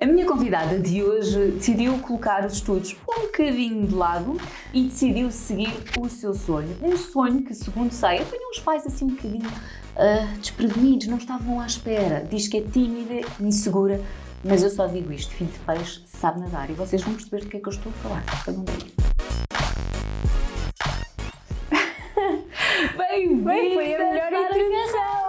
A 0.00 0.06
minha 0.06 0.24
convidada 0.24 0.78
de 0.78 1.02
hoje 1.02 1.50
decidiu 1.56 1.98
colocar 1.98 2.46
os 2.46 2.52
estudos 2.52 2.94
um 3.10 3.22
bocadinho 3.22 3.84
de 3.84 3.92
lado 3.92 4.36
e 4.72 4.84
decidiu 4.84 5.28
seguir 5.32 5.74
o 5.98 6.08
seu 6.08 6.32
sonho. 6.34 6.72
Um 6.80 6.96
sonho 6.96 7.42
que, 7.42 7.52
segundo 7.52 7.90
sei, 7.90 8.20
apanhou 8.20 8.48
os 8.50 8.60
pais 8.60 8.86
assim 8.86 9.06
um 9.06 9.08
bocadinho 9.08 9.48
uh, 9.48 10.38
desprevenidos, 10.38 11.08
não 11.08 11.18
estavam 11.18 11.60
à 11.60 11.66
espera. 11.66 12.24
Diz 12.30 12.46
que 12.46 12.58
é 12.58 12.60
tímida, 12.60 13.26
insegura, 13.40 14.00
mas 14.44 14.62
eu 14.62 14.70
só 14.70 14.86
digo 14.86 15.12
isto: 15.12 15.34
filho 15.34 15.50
de 15.50 15.58
peixe 15.58 16.00
sabe 16.06 16.42
nadar 16.42 16.70
e 16.70 16.74
vocês 16.74 17.02
vão 17.02 17.14
perceber 17.14 17.40
do 17.40 17.48
que 17.48 17.56
é 17.56 17.60
que 17.60 17.66
eu 17.66 17.72
estou 17.72 17.90
a 17.90 17.94
falar. 17.96 18.24
Cada 18.44 18.56
um 18.56 18.64
Bem-vinda! 22.96 23.74
Foi 23.74 23.94
a 23.94 24.12
melhor 24.12 24.30
introdução! 24.44 25.24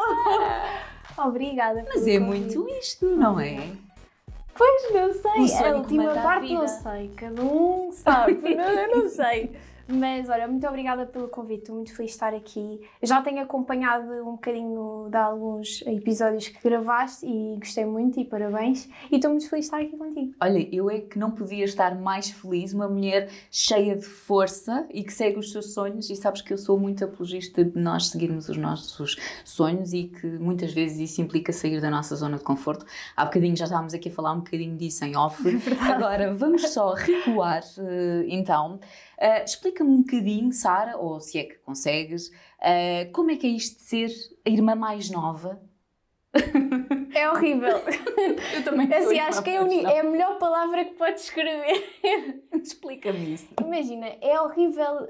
Obrigada. 1.28 1.84
Mas 1.90 2.06
é 2.06 2.20
muito 2.20 2.70
isto, 2.70 3.08
não 3.18 3.40
é? 3.40 3.72
Pois, 4.60 4.94
não 4.94 5.14
sei. 5.14 5.68
A 5.68 5.76
última 5.78 6.14
parte 6.16 6.54
não 6.54 6.68
sei. 6.68 7.10
Cada 7.16 7.42
um 7.42 7.94
sabe. 7.94 8.56
não, 8.56 8.66
eu 8.76 8.98
não 9.04 9.10
sei. 9.10 9.56
Mas 9.92 10.30
olha, 10.30 10.48
muito 10.48 10.68
obrigada 10.68 11.06
pelo 11.06 11.28
convite, 11.28 11.62
estou 11.62 11.76
muito 11.76 11.94
feliz 11.96 12.12
de 12.12 12.16
estar 12.16 12.34
aqui. 12.34 12.80
Eu 13.02 13.08
já 13.08 13.22
tenho 13.22 13.42
acompanhado 13.42 14.06
um 14.22 14.34
bocadinho 14.34 15.08
de 15.10 15.18
alguns 15.18 15.82
episódios 15.88 16.48
que 16.48 16.62
gravaste 16.62 17.26
e 17.26 17.58
gostei 17.58 17.86
muito 17.86 18.20
e 18.20 18.26
parabéns. 18.26 18.88
E 19.12 19.16
estou 19.16 19.32
muito 19.32 19.50
feliz 19.50 19.66
de 19.66 19.76
estar 19.76 19.82
aqui 19.82 19.98
contigo. 19.98 20.34
Olha, 20.40 20.70
eu 20.72 20.92
é 20.92 21.00
que 21.00 21.18
não 21.18 21.32
podia 21.32 21.66
estar 21.66 21.96
mais 21.96 22.30
feliz, 22.30 22.72
uma 22.72 22.88
mulher 22.88 23.30
cheia 23.50 23.96
de 23.96 24.06
força 24.06 24.88
e 24.94 25.04
que 25.04 25.12
segue 25.12 25.40
os 25.40 25.52
seus 25.52 25.74
sonhos. 25.74 26.08
E 26.10 26.16
sabes 26.16 26.42
que 26.42 26.54
eu 26.54 26.58
sou 26.58 26.80
muito 26.80 27.04
apologista 27.04 27.66
de 27.66 27.80
nós 27.80 28.08
seguirmos 28.08 28.48
os 28.48 28.58
nossos 28.58 29.18
sonhos 29.44 29.92
e 29.92 30.04
que 30.04 30.28
muitas 30.28 30.72
vezes 30.72 31.10
isso 31.10 31.22
implica 31.22 31.52
sair 31.52 31.82
da 31.82 31.90
nossa 31.90 32.16
zona 32.16 32.38
de 32.38 32.44
conforto. 32.44 32.86
Há 33.16 33.26
bocadinho 33.26 33.56
já 33.56 33.66
estávamos 33.66 33.96
aqui 33.96 34.10
a 34.10 34.12
falar 34.12 34.34
um 34.34 34.40
bocadinho 34.40 34.78
disso 34.78 35.04
em 35.04 35.16
off. 35.16 35.40
É 35.80 35.92
Agora 35.92 36.34
vamos 36.34 36.70
só 36.70 36.94
recuar 36.94 37.64
eh, 37.80 38.26
então. 38.28 38.80
Uh, 39.22 39.44
Explica-me 39.44 39.90
um 39.90 40.02
bocadinho, 40.02 40.52
Sara, 40.54 40.98
ou 40.98 41.20
se 41.20 41.38
é 41.38 41.44
que 41.44 41.56
consegues, 41.56 42.30
uh, 42.30 43.12
como 43.12 43.32
é 43.32 43.36
que 43.36 43.48
é 43.48 43.50
isto 43.50 43.78
de 43.78 43.84
ser 43.84 44.10
a 44.46 44.50
irmã 44.50 44.76
mais 44.76 45.10
nova? 45.10 45.62
É 47.14 47.30
horrível. 47.30 47.80
Eu 48.56 48.64
também 48.64 48.88
assim, 48.94 49.16
sou 49.16 49.20
acho 49.20 49.44
que 49.44 49.50
é, 49.50 49.56
é 49.56 50.00
a 50.00 50.04
melhor 50.04 50.38
palavra 50.38 50.86
que 50.86 50.94
podes 50.94 51.24
escrever. 51.24 51.90
Explica-me 52.54 53.34
isso. 53.34 53.48
Imagina, 53.60 54.08
é 54.22 54.40
horrível 54.40 55.08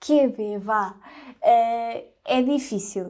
que 0.00 0.20
é 0.20 0.58
vá. 0.58 0.96
Uh, 1.42 2.04
é 2.24 2.42
difícil, 2.42 3.06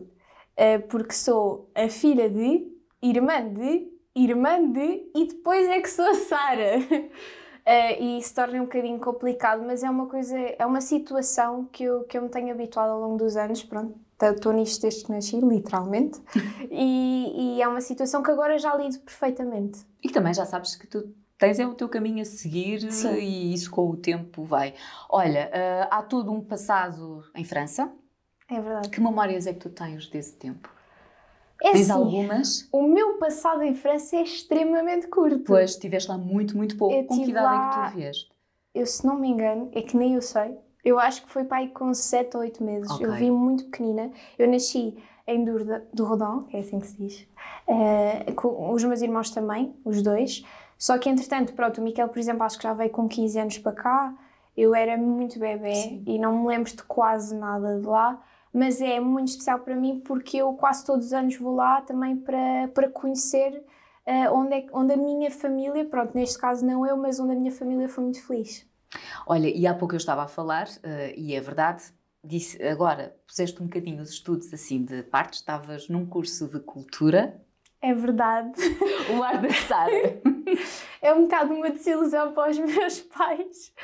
uh, 0.59 0.83
porque 0.89 1.13
sou 1.13 1.71
a 1.75 1.89
filha 1.89 2.29
de, 2.31 2.67
irmã 3.03 3.47
de, 3.49 3.89
irmã 4.15 4.73
de, 4.73 5.11
e 5.15 5.27
depois 5.27 5.69
é 5.69 5.81
que 5.81 5.91
sou 5.91 6.07
a 6.07 6.15
Sara. 6.15 6.79
Uh, 7.67 8.19
e 8.19 8.23
se 8.23 8.35
torna 8.35 8.59
um 8.59 8.65
bocadinho 8.65 9.01
complicado, 9.01 9.63
mas 9.65 9.83
é 9.83 9.89
uma 9.89 10.07
coisa, 10.07 10.39
é 10.39 10.67
uma 10.67 10.83
situação 10.83 11.65
que 11.65 11.83
eu, 11.83 12.05
que 12.05 12.19
eu 12.19 12.23
me 12.23 12.29
tenho 12.29 12.53
habituado 12.53 12.91
ao 12.91 13.01
longo 13.01 13.17
dos 13.17 13.39
anos, 13.39 13.65
pronto, 13.65 13.99
estou 14.23 14.53
nisto 14.53 14.83
desde 14.83 15.05
que 15.05 15.11
nasci, 15.11 15.41
literalmente, 15.41 16.21
e, 16.71 17.57
e, 17.57 17.63
é 17.63 17.67
uma 17.67 17.81
situação 17.81 18.23
que 18.23 18.31
agora 18.31 18.59
já 18.59 18.77
lido 18.77 18.99
perfeitamente. 19.01 19.81
E 20.03 20.11
também 20.11 20.35
já 20.35 20.45
sabes 20.45 20.77
que 20.77 20.87
tu 20.87 21.15
tens 21.39 21.59
é 21.59 21.67
o 21.67 21.75
teu 21.75 21.89
caminho 21.89 22.21
a 22.21 22.27
seguir 22.27 22.93
Sim. 22.93 23.15
e 23.15 23.55
isso 23.55 23.71
com 23.71 23.89
o 23.89 23.97
tempo 23.97 24.45
vai. 24.45 24.75
Olha, 25.09 25.51
uh, 25.51 25.89
há 25.91 26.03
todo 26.03 26.31
um 26.31 26.43
passado 26.43 27.25
em 27.35 27.45
França. 27.45 27.91
É 28.51 28.61
verdade. 28.61 28.91
Que 28.91 29.01
memórias 29.01 29.47
é 29.47 29.55
que 29.55 29.61
tu 29.61 29.71
tens 29.71 30.07
desse 30.09 30.37
tempo? 30.37 30.74
É 31.63 31.73
Tens 31.73 31.91
assim, 31.91 31.93
algumas? 31.93 32.69
O 32.73 32.83
meu 32.83 33.15
passado 33.19 33.63
em 33.63 33.75
França 33.75 34.17
é 34.17 34.23
extremamente 34.23 35.07
curto. 35.09 35.41
Pois, 35.47 35.71
estiveste 35.71 36.11
lá 36.11 36.19
muito, 36.19 36.57
muito 36.57 36.77
pouco. 36.77 36.95
Eu 36.95 37.05
Com 37.05 37.15
que 37.17 37.31
idade 37.31 37.47
é 37.47 37.59
lá- 37.59 37.85
que 37.87 37.91
tu 37.93 37.97
vieste? 37.97 38.31
Eu, 38.75 38.87
se 38.87 39.07
não 39.07 39.19
me 39.19 39.29
engano, 39.29 39.71
é 39.73 39.81
que 39.83 39.97
nem 39.97 40.15
eu 40.15 40.23
sei. 40.23 40.57
Eu 40.85 40.99
acho 40.99 41.23
que 41.25 41.31
foi 41.31 41.47
aí 41.51 41.69
com 41.69 41.95
7 41.95 42.37
ou 42.37 42.43
8 42.43 42.63
meses. 42.63 42.91
Ok. 42.91 43.07
Eu 43.07 43.13
vim 43.13 43.31
muito 43.31 43.65
pequenina. 43.67 44.11
Eu 44.39 44.49
nasci 44.51 44.97
em 45.27 45.45
Dourda- 45.45 45.87
do 45.95 46.05
Rodão, 46.05 46.43
que 46.45 46.57
é 46.57 46.61
assim 46.61 46.79
que 46.81 46.87
se 46.87 46.97
diz. 46.99 47.27
Eh, 47.67 48.33
com 48.33 48.71
os 48.73 48.85
meus 48.85 49.01
irmãos 49.01 49.31
também, 49.31 49.75
os 49.85 50.03
dois. 50.03 50.45
Só 50.77 50.99
que, 50.99 51.09
entretanto, 51.09 51.55
pronto, 51.55 51.81
o 51.81 51.85
Miquel, 51.85 52.09
por 52.09 52.19
exemplo, 52.19 52.43
acho 52.43 52.59
que 52.59 52.65
já 52.65 52.75
veio 52.75 52.91
com 52.91 53.09
15 53.09 53.39
anos 53.39 53.57
para 53.59 53.73
cá. 53.73 54.15
Eu 54.57 54.75
era 54.75 54.97
muito 54.99 55.39
bebê 55.39 55.75
Sim. 55.75 56.03
e 56.07 56.19
não 56.19 56.41
me 56.41 56.47
lembro 56.49 56.71
de 56.71 56.83
quase 56.83 57.35
nada 57.35 57.81
de 57.81 57.87
lá. 57.87 58.23
Mas 58.55 58.81
é 58.81 59.01
muito 59.01 59.29
especial 59.29 59.59
para 59.59 59.75
mim 59.75 60.01
porque 60.01 60.37
eu 60.37 60.53
quase 60.53 60.87
todos 60.87 61.07
os 61.07 61.13
anos 61.13 61.37
vou 61.37 61.57
lá 61.57 61.83
também 61.83 62.17
para, 62.17 62.69
para 62.73 62.89
conhecer 62.89 63.65
eh, 64.07 64.31
onde, 64.31 64.55
é, 64.55 64.67
onde 64.73 64.93
a 64.93 64.97
minha 64.97 65.31
família, 65.31 65.85
pronto, 65.85 66.15
neste 66.15 66.39
caso 66.39 66.65
não 66.65 66.87
eu, 66.87 66.97
mas 66.97 67.19
onde 67.19 67.33
a 67.33 67.37
minha 67.37 67.51
família 67.51 67.89
foi 67.89 68.05
muito 68.05 68.25
feliz. 68.25 68.65
Olha, 69.27 69.49
e 69.49 69.67
há 69.67 69.75
pouco 69.75 69.95
eu 69.95 69.99
estava 69.99 70.23
a 70.23 70.29
falar, 70.29 70.69
eh, 70.83 71.15
e 71.17 71.35
é 71.35 71.41
verdade, 71.41 71.83
disse, 72.23 72.63
agora 72.63 73.17
puseste 73.27 73.61
um 73.63 73.67
bocadinho 73.67 74.03
os 74.03 74.11
estudos 74.11 74.53
assim 74.53 74.85
de 74.85 75.03
parte, 75.03 75.35
estavas 75.35 75.89
num 75.89 76.07
curso 76.07 76.47
de 76.47 76.61
cultura. 76.61 77.41
É 77.81 77.93
verdade. 77.95 78.53
O 79.17 79.23
ar 79.23 79.41
da 79.41 79.51
Sara. 79.51 80.23
É 81.03 81.13
um 81.13 81.23
bocado 81.23 81.53
uma 81.53 81.69
desilusão 81.69 82.33
para 82.33 82.51
os 82.51 82.59
meus 82.59 83.01
pais. 83.01 83.75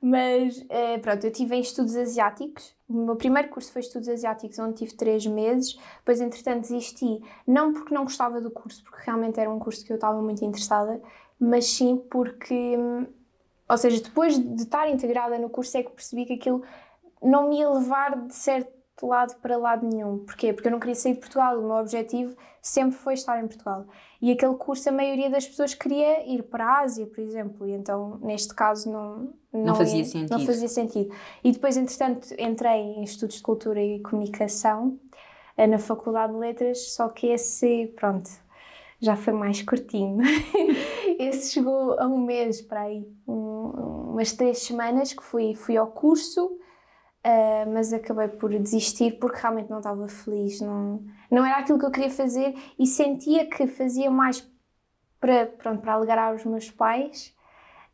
Mas 0.00 0.64
eh, 0.68 0.98
pronto, 0.98 1.24
eu 1.24 1.32
tive 1.32 1.56
em 1.56 1.60
estudos 1.60 1.96
asiáticos. 1.96 2.74
O 2.88 2.94
meu 3.04 3.16
primeiro 3.16 3.48
curso 3.48 3.72
foi 3.72 3.80
estudos 3.82 4.08
asiáticos, 4.08 4.58
onde 4.58 4.74
tive 4.76 4.94
três 4.94 5.26
meses. 5.26 5.76
Depois, 5.98 6.20
entretanto, 6.20 6.62
desisti. 6.62 7.20
Não 7.46 7.72
porque 7.72 7.92
não 7.94 8.04
gostava 8.04 8.40
do 8.40 8.50
curso, 8.50 8.82
porque 8.84 9.02
realmente 9.04 9.40
era 9.40 9.50
um 9.50 9.58
curso 9.58 9.84
que 9.84 9.92
eu 9.92 9.96
estava 9.96 10.20
muito 10.22 10.44
interessada, 10.44 11.00
mas 11.38 11.66
sim 11.66 11.96
porque. 12.10 12.54
hum, 12.78 13.06
Ou 13.68 13.76
seja, 13.78 14.00
depois 14.02 14.38
de 14.38 14.62
estar 14.62 14.88
integrada 14.90 15.38
no 15.38 15.50
curso, 15.50 15.76
é 15.76 15.82
que 15.82 15.90
percebi 15.90 16.26
que 16.26 16.34
aquilo 16.34 16.62
não 17.22 17.48
me 17.48 17.58
ia 17.58 17.68
levar 17.70 18.26
de 18.26 18.34
certo 18.34 18.70
lado 19.06 19.36
para 19.40 19.56
lado 19.56 19.86
nenhum. 19.86 20.18
Porquê? 20.18 20.52
Porque 20.52 20.68
eu 20.68 20.72
não 20.72 20.80
queria 20.80 20.94
sair 20.94 21.14
de 21.14 21.20
Portugal. 21.20 21.58
O 21.58 21.62
meu 21.62 21.76
objetivo 21.76 22.34
sempre 22.60 22.96
foi 22.96 23.14
estar 23.14 23.42
em 23.42 23.46
Portugal. 23.46 23.86
E 24.20 24.32
aquele 24.32 24.54
curso, 24.56 24.88
a 24.88 24.92
maioria 24.92 25.30
das 25.30 25.46
pessoas 25.46 25.74
queria 25.74 26.26
ir 26.28 26.42
para 26.42 26.64
a 26.66 26.80
Ásia, 26.80 27.06
por 27.06 27.20
exemplo, 27.20 27.66
e 27.68 27.72
então, 27.72 28.18
neste 28.20 28.52
caso, 28.54 28.90
não, 28.90 29.32
Não 29.52 29.74
fazia 29.74 29.98
ia- 29.98 30.04
sentido. 30.04 30.30
Não 30.30 30.40
fazia 30.44 30.68
sentido. 30.68 31.14
E 31.44 31.52
depois, 31.52 31.76
entretanto, 31.76 32.28
entrei 32.38 32.80
em 32.80 33.04
Estudos 33.04 33.36
de 33.36 33.42
Cultura 33.42 33.80
e 33.80 34.00
Comunicação 34.00 34.98
eh, 35.56 35.66
na 35.68 35.78
Faculdade 35.78 36.32
de 36.32 36.38
Letras, 36.38 36.92
só 36.92 37.08
que 37.08 37.28
esse, 37.28 37.92
pronto, 37.94 38.28
já 39.00 39.14
foi 39.14 39.32
mais 39.32 39.62
curtinho. 39.62 40.18
esse 41.18 41.52
chegou 41.52 41.98
a 41.98 42.06
um 42.06 42.18
mês 42.18 42.60
para 42.60 42.82
aí, 42.82 43.06
um- 43.26 44.10
umas 44.12 44.32
três 44.32 44.58
semanas 44.58 45.12
que 45.12 45.22
fui, 45.22 45.54
fui 45.54 45.76
ao 45.76 45.86
curso, 45.86 46.58
eh, 47.28 47.66
mas 47.66 47.92
acabei 47.92 48.26
por 48.26 48.48
desistir 48.58 49.18
porque 49.18 49.38
realmente 49.38 49.68
não 49.68 49.78
estava 49.78 50.08
feliz, 50.08 50.62
não, 50.62 51.04
não 51.30 51.44
era 51.44 51.58
aquilo 51.58 51.78
que 51.78 51.84
eu 51.84 51.90
queria 51.90 52.08
fazer 52.10 52.54
e 52.78 52.86
sentia 52.86 53.44
que 53.44 53.66
fazia 53.66 54.10
mais 54.10 54.50
para, 55.20 55.44
pronto, 55.44 55.82
para 55.82 55.92
alegrar 55.92 56.34
os 56.34 56.42
meus 56.46 56.70
pais 56.70 57.34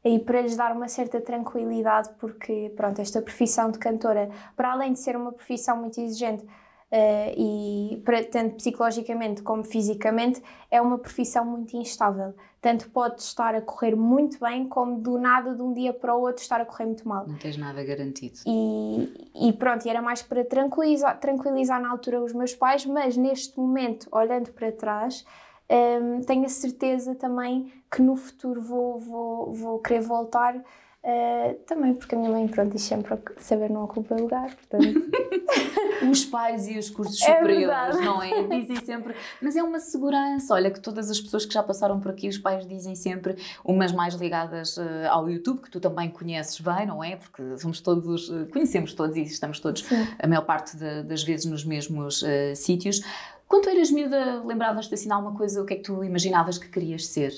e 0.04 0.20
para 0.20 0.40
lhes 0.40 0.54
dar 0.56 0.70
uma 0.70 0.86
certa 0.86 1.20
tranquilidade, 1.20 2.10
porque 2.20 2.72
pronto, 2.76 3.00
esta 3.00 3.20
profissão 3.20 3.72
de 3.72 3.78
cantora, 3.80 4.30
para 4.54 4.70
além 4.70 4.92
de 4.92 5.00
ser 5.00 5.16
uma 5.16 5.32
profissão 5.32 5.78
muito 5.78 6.00
exigente 6.00 6.46
eh, 6.92 7.34
e 7.36 8.02
para, 8.04 8.22
tanto 8.24 8.54
psicologicamente 8.56 9.42
como 9.42 9.64
fisicamente, 9.64 10.40
é 10.70 10.80
uma 10.80 10.96
profissão 10.96 11.44
muito 11.44 11.76
instável. 11.76 12.34
Tanto 12.64 12.88
pode 12.88 13.20
estar 13.20 13.54
a 13.54 13.60
correr 13.60 13.94
muito 13.94 14.40
bem, 14.40 14.66
como 14.66 14.98
do 14.98 15.18
nada, 15.18 15.54
de 15.54 15.60
um 15.60 15.74
dia 15.74 15.92
para 15.92 16.16
o 16.16 16.22
outro, 16.22 16.42
estar 16.42 16.62
a 16.62 16.64
correr 16.64 16.86
muito 16.86 17.06
mal. 17.06 17.26
Não 17.28 17.36
tens 17.36 17.58
nada 17.58 17.84
garantido. 17.84 18.38
E, 18.46 19.30
e 19.50 19.52
pronto, 19.52 19.86
era 19.86 20.00
mais 20.00 20.22
para 20.22 20.42
tranquilizar, 20.46 21.20
tranquilizar 21.20 21.78
na 21.78 21.90
altura 21.90 22.24
os 22.24 22.32
meus 22.32 22.54
pais, 22.54 22.86
mas 22.86 23.18
neste 23.18 23.58
momento, 23.58 24.08
olhando 24.10 24.50
para 24.52 24.72
trás, 24.72 25.26
hum, 25.70 26.22
tenho 26.22 26.46
a 26.46 26.48
certeza 26.48 27.14
também 27.14 27.70
que 27.94 28.00
no 28.00 28.16
futuro 28.16 28.62
vou, 28.62 28.98
vou, 28.98 29.52
vou 29.52 29.78
querer 29.80 30.00
voltar. 30.00 30.54
Eh, 31.04 31.56
também 31.66 31.94
porque 31.94 32.14
a 32.14 32.18
minha 32.18 32.30
mãe, 32.30 32.48
pronto, 32.48 32.72
diz 32.72 32.82
sempre 32.82 33.16
que 33.18 33.42
saber 33.42 33.68
não 33.70 33.84
ocupa 33.84 34.14
lugar, 34.16 34.54
portanto, 34.54 35.04
Os 36.10 36.24
pais 36.24 36.68
e 36.68 36.76
os 36.78 36.90
cursos 36.90 37.22
É 37.22 37.38
superiores, 37.38 37.96
verdade. 37.96 38.04
não 38.04 38.22
é? 38.22 38.42
Dizem 38.60 38.84
sempre, 38.84 39.14
mas 39.40 39.56
é 39.56 39.62
uma 39.62 39.78
segurança. 39.78 40.52
Olha, 40.52 40.70
que 40.70 40.78
todas 40.80 41.10
as 41.10 41.18
pessoas 41.20 41.46
que 41.46 41.54
já 41.54 41.62
passaram 41.62 41.98
por 41.98 42.10
aqui, 42.10 42.28
os 42.28 42.36
pais 42.36 42.66
dizem 42.66 42.94
sempre, 42.94 43.36
umas 43.64 43.90
mais 43.92 44.14
ligadas 44.14 44.76
eh, 44.76 45.06
ao 45.06 45.30
YouTube, 45.30 45.62
que 45.62 45.70
tu 45.70 45.80
também 45.80 46.10
conheces 46.10 46.60
bem, 46.60 46.86
não 46.86 47.02
é? 47.02 47.16
Porque 47.16 47.56
somos 47.58 47.80
todos, 47.80 48.30
eh, 48.30 48.44
conhecemos 48.52 48.92
todos 48.92 49.16
e 49.16 49.22
estamos 49.22 49.60
todos, 49.60 49.82
sim. 49.82 50.06
a 50.18 50.26
maior 50.26 50.44
parte 50.44 50.76
da- 50.76 51.02
das 51.02 51.22
vezes, 51.22 51.46
nos 51.46 51.64
mesmos 51.64 52.22
sítios. 52.56 53.00
Quando 53.48 53.64
tu 53.64 53.68
eras 53.70 53.90
miúda, 53.90 54.42
lembravas-te 54.44 54.92
assim 54.94 55.06
de 55.06 55.12
alguma 55.12 55.36
coisa, 55.36 55.62
o 55.62 55.64
que 55.66 55.74
é 55.74 55.76
que 55.76 55.82
tu 55.84 56.02
imaginavas 56.04 56.58
que 56.58 56.68
querias 56.68 57.06
ser? 57.06 57.32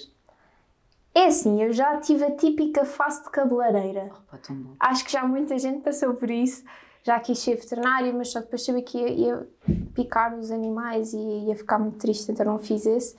É 1.17 1.29
assim, 1.29 1.63
eu 1.63 1.73
já 1.73 1.99
tive 1.99 2.25
a 2.25 2.31
típica 2.37 2.85
face 2.85 3.25
de 3.25 3.31
cabeleireira. 3.31 4.11
Oh, 4.13 4.31
pá, 4.31 4.37
tão 4.37 4.55
bom. 4.55 4.75
Acho 4.79 5.03
que 5.03 5.11
já 5.11 5.25
muita 5.27 5.59
gente 5.59 5.81
passou 5.81 6.13
por 6.13 6.31
isso. 6.31 6.63
Já 7.03 7.19
quis 7.19 7.39
ser 7.39 7.57
veterinária, 7.57 8.13
mas 8.13 8.33
só 8.33 8.41
depois 8.41 8.63
sabia 8.63 8.83
que 8.83 8.99
ia, 8.99 9.09
ia 9.09 9.49
picar 9.95 10.35
os 10.37 10.51
animais 10.51 11.15
e 11.15 11.47
ia 11.47 11.57
ficar 11.57 11.79
muito 11.79 11.97
triste, 11.97 12.31
então 12.31 12.45
não 12.45 12.59
fiz 12.59 12.85
esse. 12.85 13.17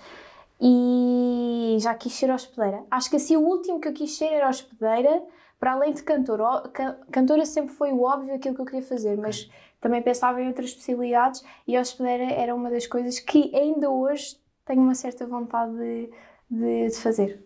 e 0.62 1.78
já 1.80 1.96
quis 1.96 2.14
ser 2.14 2.30
hospedeira. 2.30 2.84
Acho 2.92 3.10
que 3.10 3.16
assim 3.16 3.36
o 3.36 3.42
último 3.42 3.80
que 3.80 3.88
eu 3.88 3.94
quis 3.94 4.16
ser 4.16 4.26
era 4.26 4.48
hospedeira, 4.48 5.24
para 5.60 5.72
além 5.72 5.92
de 5.94 6.04
cantora. 6.04 6.70
Cantora 7.12 7.46
sempre 7.46 7.74
foi 7.74 7.92
o 7.92 8.04
óbvio 8.04 8.36
aquilo 8.36 8.54
que 8.54 8.62
eu 8.62 8.66
queria 8.66 8.84
fazer, 8.84 9.18
mas 9.18 9.50
também 9.82 10.04
pensava 10.04 10.40
em 10.40 10.48
outras 10.48 10.72
possibilidades 10.74 11.44
e 11.68 11.78
hospedeira 11.78 12.26
era 12.26 12.54
uma 12.54 12.70
das 12.70 12.86
coisas 12.86 13.20
que 13.20 13.56
ainda 13.56 13.90
hoje 13.90 14.38
tenho 14.66 14.82
uma 14.82 14.96
certa 14.96 15.26
vontade 15.26 15.76
de, 15.78 16.12
de, 16.50 16.90
de 16.90 16.96
fazer. 16.96 17.46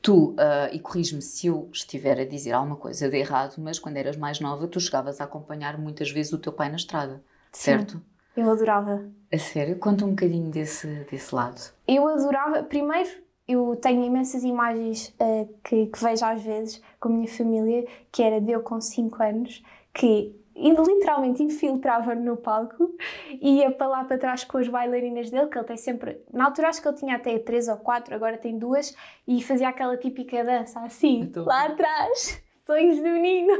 Tu, 0.00 0.30
uh, 0.30 0.36
e 0.72 0.78
corrijo-me 0.78 1.22
se 1.22 1.46
eu 1.46 1.68
estiver 1.72 2.20
a 2.20 2.24
dizer 2.24 2.52
alguma 2.52 2.76
coisa 2.76 3.08
de 3.08 3.16
errado, 3.16 3.56
mas 3.58 3.78
quando 3.78 3.96
eras 3.96 4.16
mais 4.16 4.40
nova, 4.40 4.66
tu 4.66 4.78
chegavas 4.80 5.20
a 5.20 5.24
acompanhar 5.24 5.78
muitas 5.78 6.10
vezes 6.10 6.32
o 6.32 6.38
teu 6.38 6.52
pai 6.52 6.68
na 6.68 6.76
estrada, 6.76 7.22
Sim, 7.52 7.62
certo? 7.64 8.02
Eu 8.36 8.50
adorava. 8.50 9.04
A 9.32 9.38
sério? 9.38 9.76
Conta 9.76 10.04
um 10.04 10.10
bocadinho 10.10 10.50
desse, 10.50 10.86
desse 11.10 11.34
lado. 11.34 11.60
Eu 11.86 12.06
adorava. 12.08 12.62
Primeiro, 12.62 13.10
eu 13.46 13.76
tenho 13.76 14.04
imensas 14.04 14.42
imagens 14.42 15.14
uh, 15.20 15.48
que, 15.62 15.86
que, 15.86 16.02
vejo 16.02 16.24
às 16.24 16.42
vezes 16.42 16.82
com 16.98 17.08
a 17.08 17.12
minha 17.12 17.28
família, 17.28 17.86
que 18.10 18.22
era 18.22 18.40
de 18.40 18.52
eu 18.52 18.62
com 18.62 18.80
5 18.80 19.22
anos, 19.22 19.62
que 19.92 20.34
literalmente 20.54 21.42
infiltrava 21.42 22.14
no 22.14 22.36
palco 22.36 22.94
e 23.40 23.58
ia 23.58 23.70
para 23.70 23.86
lá 23.86 24.04
para 24.04 24.18
trás 24.18 24.44
com 24.44 24.58
as 24.58 24.68
bailarinas 24.68 25.30
dele, 25.30 25.48
que 25.48 25.58
ele 25.58 25.66
tem 25.66 25.76
sempre. 25.76 26.20
Na 26.32 26.46
altura 26.46 26.68
acho 26.68 26.80
que 26.82 26.88
ele 26.88 26.96
tinha 26.96 27.16
até 27.16 27.38
três 27.38 27.68
ou 27.68 27.76
quatro, 27.76 28.14
agora 28.14 28.36
tem 28.36 28.58
duas, 28.58 28.94
e 29.26 29.42
fazia 29.42 29.68
aquela 29.68 29.96
típica 29.96 30.44
dança 30.44 30.80
assim, 30.80 31.20
então... 31.20 31.44
lá 31.44 31.66
atrás. 31.66 32.42
Sonhos 32.64 32.96
do 32.98 33.08
menino. 33.08 33.52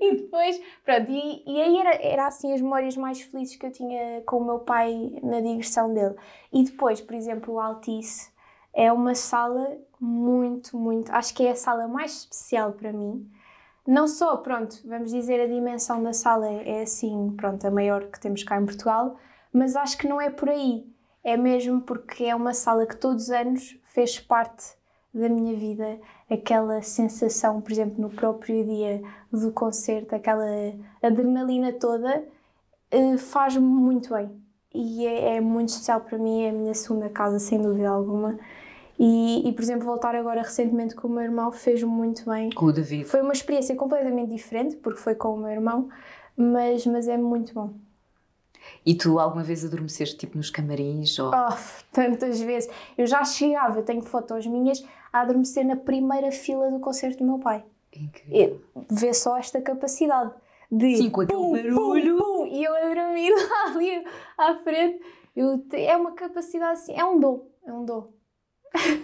e 0.00 0.14
depois, 0.14 0.60
pronto, 0.84 1.10
e, 1.10 1.42
e 1.44 1.60
aí 1.60 1.76
era, 1.78 1.94
era 1.96 2.26
assim 2.28 2.52
as 2.52 2.60
memórias 2.60 2.96
mais 2.96 3.20
felizes 3.20 3.56
que 3.56 3.66
eu 3.66 3.72
tinha 3.72 4.22
com 4.24 4.36
o 4.36 4.44
meu 4.44 4.60
pai 4.60 5.18
na 5.20 5.40
digressão 5.40 5.92
dele. 5.92 6.14
E 6.52 6.62
depois, 6.62 7.00
por 7.00 7.16
exemplo, 7.16 7.54
o 7.54 7.60
Altice 7.60 8.30
é 8.72 8.92
uma 8.92 9.16
sala 9.16 9.76
muito, 9.98 10.76
muito. 10.76 11.10
Acho 11.10 11.34
que 11.34 11.44
é 11.44 11.50
a 11.50 11.56
sala 11.56 11.88
mais 11.88 12.18
especial 12.18 12.72
para 12.72 12.92
mim 12.92 13.28
não 13.86 14.06
só, 14.06 14.36
pronto, 14.36 14.76
vamos 14.84 15.10
dizer 15.10 15.40
a 15.40 15.46
dimensão 15.46 16.02
da 16.02 16.12
sala 16.12 16.46
é 16.48 16.82
assim, 16.82 17.34
pronto, 17.36 17.66
a 17.66 17.70
maior 17.70 18.04
que 18.06 18.20
temos 18.20 18.44
cá 18.44 18.60
em 18.60 18.64
Portugal, 18.64 19.16
mas 19.52 19.76
acho 19.76 19.98
que 19.98 20.08
não 20.08 20.20
é 20.20 20.30
por 20.30 20.48
aí. 20.48 20.86
É 21.22 21.36
mesmo 21.36 21.80
porque 21.82 22.24
é 22.24 22.34
uma 22.34 22.54
sala 22.54 22.86
que 22.86 22.96
todos 22.96 23.24
os 23.24 23.30
anos 23.30 23.78
fez 23.84 24.18
parte 24.18 24.64
da 25.12 25.28
minha 25.28 25.54
vida. 25.56 25.98
Aquela 26.30 26.80
sensação, 26.82 27.60
por 27.60 27.72
exemplo, 27.72 28.00
no 28.00 28.10
próprio 28.10 28.64
dia 28.64 29.02
do 29.30 29.52
concerto, 29.52 30.14
aquela 30.14 30.46
adrenalina 31.02 31.72
toda, 31.72 32.24
eh, 32.90 33.16
faz-me 33.18 33.66
muito 33.66 34.14
bem. 34.14 34.30
E 34.72 35.04
é, 35.06 35.36
é 35.36 35.40
muito 35.40 35.70
especial 35.70 36.00
para 36.00 36.16
mim, 36.18 36.42
é 36.42 36.50
a 36.50 36.52
minha 36.52 36.74
segunda 36.74 37.08
casa, 37.08 37.38
sem 37.38 37.60
dúvida 37.60 37.88
alguma. 37.90 38.38
E, 39.02 39.48
e, 39.48 39.52
por 39.54 39.62
exemplo, 39.62 39.86
voltar 39.86 40.14
agora 40.14 40.42
recentemente 40.42 40.94
com 40.94 41.08
o 41.08 41.10
meu 41.10 41.22
irmão 41.22 41.50
fez-me 41.50 41.88
muito 41.88 42.28
bem. 42.28 42.50
Com 42.50 42.66
o 42.66 42.72
David. 42.72 43.06
Foi 43.06 43.22
uma 43.22 43.32
experiência 43.32 43.74
completamente 43.74 44.28
diferente, 44.28 44.76
porque 44.76 45.00
foi 45.00 45.14
com 45.14 45.32
o 45.32 45.38
meu 45.38 45.48
irmão, 45.48 45.88
mas, 46.36 46.84
mas 46.84 47.08
é 47.08 47.16
muito 47.16 47.54
bom. 47.54 47.72
E 48.84 48.94
tu 48.94 49.18
alguma 49.18 49.42
vez 49.42 49.64
adormeceste 49.64 50.18
tipo 50.18 50.36
nos 50.36 50.50
camarins? 50.50 51.18
Ou... 51.18 51.30
Oh, 51.30 51.56
tantas 51.90 52.42
vezes. 52.42 52.68
Eu 52.98 53.06
já 53.06 53.24
chegava, 53.24 53.80
tenho 53.80 54.02
fotos 54.02 54.46
minhas, 54.46 54.84
a 55.10 55.20
adormecer 55.20 55.64
na 55.64 55.76
primeira 55.76 56.30
fila 56.30 56.70
do 56.70 56.78
concerto 56.78 57.20
do 57.20 57.24
meu 57.24 57.38
pai. 57.38 57.64
Incrível. 57.96 58.60
Vê 58.90 59.14
só 59.14 59.38
esta 59.38 59.62
capacidade 59.62 60.30
de. 60.70 60.96
Sim, 60.96 61.08
com 61.08 61.22
aquele 61.22 61.38
pum, 61.38 61.52
barulho. 61.52 62.18
Pum, 62.18 62.36
pum, 62.36 62.46
e 62.48 62.62
eu 62.62 62.74
a 62.74 62.80
dormir 62.80 63.32
lá 63.32 63.64
ali 63.74 64.04
à 64.36 64.56
frente. 64.56 65.00
Eu, 65.34 65.64
é 65.72 65.96
uma 65.96 66.12
capacidade 66.12 66.72
assim, 66.72 66.92
é 66.94 67.02
um 67.02 67.18
dom, 67.18 67.48
é 67.64 67.72
um 67.72 67.86
dom. 67.86 68.19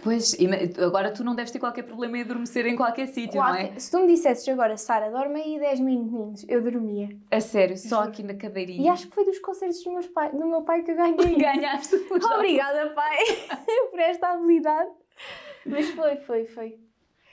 Pois, 0.02 0.36
agora 0.78 1.12
tu 1.12 1.24
não 1.24 1.34
deves 1.34 1.50
ter 1.50 1.58
qualquer 1.58 1.82
problema 1.82 2.18
em 2.18 2.20
adormecer 2.22 2.66
em 2.66 2.76
qualquer 2.76 3.06
sítio, 3.08 3.40
não 3.40 3.54
é? 3.54 3.76
Se 3.78 3.90
tu 3.90 3.98
me 3.98 4.06
dissesses 4.06 4.48
agora, 4.48 4.76
Sara, 4.76 5.10
dorme 5.10 5.40
aí 5.40 5.58
10 5.58 5.80
minutinhos, 5.80 6.44
eu 6.48 6.62
dormia. 6.62 7.08
A 7.30 7.40
sério, 7.40 7.76
só 7.76 8.02
aqui 8.02 8.22
na 8.22 8.34
cadeirinha. 8.34 8.82
E 8.82 8.88
acho 8.88 9.08
que 9.08 9.14
foi 9.14 9.24
dos 9.24 9.38
concertos 9.40 9.82
do, 9.82 9.92
meus 9.92 10.06
pai, 10.06 10.30
do 10.30 10.46
meu 10.46 10.62
pai 10.62 10.82
que 10.82 10.92
eu 10.92 10.96
ganhei. 10.96 11.16
Ganhaste. 11.36 11.96
Obrigada, 12.34 12.90
pai, 12.90 13.18
por 13.90 13.98
esta 13.98 14.28
habilidade. 14.28 14.90
Mas 15.64 15.90
foi, 15.90 16.16
foi, 16.18 16.44
foi. 16.46 16.78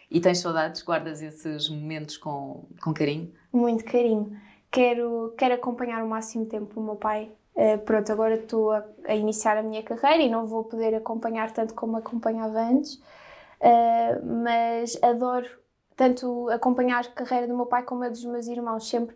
E 0.10 0.20
tens 0.20 0.40
saudades? 0.40 0.82
Guardas 0.82 1.22
esses 1.22 1.70
momentos 1.70 2.18
com, 2.18 2.68
com 2.82 2.94
carinho? 2.94 3.32
Muito 3.52 3.86
carinho. 3.86 4.36
Quero, 4.72 5.34
quero 5.38 5.54
acompanhar 5.54 6.04
o 6.04 6.10
máximo 6.10 6.48
tempo 6.48 6.80
o 6.80 6.84
meu 6.84 6.96
pai 6.96 7.32
Uh, 7.56 7.78
pronto, 7.86 8.12
agora 8.12 8.34
estou 8.34 8.72
a, 8.72 8.84
a, 9.08 9.14
iniciar 9.14 9.58
a 9.58 9.64
minha 9.64 9.84
carreira 9.84 10.24
e 10.24 10.30
não 10.30 10.48
vou 10.48 10.64
poder 10.64 10.96
acompanhar 10.96 11.52
tanto 11.52 11.76
como 11.76 11.96
acompanhava 11.96 12.60
antes, 12.60 12.96
uh, 12.96 14.26
mas 14.44 14.98
adoro 15.04 15.48
tanto 15.96 16.50
acompanhar 16.50 17.06
a 17.06 17.12
carreira 17.12 17.48
do 17.48 17.56
meu 17.56 17.68
pai 17.68 17.84
como 17.84 18.04
a 18.04 18.10
dos 18.10 18.26
meus 18.26 18.48
irmãos, 18.48 18.90
sempre. 18.90 19.16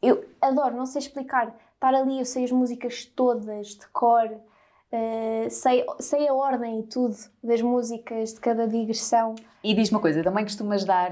Eu 0.00 0.24
adoro, 0.40 0.76
não 0.76 0.86
sei 0.86 1.00
explicar, 1.00 1.52
estar 1.74 1.92
ali, 1.92 2.20
eu 2.20 2.24
sei 2.24 2.44
as 2.44 2.52
músicas 2.52 3.04
todas, 3.04 3.68
de 3.68 3.88
cor, 3.88 4.30
uh, 4.30 5.50
sei, 5.50 5.84
sei 5.98 6.28
a 6.28 6.34
ordem 6.34 6.80
e 6.80 6.82
tudo 6.84 7.16
das 7.42 7.60
músicas 7.60 8.34
de 8.34 8.38
cada 8.38 8.68
digressão. 8.68 9.34
E 9.64 9.74
diz 9.74 9.90
uma 9.90 9.98
coisa, 9.98 10.22
também 10.22 10.44
costumas 10.44 10.84
dar 10.84 11.10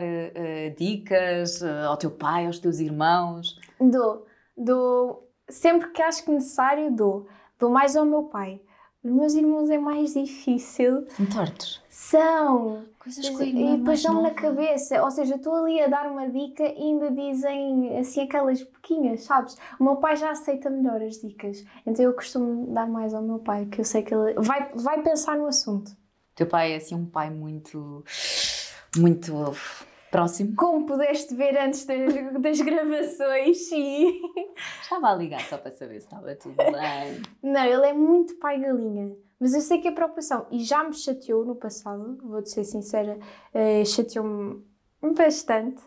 dicas 0.76 1.60
ao 1.64 1.96
teu 1.96 2.12
pai, 2.12 2.46
aos 2.46 2.60
teus 2.60 2.78
irmãos? 2.78 3.58
Dou, 3.80 4.24
dou 4.56 5.23
sempre 5.48 5.90
que 5.90 6.02
acho 6.02 6.24
que 6.24 6.30
necessário, 6.30 6.90
dou. 6.90 7.26
Dou 7.58 7.70
mais 7.70 7.96
ao 7.96 8.04
meu 8.04 8.24
pai. 8.24 8.60
Os 9.04 9.10
meus 9.10 9.34
irmãos 9.34 9.68
é 9.68 9.76
mais 9.76 10.14
difícil. 10.14 11.06
São 11.10 11.26
tortos? 11.26 11.82
São. 11.90 12.84
Coisas 12.98 13.28
que 13.28 13.44
E 13.44 13.76
depois 13.76 14.02
dão-me 14.02 14.22
na 14.22 14.30
cabeça. 14.30 15.04
Ou 15.04 15.10
seja, 15.10 15.34
estou 15.34 15.56
ali 15.56 15.78
a 15.78 15.88
dar 15.88 16.10
uma 16.10 16.26
dica 16.30 16.62
e 16.62 16.78
ainda 16.78 17.10
dizem 17.10 17.98
assim 17.98 18.22
aquelas 18.22 18.64
pequenas, 18.64 19.24
sabes? 19.24 19.58
O 19.78 19.84
meu 19.84 19.96
pai 19.96 20.16
já 20.16 20.30
aceita 20.30 20.70
melhor 20.70 21.02
as 21.02 21.20
dicas. 21.20 21.62
Então 21.86 22.02
eu 22.02 22.14
costumo 22.14 22.72
dar 22.72 22.88
mais 22.88 23.12
ao 23.12 23.20
meu 23.20 23.38
pai, 23.38 23.66
que 23.66 23.78
eu 23.78 23.84
sei 23.84 24.02
que 24.02 24.14
ele 24.14 24.32
vai, 24.38 24.72
vai 24.74 25.02
pensar 25.02 25.36
no 25.36 25.46
assunto. 25.46 25.94
Teu 26.34 26.46
pai 26.46 26.72
é 26.72 26.76
assim 26.76 26.94
um 26.94 27.04
pai 27.04 27.28
muito. 27.28 28.02
muito 28.96 29.54
Próximo. 30.14 30.54
Como 30.54 30.86
pudeste 30.86 31.34
ver 31.34 31.58
antes 31.58 31.84
das, 31.86 32.40
das 32.40 32.60
gravações, 32.60 33.68
sim. 33.68 34.20
Estava 34.80 35.08
a 35.08 35.14
ligar 35.16 35.40
só 35.40 35.58
para 35.58 35.72
saber 35.72 35.98
se 35.98 36.06
estava 36.06 36.36
tudo 36.36 36.54
bem. 36.54 37.20
Não, 37.42 37.64
ele 37.64 37.88
é 37.88 37.92
muito 37.92 38.36
pai 38.36 38.60
galinha. 38.60 39.12
Mas 39.40 39.54
eu 39.54 39.60
sei 39.60 39.80
que 39.80 39.88
é 39.88 39.90
preocupação. 39.90 40.46
E 40.52 40.62
já 40.62 40.84
me 40.84 40.94
chateou 40.94 41.44
no 41.44 41.56
passado, 41.56 42.16
vou-te 42.22 42.48
ser 42.48 42.62
sincera, 42.62 43.18
uh, 43.18 43.84
chateou-me 43.84 44.64
bastante 45.16 45.82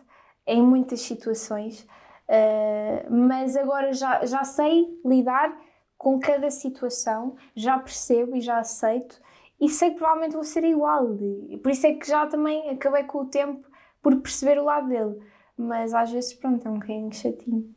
em 0.46 0.62
muitas 0.62 1.00
situações. 1.00 1.88
Uh, 2.28 3.10
mas 3.10 3.56
agora 3.56 3.94
já, 3.94 4.26
já 4.26 4.44
sei 4.44 5.00
lidar 5.06 5.58
com 5.96 6.20
cada 6.20 6.50
situação, 6.50 7.34
já 7.56 7.78
percebo 7.78 8.36
e 8.36 8.42
já 8.42 8.58
aceito 8.58 9.18
e 9.60 9.68
sei 9.68 9.90
que 9.90 9.96
provavelmente 9.96 10.34
vou 10.34 10.44
ser 10.44 10.64
igual. 10.64 11.16
Por 11.62 11.72
isso 11.72 11.86
é 11.86 11.94
que 11.94 12.06
já 12.06 12.26
também 12.26 12.68
acabei 12.70 13.04
com 13.04 13.22
o 13.22 13.26
tempo 13.26 13.67
por 14.02 14.16
perceber 14.16 14.58
o 14.58 14.64
lado 14.64 14.88
dele. 14.88 15.18
Mas 15.56 15.92
às 15.92 16.10
vezes, 16.10 16.32
pronto, 16.34 16.66
é 16.66 16.70
um 16.70 16.74
bocadinho 16.74 17.12
chatinho. 17.12 17.74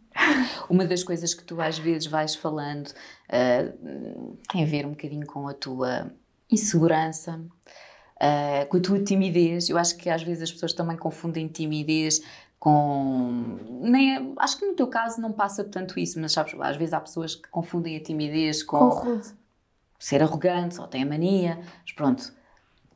Uma 0.69 0.85
das 0.85 1.03
coisas 1.03 1.33
que 1.33 1.43
tu 1.43 1.59
às 1.61 1.79
vezes 1.79 2.07
vais 2.07 2.35
falando 2.35 2.87
uh, 2.87 4.37
tem 4.51 4.63
a 4.63 4.65
ver 4.65 4.85
um 4.85 4.91
bocadinho 4.91 5.25
com 5.25 5.47
a 5.47 5.53
tua 5.53 6.11
insegurança, 6.49 7.41
uh, 8.17 8.65
com 8.69 8.77
a 8.77 8.79
tua 8.79 9.03
timidez. 9.03 9.69
Eu 9.69 9.77
acho 9.77 9.97
que 9.97 10.09
às 10.09 10.21
vezes 10.21 10.43
as 10.43 10.51
pessoas 10.51 10.73
também 10.73 10.97
confundem 10.97 11.47
timidez 11.47 12.21
com. 12.59 13.57
Nem, 13.81 14.15
é, 14.15 14.33
acho 14.37 14.59
que 14.59 14.65
no 14.65 14.75
teu 14.75 14.87
caso 14.87 15.19
não 15.19 15.31
passa 15.31 15.63
tanto 15.63 15.99
isso, 15.99 16.19
mas 16.19 16.33
sabes, 16.33 16.53
às 16.59 16.75
vezes 16.77 16.93
há 16.93 16.99
pessoas 16.99 17.33
que 17.33 17.49
confundem 17.49 17.97
a 17.97 18.03
timidez 18.03 18.61
com, 18.61 18.89
com 18.89 19.21
ser 19.97 20.21
arrogante 20.21 20.79
ou 20.79 20.87
têm 20.87 21.03
a 21.03 21.05
mania. 21.05 21.59
Mas 21.81 21.91
pronto, 21.95 22.33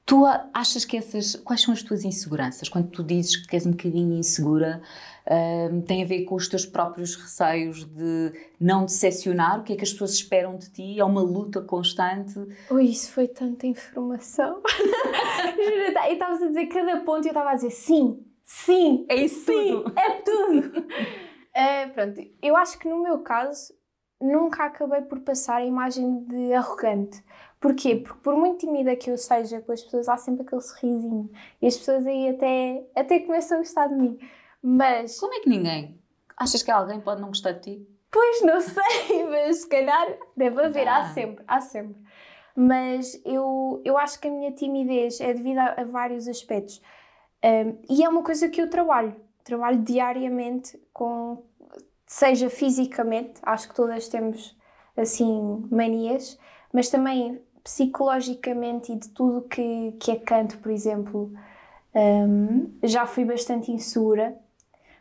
Tu 0.06 0.24
achas 0.54 0.86
que 0.86 0.98
essas. 0.98 1.36
Quais 1.38 1.64
são 1.64 1.74
as 1.74 1.82
tuas 1.82 2.04
inseguranças? 2.04 2.70
Quando 2.70 2.90
tu 2.92 3.04
dizes 3.04 3.38
que 3.38 3.56
és 3.56 3.66
um 3.66 3.72
bocadinho 3.72 4.14
insegura, 4.14 4.80
uh, 5.26 5.82
tem 5.82 6.04
a 6.04 6.06
ver 6.06 6.26
com 6.26 6.36
os 6.36 6.48
teus 6.48 6.64
próprios 6.64 7.16
receios 7.16 7.86
de 7.86 8.32
não 8.60 8.86
decepcionar? 8.86 9.60
O 9.60 9.64
que 9.64 9.74
é 9.74 9.76
que 9.76 9.84
as 9.84 9.92
pessoas 9.92 10.14
esperam 10.14 10.58
de 10.58 10.70
ti? 10.70 11.00
É 11.00 11.04
uma 11.04 11.22
luta 11.22 11.60
constante? 11.60 12.38
Ui, 12.70 12.84
isso 12.84 13.12
foi 13.14 13.28
tanta 13.28 13.66
informação. 13.66 14.62
Juro, 14.70 15.94
tá, 15.96 16.08
e 16.08 16.14
estavas 16.14 16.40
a 16.40 16.48
dizer 16.50 16.68
cada 16.68 16.98
ponto 17.00 17.26
e 17.26 17.30
eu 17.30 17.32
estava 17.32 17.50
a 17.50 17.56
dizer 17.56 17.72
sim, 17.72 18.24
sim, 18.44 19.08
é 19.10 19.16
isso 19.16 19.44
sim, 19.44 19.72
tudo. 19.72 20.00
É 20.00 20.12
tudo. 20.22 20.80
uh, 20.82 21.90
pronto, 21.96 22.22
eu 22.44 22.56
acho 22.56 22.78
que 22.78 22.88
no 22.88 23.02
meu 23.02 23.24
caso 23.24 23.74
nunca 24.22 24.66
acabei 24.66 25.02
por 25.02 25.20
passar 25.22 25.58
a 25.58 25.66
imagem 25.66 26.24
de 26.26 26.54
arrogante. 26.54 27.24
Porquê? 27.66 27.96
Porque 27.96 28.20
por 28.22 28.36
muito 28.36 28.60
tímida 28.60 28.96
que 28.96 29.10
eu 29.10 29.18
seja 29.18 29.60
com 29.60 29.72
as 29.72 29.82
pessoas, 29.82 30.08
há 30.08 30.16
sempre 30.18 30.44
aquele 30.44 30.62
sorrisinho. 30.62 31.32
E 31.60 31.66
as 31.66 31.76
pessoas 31.76 32.06
aí 32.06 32.30
até, 32.30 32.86
até 32.96 33.20
começam 33.22 33.58
a 33.58 33.62
gostar 33.62 33.88
de 33.88 33.96
mim. 33.96 34.20
Mas. 34.62 35.20
Como 35.20 35.34
é 35.34 35.40
que 35.40 35.50
ninguém? 35.50 36.00
Achas 36.38 36.62
que 36.62 36.70
alguém 36.70 37.02
pode 37.02 37.22
não 37.22 37.30
gostar 37.30 37.54
de 37.54 37.62
ti? 37.62 37.90
Pois 38.12 38.44
não 38.44 38.62
sei, 38.62 39.26
mas 39.28 39.62
se 39.62 39.68
calhar 39.68 40.16
deve 40.38 40.62
haver, 40.62 40.88
ah. 40.88 40.98
há 40.98 41.06
sempre, 41.06 41.44
há 41.48 41.60
sempre. 41.60 41.96
mas 42.56 43.20
eu, 43.26 43.82
eu 43.84 43.98
acho 43.98 44.20
que 44.20 44.28
a 44.28 44.32
minha 44.32 44.52
timidez 44.52 45.20
é 45.20 45.34
devido 45.34 45.58
a, 45.58 45.82
a 45.82 45.84
vários 45.86 46.28
aspectos. 46.28 46.80
Um, 47.44 47.80
e 47.90 48.04
é 48.04 48.08
uma 48.08 48.22
coisa 48.22 48.48
que 48.48 48.62
eu 48.62 48.70
trabalho, 48.70 49.16
trabalho 49.44 49.80
diariamente 49.80 50.80
com, 50.94 51.44
seja 52.06 52.48
fisicamente, 52.48 53.42
acho 53.42 53.68
que 53.70 53.74
todas 53.74 54.08
temos 54.08 54.56
assim 54.96 55.68
manias, 55.72 56.38
mas 56.72 56.90
também 56.90 57.42
psicologicamente 57.66 58.92
e 58.92 58.96
de 58.96 59.10
tudo 59.10 59.42
que, 59.42 59.92
que 60.00 60.12
é 60.12 60.16
canto, 60.18 60.60
por 60.60 60.72
exemplo, 60.72 61.32
um, 61.96 62.72
já 62.84 63.08
fui 63.08 63.26
bastante 63.26 63.72
insegura. 63.72 64.38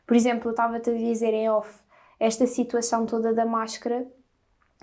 Por 0.07 0.17
exemplo, 0.17 0.49
eu 0.49 0.53
estava-te 0.53 0.89
a 0.89 0.95
dizer 0.95 1.35
em 1.35 1.51
off, 1.51 1.79
esta 2.19 2.47
situação 2.47 3.05
toda 3.05 3.35
da 3.35 3.45
máscara, 3.45 4.07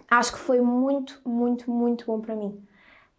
acho 0.07 0.33
que 0.33 0.37
foi 0.37 0.61
muito, 0.61 1.19
muito, 1.25 1.71
muito 1.71 2.05
bom 2.05 2.21
para 2.21 2.35
mim. 2.35 2.63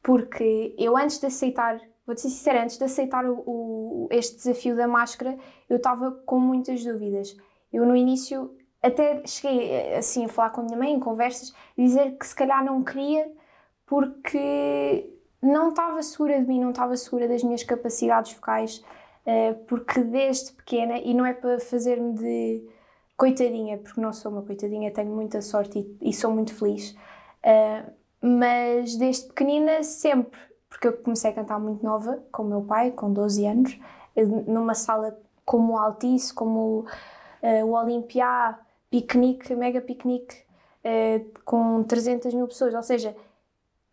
Porque 0.00 0.76
eu 0.78 0.97
antes 0.97 1.19
de 1.19 1.26
aceitar 1.26 1.81
vou-te 2.07 2.21
ser 2.21 2.31
sincera, 2.31 2.62
antes 2.62 2.78
de 2.78 2.85
aceitar 2.85 3.25
o, 3.25 3.42
o, 3.47 4.09
este 4.12 4.37
desafio 4.37 4.76
da 4.76 4.87
máscara, 4.87 5.37
eu 5.69 5.76
estava 5.76 6.12
com 6.25 6.38
muitas 6.38 6.85
dúvidas. 6.85 7.37
Eu 7.73 7.85
no 7.85 7.97
início 7.97 8.57
até 8.81 9.23
cheguei 9.26 9.95
assim 9.95 10.25
a 10.25 10.28
falar 10.28 10.50
com 10.50 10.61
a 10.61 10.64
minha 10.64 10.78
mãe 10.78 10.92
em 10.92 11.00
conversas, 11.00 11.52
dizer 11.76 12.16
que 12.16 12.26
se 12.26 12.35
calhar 12.35 12.64
não 12.64 12.83
queria 12.85 13.28
porque 13.93 15.07
não 15.43 15.69
estava 15.69 16.03
segura 16.03 16.41
de 16.41 16.49
mim, 16.49 16.59
não 16.59 16.71
estava 16.71 16.97
segura 16.97 17.29
das 17.29 17.43
minhas 17.43 17.63
capacidades 17.63 18.33
vocais, 18.33 18.83
eh, 19.27 19.53
porque 19.69 20.01
desde 20.01 20.53
pequena, 20.53 20.97
e 20.97 21.13
não 21.13 21.27
é 21.27 21.35
para 21.35 21.61
fazer-me 21.61 22.15
de 22.15 22.67
coitadinha, 23.19 23.77
porque 23.77 24.01
não 24.01 24.11
sou 24.11 24.33
uma 24.33 24.41
coitadinha, 24.41 24.91
tenho 24.91 25.15
muita 25.15 25.43
sorte 25.43 25.87
e, 26.01 26.11
sou 26.11 26.31
muito 26.31 26.55
feliz, 26.55 26.97
eh, 27.43 27.85
mas 28.23 28.97
desde 28.97 29.27
pequenina 29.27 29.83
sempre 29.83 30.41
porque 30.71 30.89
eu 30.89 30.95
comecei 30.95 31.31
a 31.31 31.35
cantar 31.35 31.61
muito 31.61 31.85
nova, 31.85 32.19
com 32.33 32.45
o 32.45 32.47
meu 32.47 32.63
pai, 32.63 32.93
com 32.93 33.13
12 33.13 33.45
anos, 33.45 33.79
numa 34.47 34.73
sala 34.73 35.21
como 35.45 35.75
o 35.75 35.79
Altice, 35.79 36.33
como 36.33 36.87
uh, 37.43 37.67
o 37.67 37.73
Olympia, 37.75 38.59
piquenique, 38.89 39.55
mega 39.55 39.83
piquenique, 39.83 40.35
com 41.45 41.83
300 41.83 42.33
mil 42.33 42.49
pessoas. 42.49 42.73
Ou 42.73 42.83
seja, 42.83 43.15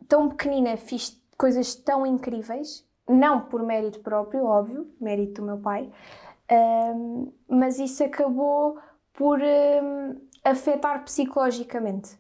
tão 0.09 0.27
pequenina, 0.27 0.75
fiz 0.75 1.17
coisas 1.37 1.73
tão 1.75 2.05
incríveis, 2.05 2.85
não 3.07 3.41
por 3.41 3.63
mérito 3.63 4.01
próprio, 4.01 4.43
óbvio, 4.43 4.91
mérito 4.99 5.41
do 5.41 5.47
meu 5.47 5.57
pai, 5.59 5.89
uh, 6.51 7.33
mas 7.47 7.79
isso 7.79 8.03
acabou 8.03 8.77
por 9.13 9.39
afetar 10.43 11.03
psicologicamente. 11.03 12.17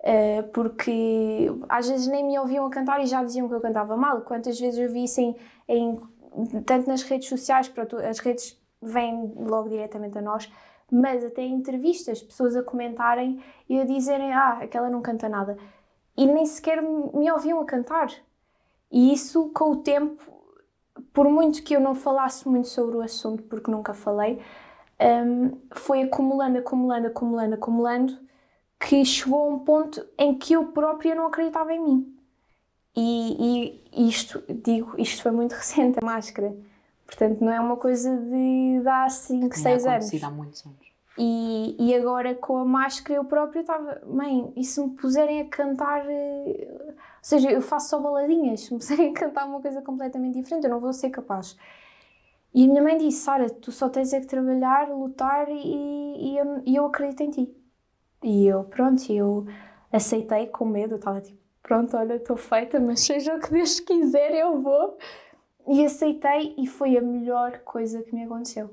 Uh, 0.00 0.48
porque 0.52 1.50
às 1.68 1.88
vezes 1.88 2.06
nem 2.06 2.24
me 2.24 2.38
ouviam 2.38 2.66
a 2.66 2.70
cantar 2.70 3.00
e 3.02 3.06
já 3.06 3.24
diziam 3.24 3.48
que 3.48 3.54
eu 3.54 3.60
cantava 3.60 3.96
mal. 3.96 4.20
Quantas 4.22 4.58
vezes 4.60 4.78
eu 4.78 4.92
vi 4.92 5.04
isso 5.04 5.20
em, 5.20 5.34
em 5.68 5.96
tanto 6.64 6.88
nas 6.88 7.02
redes 7.02 7.28
sociais, 7.28 7.68
pronto, 7.68 7.96
as 7.96 8.18
redes 8.18 8.60
vêm 8.80 9.32
logo 9.36 9.68
diretamente 9.68 10.16
a 10.18 10.22
nós, 10.22 10.50
mas 10.90 11.24
até 11.24 11.42
em 11.42 11.54
entrevistas, 11.54 12.22
pessoas 12.22 12.54
a 12.54 12.62
comentarem 12.62 13.42
e 13.68 13.80
a 13.80 13.84
dizerem: 13.84 14.32
Ah, 14.32 14.58
aquela 14.62 14.88
não 14.88 15.02
canta 15.02 15.28
nada. 15.28 15.56
E 16.16 16.26
nem 16.26 16.46
sequer 16.46 16.82
me 16.82 17.30
ouviam 17.30 17.60
a 17.60 17.64
cantar. 17.64 18.10
E 18.90 19.12
isso, 19.12 19.50
com 19.54 19.72
o 19.72 19.76
tempo, 19.76 20.22
por 21.12 21.28
muito 21.28 21.62
que 21.62 21.74
eu 21.74 21.80
não 21.80 21.94
falasse 21.94 22.48
muito 22.48 22.68
sobre 22.68 22.96
o 22.96 23.02
assunto, 23.02 23.42
porque 23.42 23.70
nunca 23.70 23.92
falei, 23.92 24.40
um, 25.00 25.58
foi 25.72 26.02
acumulando, 26.02 26.58
acumulando, 26.58 27.08
acumulando, 27.08 27.54
acumulando 27.54 28.18
que 28.78 29.04
chegou 29.04 29.40
a 29.40 29.54
um 29.54 29.58
ponto 29.58 30.06
em 30.18 30.34
que 30.34 30.52
eu 30.54 30.66
própria 30.68 31.14
não 31.14 31.26
acreditava 31.26 31.72
em 31.72 31.82
mim. 31.82 32.16
E, 32.94 33.82
e 33.92 34.08
isto, 34.08 34.42
digo, 34.48 34.94
isto 34.98 35.22
foi 35.22 35.32
muito 35.32 35.52
recente, 35.56 35.98
a 36.00 36.04
máscara. 36.04 36.56
Portanto, 37.06 37.40
não 37.40 37.52
é 37.52 37.60
uma 37.60 37.76
coisa 37.76 38.16
de, 38.16 38.80
de 38.80 38.88
há 38.88 39.08
5, 39.08 39.56
6 39.56 39.86
anos. 39.86 40.24
há 40.24 40.30
muitos 40.30 40.66
anos. 40.66 40.85
E, 41.18 41.76
e 41.78 41.94
agora 41.94 42.34
com 42.34 42.58
a 42.58 42.64
máscara 42.64 43.14
eu 43.18 43.24
própria 43.24 43.60
estava, 43.60 44.02
mãe, 44.06 44.52
e 44.54 44.62
se 44.62 44.80
me 44.80 44.90
puserem 44.90 45.40
a 45.40 45.48
cantar, 45.48 46.04
eh, 46.06 46.68
ou 46.88 46.94
seja, 47.22 47.50
eu 47.50 47.62
faço 47.62 47.88
só 47.90 48.00
baladinhas, 48.00 48.60
se 48.60 48.72
me 48.72 48.78
puserem 48.78 49.10
a 49.10 49.14
cantar 49.14 49.46
uma 49.46 49.60
coisa 49.60 49.80
completamente 49.80 50.34
diferente, 50.34 50.64
eu 50.64 50.70
não 50.70 50.80
vou 50.80 50.92
ser 50.92 51.10
capaz. 51.10 51.56
E 52.54 52.64
a 52.64 52.68
minha 52.68 52.82
mãe 52.82 52.96
disse, 52.98 53.18
Sara, 53.20 53.48
tu 53.50 53.72
só 53.72 53.88
tens 53.88 54.12
é 54.12 54.20
que 54.20 54.26
trabalhar, 54.26 54.88
lutar 54.90 55.48
e, 55.48 56.32
e, 56.32 56.38
eu, 56.38 56.62
e 56.66 56.76
eu 56.76 56.86
acredito 56.86 57.22
em 57.22 57.30
ti. 57.30 57.56
E 58.22 58.46
eu, 58.46 58.64
pronto, 58.64 59.10
eu 59.12 59.46
aceitei 59.92 60.46
com 60.48 60.64
medo, 60.64 60.96
estava 60.96 61.20
tipo, 61.20 61.38
pronto, 61.62 61.96
olha, 61.96 62.14
estou 62.14 62.36
feita, 62.36 62.80
mas 62.80 63.00
seja 63.00 63.34
o 63.34 63.40
que 63.40 63.50
Deus 63.50 63.80
quiser, 63.80 64.34
eu 64.34 64.60
vou. 64.60 64.96
E 65.68 65.84
aceitei 65.84 66.54
e 66.58 66.66
foi 66.66 66.96
a 66.96 67.02
melhor 67.02 67.58
coisa 67.60 68.02
que 68.02 68.14
me 68.14 68.24
aconteceu. 68.24 68.70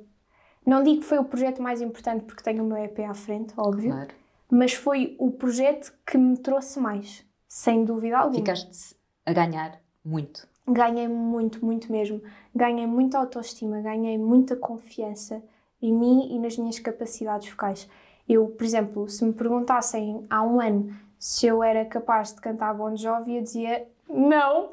Não 0.66 0.84
digo 0.84 1.02
que 1.02 1.06
foi 1.06 1.20
o 1.20 1.26
projeto 1.26 1.62
mais 1.62 1.82
importante 1.82 2.24
porque 2.24 2.44
tenho 2.44 2.64
o 2.64 2.68
meu 2.68 2.78
EP 2.78 3.00
à 3.00 3.14
frente, 3.14 3.54
óbvio, 3.58 3.92
claro. 3.92 4.14
mas 4.50 4.74
foi 4.74 5.16
o 5.20 5.32
projeto 5.32 5.94
que 6.06 6.18
me 6.18 6.38
trouxe 6.38 6.80
mais, 6.80 7.26
sem 7.48 7.84
dúvida 7.84 8.18
alguma. 8.18 8.36
Ficaste 8.36 8.96
a 9.26 9.34
ganhar 9.34 9.80
muito. 10.04 10.48
Ganhei 10.66 11.08
muito, 11.08 11.64
muito 11.66 11.92
mesmo. 11.92 12.22
Ganhei 12.56 12.88
muita 12.88 13.18
autoestima, 13.18 13.82
ganhei 13.82 14.18
muita 14.18 14.56
confiança 14.56 15.44
em 15.82 15.92
mim 15.92 16.34
e 16.34 16.40
nas 16.40 16.58
minhas 16.58 16.80
capacidades 16.80 17.50
vocais. 17.50 17.90
Eu, 18.28 18.48
por 18.48 18.64
exemplo, 18.64 19.10
se 19.10 19.26
me 19.26 19.34
perguntassem 19.34 20.26
há 20.30 20.42
um 20.42 20.62
ano 20.62 20.96
se 21.20 21.46
eu 21.46 21.64
era 21.64 21.86
capaz 21.86 22.34
de 22.34 22.42
cantar 22.42 22.74
Bon 22.74 22.96
Jovi, 22.96 23.38
eu 23.38 23.42
dizia 23.42 23.88
não. 24.10 24.72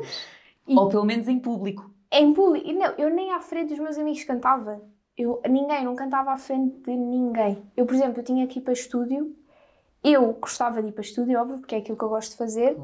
e, 0.68 0.78
Ou 0.78 0.88
pelo 0.88 1.04
menos 1.04 1.28
em 1.28 1.38
público. 1.38 1.90
Em 2.10 2.32
público. 2.32 2.70
Não, 2.72 2.92
eu 2.98 3.10
nem 3.10 3.32
à 3.32 3.40
frente 3.40 3.70
dos 3.70 3.78
meus 3.78 3.98
amigos 3.98 4.22
cantava. 4.24 4.82
Eu, 5.16 5.40
ninguém, 5.48 5.84
não 5.84 5.96
cantava 5.96 6.32
à 6.32 6.38
frente 6.38 6.76
de 6.80 6.94
ninguém. 6.94 7.62
Eu, 7.76 7.86
por 7.86 7.94
exemplo, 7.94 8.20
eu 8.20 8.24
tinha 8.24 8.46
que 8.46 8.58
ir 8.58 8.62
para 8.62 8.72
estúdio. 8.72 9.34
Eu 10.04 10.32
gostava 10.34 10.82
de 10.82 10.88
ir 10.88 10.92
para 10.92 11.02
estúdio, 11.02 11.40
óbvio, 11.40 11.58
porque 11.58 11.74
é 11.74 11.78
aquilo 11.78 11.96
que 11.96 12.04
eu 12.04 12.08
gosto 12.08 12.32
de 12.32 12.36
fazer. 12.36 12.76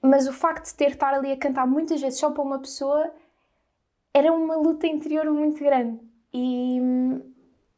Mas 0.00 0.26
o 0.26 0.32
facto 0.32 0.66
de 0.66 0.74
ter 0.74 0.86
de 0.86 0.92
estar 0.92 1.12
ali 1.12 1.32
a 1.32 1.36
cantar 1.36 1.66
muitas 1.66 2.00
vezes 2.00 2.18
só 2.18 2.30
para 2.30 2.42
uma 2.42 2.58
pessoa 2.58 3.12
era 4.14 4.32
uma 4.32 4.56
luta 4.56 4.86
interior 4.86 5.26
muito 5.30 5.62
grande. 5.62 6.00
E 6.32 6.80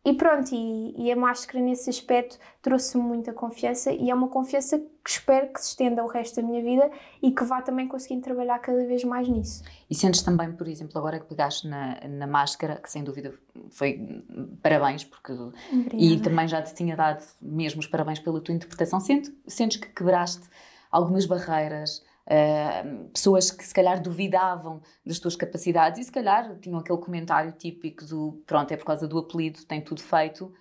e 0.02 0.14
pronto, 0.14 0.48
e, 0.54 0.94
e, 0.96 1.12
a 1.12 1.16
máscara 1.16 1.62
nesse 1.62 1.90
aspecto 1.90 2.38
trouxe-me 2.62 3.02
muita 3.04 3.34
confiança 3.34 3.92
e 3.92 4.10
é 4.10 4.14
uma 4.14 4.28
confiança 4.28 4.78
que 4.78 5.10
espero 5.10 5.52
que 5.52 5.60
se 5.60 5.68
estenda 5.68 6.02
o 6.02 6.06
resto 6.06 6.40
da 6.40 6.46
minha 6.46 6.62
vida 6.62 6.90
e 7.22 7.30
que 7.30 7.44
vá 7.44 7.60
também 7.60 7.86
conseguindo 7.86 8.22
trabalhar 8.22 8.58
cada 8.60 8.86
vez 8.86 9.04
mais 9.04 9.28
nisso. 9.28 9.62
E 9.90 9.94
sentes 9.94 10.22
também, 10.22 10.52
por 10.52 10.66
exemplo, 10.66 10.96
agora 10.96 11.20
que 11.20 11.26
pegaste 11.26 11.68
na, 11.68 12.00
na 12.08 12.26
máscara, 12.26 12.76
que 12.76 12.90
sem 12.90 13.04
dúvida 13.04 13.34
foi 13.68 14.24
parabéns, 14.62 15.04
porque 15.04 15.32
Obrigada. 15.32 15.96
e 15.96 16.18
também 16.18 16.48
já 16.48 16.62
te 16.62 16.74
tinha 16.74 16.96
dado 16.96 17.22
mesmo 17.40 17.80
os 17.80 17.86
parabéns 17.86 18.18
pela 18.18 18.40
tua 18.40 18.54
interpretação, 18.54 19.00
sentes, 19.00 19.30
sentes 19.46 19.76
que 19.76 19.88
quebraste 19.88 20.48
algumas 20.90 21.26
barreiras, 21.26 22.02
Uh, 22.30 23.08
pessoas 23.08 23.50
que 23.50 23.66
se 23.66 23.74
calhar 23.74 24.00
duvidavam 24.00 24.80
das 25.04 25.18
tuas 25.18 25.34
capacidades 25.34 26.00
e 26.00 26.04
se 26.04 26.12
calhar 26.12 26.56
tinham 26.60 26.78
aquele 26.78 26.98
comentário 26.98 27.50
típico 27.50 28.04
do 28.04 28.40
pronto, 28.46 28.70
é 28.70 28.76
por 28.76 28.84
causa 28.84 29.08
do 29.08 29.18
apelido, 29.18 29.64
tem 29.64 29.82
tudo 29.82 30.00
feito. 30.00 30.52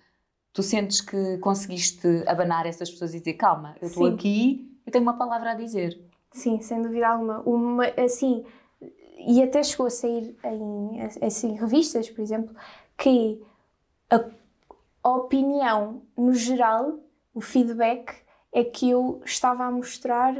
Tu 0.52 0.64
sentes 0.64 1.00
que 1.00 1.38
conseguiste 1.38 2.24
abanar 2.26 2.66
essas 2.66 2.90
pessoas 2.90 3.14
e 3.14 3.20
dizer 3.20 3.34
calma, 3.34 3.76
eu 3.80 3.86
estou 3.86 4.06
aqui, 4.06 4.68
eu 4.84 4.90
tenho 4.90 5.04
uma 5.04 5.16
palavra 5.16 5.52
a 5.52 5.54
dizer. 5.54 5.96
Sim, 6.32 6.60
sem 6.60 6.82
dúvida 6.82 7.06
alguma. 7.06 7.40
Uma, 7.42 7.84
assim, 7.96 8.44
e 9.26 9.40
até 9.40 9.62
chegou 9.62 9.86
a 9.86 9.90
sair 9.90 10.36
em 10.44 11.02
assim, 11.22 11.54
revistas, 11.54 12.10
por 12.10 12.20
exemplo, 12.20 12.52
que 12.98 13.40
a, 14.10 14.24
a 15.04 15.10
opinião 15.10 16.02
no 16.16 16.34
geral, 16.34 16.98
o 17.32 17.40
feedback, 17.40 18.12
é 18.52 18.64
que 18.64 18.90
eu 18.90 19.22
estava 19.24 19.64
a 19.64 19.70
mostrar 19.70 20.34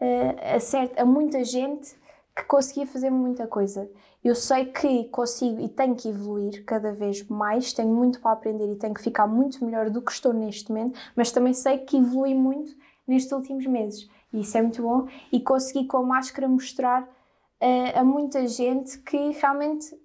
a, 0.00 1.02
a 1.02 1.04
muita 1.04 1.44
gente 1.44 1.96
que 2.34 2.44
conseguia 2.44 2.86
fazer 2.86 3.10
muita 3.10 3.46
coisa. 3.46 3.88
Eu 4.22 4.34
sei 4.34 4.66
que 4.66 5.04
consigo 5.04 5.60
e 5.60 5.68
tenho 5.68 5.94
que 5.94 6.08
evoluir 6.08 6.64
cada 6.64 6.92
vez 6.92 7.22
mais, 7.28 7.72
tenho 7.72 7.94
muito 7.94 8.20
para 8.20 8.32
aprender 8.32 8.72
e 8.72 8.76
tenho 8.76 8.94
que 8.94 9.02
ficar 9.02 9.26
muito 9.26 9.64
melhor 9.64 9.90
do 9.90 10.02
que 10.02 10.10
estou 10.10 10.32
neste 10.32 10.72
momento, 10.72 10.98
mas 11.14 11.30
também 11.30 11.52
sei 11.52 11.78
que 11.78 11.98
evolui 11.98 12.34
muito 12.34 12.74
nestes 13.06 13.32
últimos 13.32 13.66
meses 13.66 14.08
e 14.32 14.40
isso 14.40 14.56
é 14.56 14.62
muito 14.62 14.82
bom. 14.82 15.06
E 15.30 15.40
consegui 15.40 15.86
com 15.86 15.98
a 15.98 16.02
máscara 16.02 16.48
mostrar 16.48 17.02
uh, 17.02 17.98
a 17.98 18.02
muita 18.02 18.46
gente 18.48 18.98
que 19.00 19.30
realmente 19.30 19.96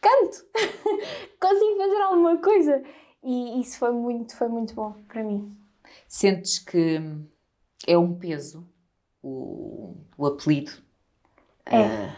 canto, 0.00 0.44
consigo 1.40 1.76
fazer 1.76 2.02
alguma 2.02 2.38
coisa 2.38 2.82
e 3.22 3.60
isso 3.60 3.78
foi 3.78 3.92
muito, 3.92 4.34
foi 4.34 4.48
muito 4.48 4.74
bom 4.74 4.94
para 5.06 5.22
mim. 5.22 5.54
Sentes 6.08 6.58
que 6.58 7.00
é 7.86 7.96
um 7.96 8.14
peso 8.18 8.66
o, 9.26 9.96
o 10.16 10.26
apelido. 10.26 10.72
É, 11.64 11.80
uh... 11.80 12.12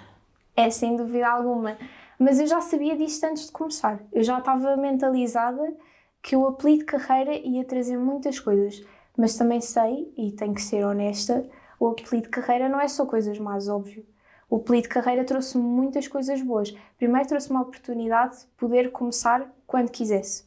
é, 0.57 0.71
sem 0.71 0.97
dúvida 0.97 1.29
alguma. 1.29 1.79
Mas 2.19 2.39
eu 2.39 2.47
já 2.47 2.61
sabia 2.61 2.97
disto 2.97 3.25
antes 3.25 3.47
de 3.47 3.53
começar. 3.53 4.03
Eu 4.13 4.23
já 4.23 4.39
estava 4.39 4.77
mentalizada 4.77 5.75
que 6.23 6.37
o 6.37 6.47
apelido 6.47 6.85
carreira 6.85 7.35
ia 7.35 7.65
trazer 7.65 7.97
muitas 7.97 8.39
coisas. 8.39 8.85
Mas 9.17 9.37
também 9.37 9.61
sei, 9.61 10.13
e 10.17 10.33
tenho 10.33 10.55
que 10.55 10.63
ser 10.63 10.85
honesta, 10.85 11.49
o 11.81 11.89
apelido 11.89 12.25
de 12.25 12.29
carreira 12.29 12.69
não 12.69 12.81
é 12.81 12.87
só 12.87 13.07
coisas 13.07 13.39
más, 13.39 13.69
óbvio. 13.69 14.07
O 14.51 14.57
apelido 14.57 14.89
carreira 14.89 15.25
trouxe-me 15.25 15.65
muitas 15.65 16.07
coisas 16.07 16.41
boas. 16.41 16.75
Primeiro 16.97 17.29
trouxe-me 17.29 17.59
a 17.59 17.63
oportunidade 17.63 18.41
de 18.41 18.47
poder 18.57 18.93
começar 18.93 19.53
quando 19.67 19.91
quisesse, 19.91 20.45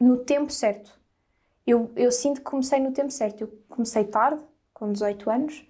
no 0.00 0.18
tempo 0.18 0.52
certo. 0.52 0.98
Eu, 1.66 1.90
eu 1.96 2.12
sinto 2.12 2.40
que 2.40 2.50
comecei 2.50 2.78
no 2.78 2.92
tempo 2.92 3.10
certo. 3.10 3.42
Eu 3.42 3.52
comecei 3.68 4.04
tarde, 4.04 4.42
com 4.76 4.92
18 4.92 5.30
anos, 5.30 5.66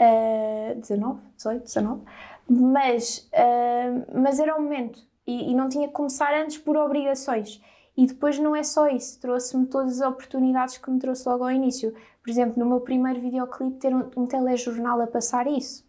uh, 0.00 0.74
19, 0.80 1.20
18, 1.36 1.62
19, 1.62 2.02
mas, 2.48 3.30
uh, 3.32 4.20
mas 4.20 4.40
era 4.40 4.56
o 4.56 4.60
momento 4.60 5.00
e, 5.26 5.52
e 5.52 5.54
não 5.54 5.68
tinha 5.68 5.86
que 5.86 5.94
começar 5.94 6.34
antes 6.34 6.58
por 6.58 6.76
obrigações. 6.76 7.62
E 7.96 8.06
depois 8.06 8.38
não 8.38 8.56
é 8.56 8.62
só 8.62 8.88
isso, 8.88 9.20
trouxe-me 9.20 9.66
todas 9.66 10.00
as 10.00 10.08
oportunidades 10.08 10.78
que 10.78 10.90
me 10.90 10.98
trouxe 10.98 11.28
logo 11.28 11.44
ao 11.44 11.50
início. 11.50 11.94
Por 12.22 12.30
exemplo, 12.30 12.58
no 12.58 12.68
meu 12.68 12.80
primeiro 12.80 13.20
videoclipe, 13.20 13.78
ter 13.78 13.94
um, 13.94 14.10
um 14.16 14.26
telejornal 14.26 15.00
a 15.00 15.06
passar 15.06 15.46
isso. 15.46 15.84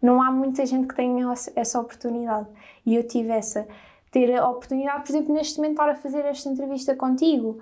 Não 0.00 0.22
há 0.22 0.30
muita 0.30 0.64
gente 0.64 0.86
que 0.86 0.94
tenha 0.94 1.26
essa 1.56 1.80
oportunidade. 1.80 2.46
E 2.86 2.94
eu 2.94 3.06
tive 3.06 3.30
essa. 3.30 3.66
Ter 4.12 4.34
a 4.36 4.48
oportunidade, 4.48 5.02
por 5.02 5.10
exemplo, 5.10 5.34
neste 5.34 5.56
momento, 5.56 5.72
estar 5.72 5.90
a 5.90 5.94
fazer 5.96 6.24
esta 6.24 6.48
entrevista 6.48 6.94
contigo. 6.94 7.60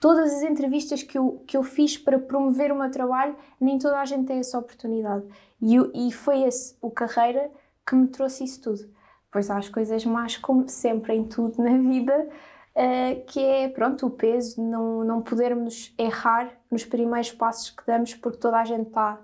Todas 0.00 0.32
as 0.32 0.42
entrevistas 0.42 1.02
que 1.02 1.18
eu, 1.18 1.44
que 1.46 1.54
eu 1.54 1.62
fiz 1.62 1.98
para 1.98 2.18
promover 2.18 2.72
o 2.72 2.74
meu 2.74 2.90
trabalho, 2.90 3.36
nem 3.60 3.78
toda 3.78 4.00
a 4.00 4.04
gente 4.06 4.26
tem 4.26 4.38
essa 4.38 4.58
oportunidade. 4.58 5.26
E, 5.60 5.76
e 6.08 6.10
foi 6.10 6.42
esse, 6.42 6.74
o 6.80 6.90
Carreira, 6.90 7.50
que 7.86 7.94
me 7.94 8.08
trouxe 8.08 8.44
isso 8.44 8.62
tudo. 8.62 8.88
Pois 9.30 9.50
há 9.50 9.58
as 9.58 9.68
coisas 9.68 10.02
más, 10.06 10.38
como 10.38 10.66
sempre 10.70 11.14
em 11.14 11.24
tudo 11.24 11.62
na 11.62 11.76
vida, 11.76 12.28
uh, 12.74 13.24
que 13.26 13.40
é, 13.40 13.68
pronto, 13.68 14.06
o 14.06 14.10
peso, 14.10 14.62
não, 14.62 15.04
não 15.04 15.20
podermos 15.20 15.94
errar 15.98 16.50
nos 16.70 16.82
primeiros 16.82 17.30
passos 17.30 17.68
que 17.68 17.86
damos, 17.86 18.14
porque 18.14 18.38
toda 18.38 18.58
a 18.58 18.64
gente 18.64 18.88
está, 18.88 19.20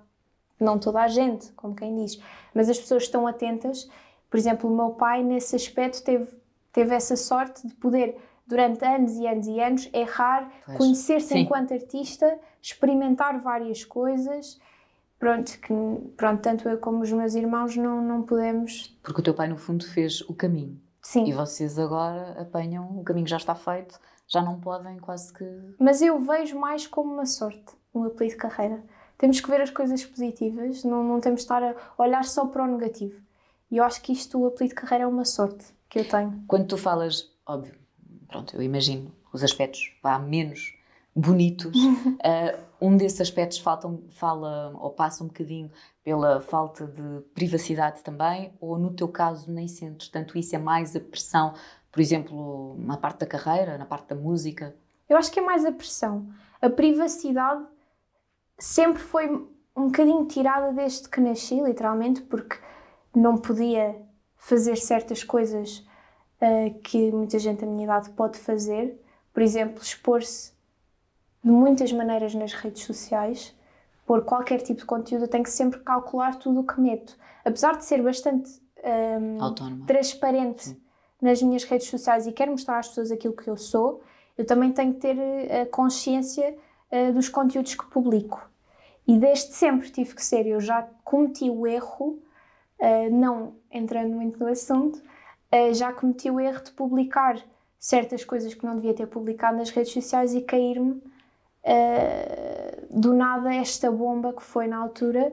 não 0.60 0.78
toda 0.78 1.00
a 1.00 1.08
gente, 1.08 1.52
como 1.52 1.74
quem 1.74 1.96
diz, 1.96 2.20
mas 2.54 2.68
as 2.68 2.78
pessoas 2.78 3.04
estão 3.04 3.26
atentas. 3.26 3.88
Por 4.28 4.36
exemplo, 4.36 4.70
o 4.70 4.76
meu 4.76 4.90
pai, 4.90 5.22
nesse 5.22 5.56
aspecto, 5.56 6.04
teve, 6.04 6.28
teve 6.70 6.94
essa 6.94 7.16
sorte 7.16 7.66
de 7.66 7.74
poder 7.74 8.16
durante 8.46 8.84
anos 8.84 9.14
e 9.14 9.26
anos 9.26 9.46
e 9.46 9.60
anos, 9.60 9.90
errar, 9.92 10.50
conhecer-se 10.76 11.36
enquanto 11.36 11.74
artista, 11.74 12.38
experimentar 12.62 13.40
várias 13.40 13.84
coisas. 13.84 14.58
Pronto, 15.18 15.58
que, 15.60 15.74
pronto, 16.16 16.42
tanto 16.42 16.68
eu 16.68 16.78
como 16.78 17.02
os 17.02 17.10
meus 17.10 17.34
irmãos 17.34 17.74
não, 17.76 18.02
não 18.02 18.22
podemos. 18.22 18.96
Porque 19.02 19.20
o 19.20 19.24
teu 19.24 19.34
pai, 19.34 19.48
no 19.48 19.56
fundo, 19.56 19.86
fez 19.86 20.20
o 20.22 20.34
caminho. 20.34 20.78
Sim. 21.00 21.24
E 21.24 21.32
vocês 21.32 21.78
agora 21.78 22.36
apanham, 22.40 22.98
o 22.98 23.02
caminho 23.02 23.26
já 23.26 23.36
está 23.36 23.54
feito, 23.54 23.98
já 24.26 24.42
não 24.42 24.60
podem 24.60 24.98
quase 24.98 25.32
que. 25.32 25.44
Mas 25.78 26.02
eu 26.02 26.18
vejo 26.20 26.58
mais 26.58 26.86
como 26.86 27.14
uma 27.14 27.26
sorte, 27.26 27.74
um 27.94 28.04
apelido 28.04 28.34
de 28.34 28.40
carreira. 28.40 28.82
Temos 29.16 29.40
que 29.40 29.48
ver 29.48 29.62
as 29.62 29.70
coisas 29.70 30.04
positivas, 30.04 30.84
não, 30.84 31.02
não 31.02 31.20
temos 31.20 31.40
de 31.40 31.44
estar 31.44 31.62
a 31.62 31.74
olhar 31.96 32.24
só 32.24 32.46
para 32.46 32.64
o 32.64 32.66
negativo. 32.66 33.18
E 33.70 33.78
eu 33.78 33.84
acho 33.84 34.02
que 34.02 34.12
isto, 34.12 34.38
o 34.38 34.46
apelido 34.46 34.74
de 34.74 34.80
carreira, 34.80 35.04
é 35.04 35.06
uma 35.06 35.24
sorte 35.24 35.64
que 35.88 36.00
eu 36.00 36.08
tenho. 36.08 36.44
Quando 36.46 36.66
tu 36.66 36.76
falas, 36.76 37.32
óbvio, 37.46 37.74
pronto, 38.28 38.54
eu 38.56 38.62
imagino 38.62 39.12
os 39.32 39.42
aspectos 39.42 39.92
vá 40.02 40.18
menos 40.18 40.74
bonitos. 41.14 41.74
uh, 41.76 42.66
um 42.80 42.96
desses 42.96 43.20
aspectos 43.20 43.58
faltam, 43.58 44.02
fala 44.10 44.72
ou 44.76 44.90
passa 44.90 45.24
um 45.24 45.28
bocadinho 45.28 45.70
pela 46.04 46.40
falta 46.40 46.86
de 46.86 47.22
privacidade 47.34 48.02
também, 48.02 48.52
ou 48.60 48.78
no 48.78 48.92
teu 48.92 49.08
caso 49.08 49.50
nem 49.50 49.66
sentes 49.66 50.08
tanto 50.08 50.38
isso, 50.38 50.54
é 50.54 50.58
mais 50.58 50.94
a 50.94 51.00
pressão, 51.00 51.54
por 51.90 52.00
exemplo, 52.00 52.76
na 52.78 52.96
parte 52.96 53.20
da 53.20 53.26
carreira, 53.26 53.78
na 53.78 53.86
parte 53.86 54.08
da 54.08 54.14
música? 54.14 54.76
Eu 55.08 55.16
acho 55.16 55.30
que 55.30 55.40
é 55.40 55.42
mais 55.42 55.64
a 55.64 55.72
pressão. 55.72 56.28
A 56.60 56.68
privacidade 56.68 57.64
sempre 58.58 59.02
foi 59.02 59.30
um 59.76 59.86
bocadinho 59.86 60.26
tirada 60.26 60.72
desde 60.72 61.08
que 61.08 61.20
nasci, 61.20 61.60
literalmente, 61.60 62.22
porque 62.22 62.56
não 63.14 63.36
podia 63.36 63.96
fazer 64.36 64.76
certas 64.76 65.22
coisas 65.22 65.85
uh, 66.40 66.78
que 66.80 67.10
muita 67.12 67.38
gente 67.38 67.60
da 67.60 67.66
minha 67.66 67.84
idade 67.84 68.10
pode 68.10 68.38
fazer. 68.38 69.00
Por 69.32 69.42
exemplo, 69.42 69.82
expor-se 69.82 70.52
de 71.42 71.50
muitas 71.50 71.92
maneiras 71.92 72.34
nas 72.34 72.52
redes 72.52 72.84
sociais. 72.84 73.54
Por 74.06 74.24
qualquer 74.24 74.60
tipo 74.62 74.80
de 74.80 74.86
conteúdo, 74.86 75.24
eu 75.24 75.28
tenho 75.28 75.44
que 75.44 75.50
sempre 75.50 75.80
calcular 75.80 76.36
tudo 76.36 76.60
o 76.60 76.66
que 76.66 76.80
meto. 76.80 77.16
Apesar 77.44 77.76
de 77.76 77.84
ser 77.84 78.02
bastante 78.02 78.50
um, 78.86 79.84
transparente 79.84 80.64
Sim. 80.64 80.80
nas 81.20 81.42
minhas 81.42 81.64
redes 81.64 81.88
sociais 81.88 82.26
e 82.26 82.32
quero 82.32 82.52
mostrar 82.52 82.78
às 82.78 82.88
pessoas 82.88 83.10
aquilo 83.10 83.34
que 83.34 83.48
eu 83.48 83.56
sou, 83.56 84.02
eu 84.38 84.44
também 84.44 84.72
tenho 84.72 84.94
que 84.94 85.00
ter 85.00 85.18
a 85.18 85.54
eh, 85.54 85.64
consciência 85.66 86.56
uh, 86.92 87.12
dos 87.12 87.28
conteúdos 87.28 87.74
que 87.74 87.86
publico. 87.86 88.48
E 89.08 89.18
desde 89.18 89.54
sempre 89.54 89.88
tive 89.90 90.14
que 90.14 90.24
ser. 90.24 90.46
Eu 90.46 90.60
já 90.60 90.86
cometi 91.04 91.48
o 91.48 91.66
erro, 91.66 92.18
uh, 92.78 93.10
não 93.10 93.54
entrando 93.70 94.14
muito 94.14 94.38
no 94.38 94.46
assunto, 94.48 95.00
uh, 95.52 95.74
já 95.74 95.92
cometi 95.92 96.30
o 96.30 96.40
erro 96.40 96.62
de 96.62 96.70
publicar 96.72 97.42
certas 97.78 98.24
coisas 98.24 98.54
que 98.54 98.64
não 98.64 98.76
devia 98.76 98.94
ter 98.94 99.06
publicado 99.06 99.56
nas 99.58 99.70
redes 99.70 99.92
sociais 99.92 100.34
e 100.34 100.40
cair-me 100.40 100.92
uh, 100.92 102.86
do 102.90 103.14
nada 103.14 103.54
esta 103.54 103.90
bomba 103.90 104.32
que 104.32 104.42
foi 104.42 104.66
na 104.66 104.78
altura. 104.78 105.32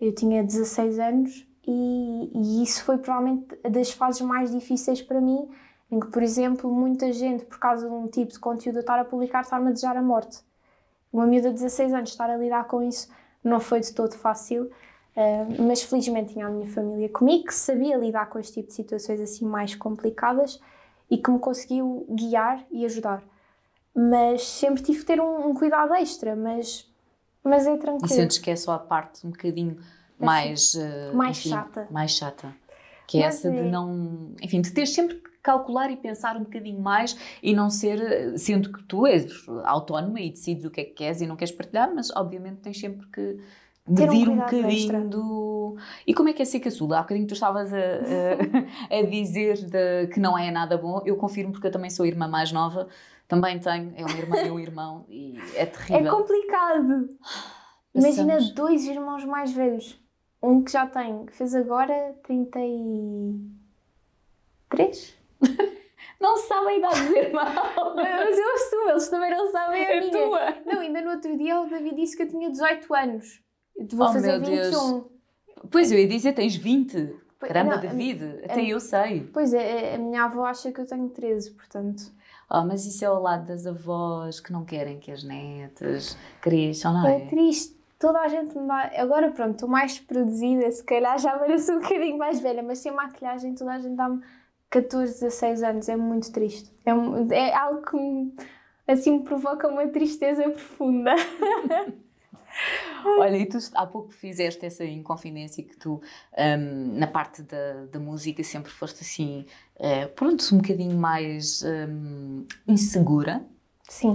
Eu 0.00 0.14
tinha 0.14 0.42
16 0.42 0.98
anos 0.98 1.46
e, 1.66 2.30
e, 2.34 2.62
isso 2.62 2.84
foi 2.84 2.98
provavelmente 2.98 3.56
das 3.68 3.90
fases 3.90 4.20
mais 4.20 4.50
difíceis 4.52 5.00
para 5.00 5.20
mim, 5.20 5.48
em 5.90 6.00
que, 6.00 6.08
por 6.08 6.22
exemplo, 6.22 6.70
muita 6.70 7.12
gente, 7.12 7.44
por 7.44 7.58
causa 7.58 7.88
de 7.88 7.94
um 7.94 8.06
tipo 8.06 8.32
de 8.32 8.38
conteúdo 8.38 8.80
estar 8.80 8.98
a 8.98 9.04
publicar, 9.04 9.42
está-me 9.42 9.68
a 9.68 9.70
desejar 9.70 9.96
a 9.96 10.02
morte. 10.02 10.40
Uma 11.12 11.26
miúda 11.26 11.48
de 11.48 11.54
16 11.54 11.94
anos 11.94 12.10
estar 12.10 12.28
a 12.28 12.36
lidar 12.36 12.64
com 12.64 12.82
isso 12.82 13.08
não 13.42 13.60
foi 13.60 13.80
de 13.80 13.92
todo 13.92 14.14
fácil. 14.14 14.70
Uh, 15.16 15.62
mas 15.62 15.82
felizmente 15.82 16.32
tinha 16.32 16.46
a 16.46 16.50
minha 16.50 16.66
família 16.66 17.08
comigo 17.08 17.44
que 17.44 17.54
sabia 17.54 17.96
lidar 17.96 18.26
com 18.26 18.38
este 18.38 18.54
tipo 18.54 18.68
de 18.68 18.74
situações 18.74 19.20
assim 19.20 19.46
mais 19.46 19.72
complicadas 19.74 20.60
e 21.08 21.16
que 21.16 21.30
me 21.30 21.38
conseguiu 21.38 22.04
guiar 22.10 22.64
e 22.70 22.84
ajudar. 22.84 23.22
Mas 23.94 24.42
sempre 24.42 24.82
tive 24.82 24.98
que 24.98 25.04
ter 25.04 25.20
um, 25.20 25.50
um 25.50 25.54
cuidado 25.54 25.94
extra, 25.94 26.34
mas, 26.34 26.90
mas 27.44 27.64
é 27.64 27.76
tranquilo. 27.76 28.06
E 28.06 28.08
sentes 28.08 28.38
que 28.38 28.50
é 28.50 28.56
só 28.56 28.72
a 28.72 28.78
parte 28.78 29.24
um 29.24 29.30
bocadinho 29.30 29.76
assim, 29.78 30.24
mais, 30.24 30.74
uh, 30.74 31.14
mais 31.14 31.38
enfim, 31.38 31.48
chata. 31.50 31.88
Mais 31.90 32.10
chata. 32.10 32.56
Que 33.06 33.18
é 33.18 33.26
mas 33.26 33.36
essa 33.36 33.48
é. 33.48 33.62
de 33.62 33.70
não. 33.70 34.32
Enfim, 34.42 34.60
de 34.60 34.72
ter 34.72 34.86
sempre 34.86 35.16
que 35.16 35.30
calcular 35.40 35.92
e 35.92 35.96
pensar 35.96 36.36
um 36.36 36.42
bocadinho 36.42 36.80
mais 36.80 37.16
e 37.40 37.54
não 37.54 37.70
ser. 37.70 38.36
Sendo 38.36 38.72
que 38.72 38.82
tu 38.82 39.06
és 39.06 39.26
autónoma 39.62 40.20
e 40.20 40.30
decides 40.30 40.64
o 40.64 40.70
que 40.70 40.80
é 40.80 40.84
que 40.84 40.94
queres 40.94 41.20
e 41.20 41.26
não 41.26 41.36
queres 41.36 41.54
partilhar, 41.54 41.94
mas 41.94 42.10
obviamente 42.16 42.62
tens 42.62 42.80
sempre 42.80 43.06
que 43.06 43.38
medir 43.86 44.28
um, 44.28 44.32
um 44.32 44.36
bocadinho 44.36 45.08
do. 45.08 45.76
E 46.06 46.14
como 46.14 46.28
é 46.28 46.32
que 46.32 46.42
é 46.42 46.44
ser 46.44 46.60
caçula? 46.60 46.98
Há 46.98 47.02
bocadinho 47.02 47.26
tu 47.26 47.34
estavas 47.34 47.72
a, 47.72 47.78
a, 47.78 47.80
a 48.98 49.02
dizer 49.02 49.56
de, 49.66 50.06
que 50.08 50.20
não 50.20 50.38
é 50.38 50.50
nada 50.50 50.78
bom. 50.78 51.02
Eu 51.04 51.16
confirmo 51.16 51.52
porque 51.52 51.66
eu 51.66 51.72
também 51.72 51.90
sou 51.90 52.06
irmã 52.06 52.26
mais 52.26 52.50
nova, 52.52 52.88
também 53.28 53.58
tenho, 53.58 53.92
é 53.96 54.04
uma 54.04 54.16
irmã 54.16 54.42
e 54.42 54.50
um 54.50 54.58
irmão, 54.58 55.04
e 55.08 55.38
é 55.54 55.66
terrível. 55.66 56.12
É 56.12 56.16
complicado. 56.16 57.08
Imagina 57.94 58.38
dois 58.54 58.86
irmãos 58.86 59.24
mais 59.24 59.52
velhos. 59.52 60.02
Um 60.42 60.62
que 60.62 60.72
já 60.72 60.86
tem, 60.86 61.26
que 61.26 61.32
fez 61.32 61.54
agora 61.54 62.14
33? 62.24 65.16
não 66.20 66.36
sabem 66.36 66.74
a 66.74 66.78
idade 66.78 67.00
dos 67.00 67.16
irmãos. 67.16 67.54
Mas 67.94 68.38
eu 68.38 68.54
assumo, 68.54 68.90
eles 68.90 69.08
também 69.08 69.30
não 69.30 69.50
sabem 69.50 69.86
a 69.86 69.90
é 69.90 70.00
minha. 70.00 70.12
Tua. 70.12 70.54
Não, 70.66 70.80
ainda 70.80 71.00
no 71.00 71.12
outro 71.12 71.34
dia 71.38 71.58
o 71.60 71.66
David 71.66 71.96
disse 71.96 72.14
que 72.16 72.24
eu 72.24 72.28
tinha 72.28 72.50
18 72.50 72.94
anos. 72.94 73.43
Vou 73.92 74.08
oh, 74.08 74.12
fazer 74.12 74.38
21. 74.38 74.50
Deus. 74.50 75.04
Pois 75.70 75.90
eu 75.90 75.98
ia 75.98 76.08
dizer, 76.08 76.32
tens 76.32 76.56
20. 76.56 77.24
Caramba, 77.40 77.76
não, 77.76 77.82
David, 77.82 78.24
até 78.44 78.60
a, 78.60 78.68
eu 78.68 78.80
sei. 78.80 79.28
Pois 79.32 79.52
é, 79.52 79.94
a 79.94 79.98
minha 79.98 80.24
avó 80.24 80.46
acha 80.46 80.72
que 80.72 80.80
eu 80.80 80.86
tenho 80.86 81.08
13, 81.08 81.50
portanto. 81.52 82.12
Oh, 82.50 82.64
mas 82.64 82.86
isso 82.86 83.04
é 83.04 83.08
ao 83.08 83.20
lado 83.20 83.46
das 83.46 83.66
avós 83.66 84.40
que 84.40 84.52
não 84.52 84.64
querem 84.64 84.98
que 84.98 85.10
as 85.10 85.24
netas 85.24 86.16
cresçam, 86.40 86.92
não 86.92 87.06
é? 87.06 87.22
É 87.22 87.26
triste. 87.26 87.74
Toda 87.98 88.20
a 88.20 88.28
gente 88.28 88.56
me 88.58 88.66
dá. 88.66 88.90
Agora, 88.96 89.30
pronto, 89.30 89.52
estou 89.52 89.68
mais 89.68 89.98
produzida, 89.98 90.70
se 90.70 90.82
calhar 90.84 91.18
já 91.18 91.38
pareço 91.38 91.72
um 91.72 91.80
bocadinho 91.80 92.18
mais 92.18 92.40
velha, 92.40 92.62
mas 92.62 92.78
sem 92.78 92.92
maquilhagem, 92.92 93.54
toda 93.54 93.72
a 93.72 93.78
gente 93.78 93.94
dá-me 93.94 94.20
14, 94.70 95.20
16 95.20 95.62
anos. 95.62 95.88
É 95.88 95.96
muito 95.96 96.30
triste. 96.32 96.70
É, 96.84 96.90
é 97.36 97.54
algo 97.54 97.82
que 97.82 97.96
me, 97.96 98.34
assim 98.86 99.18
me 99.18 99.24
provoca 99.24 99.68
uma 99.68 99.86
tristeza 99.88 100.42
profunda. 100.50 101.14
Olha, 103.18 103.36
e 103.36 103.46
tu 103.46 103.58
há 103.74 103.86
pouco 103.86 104.12
fizeste 104.12 104.64
essa 104.64 104.84
inconfidência 104.84 105.62
que 105.62 105.76
tu, 105.76 106.00
um, 106.38 106.98
na 106.98 107.06
parte 107.06 107.42
da, 107.42 107.86
da 107.86 107.98
música, 107.98 108.42
sempre 108.42 108.70
foste 108.70 109.02
assim, 109.02 109.46
uh, 109.76 110.08
pronto, 110.14 110.42
um 110.54 110.58
bocadinho 110.58 110.96
mais 110.96 111.62
um, 111.62 112.46
insegura. 112.66 113.44
Sim. 113.88 114.12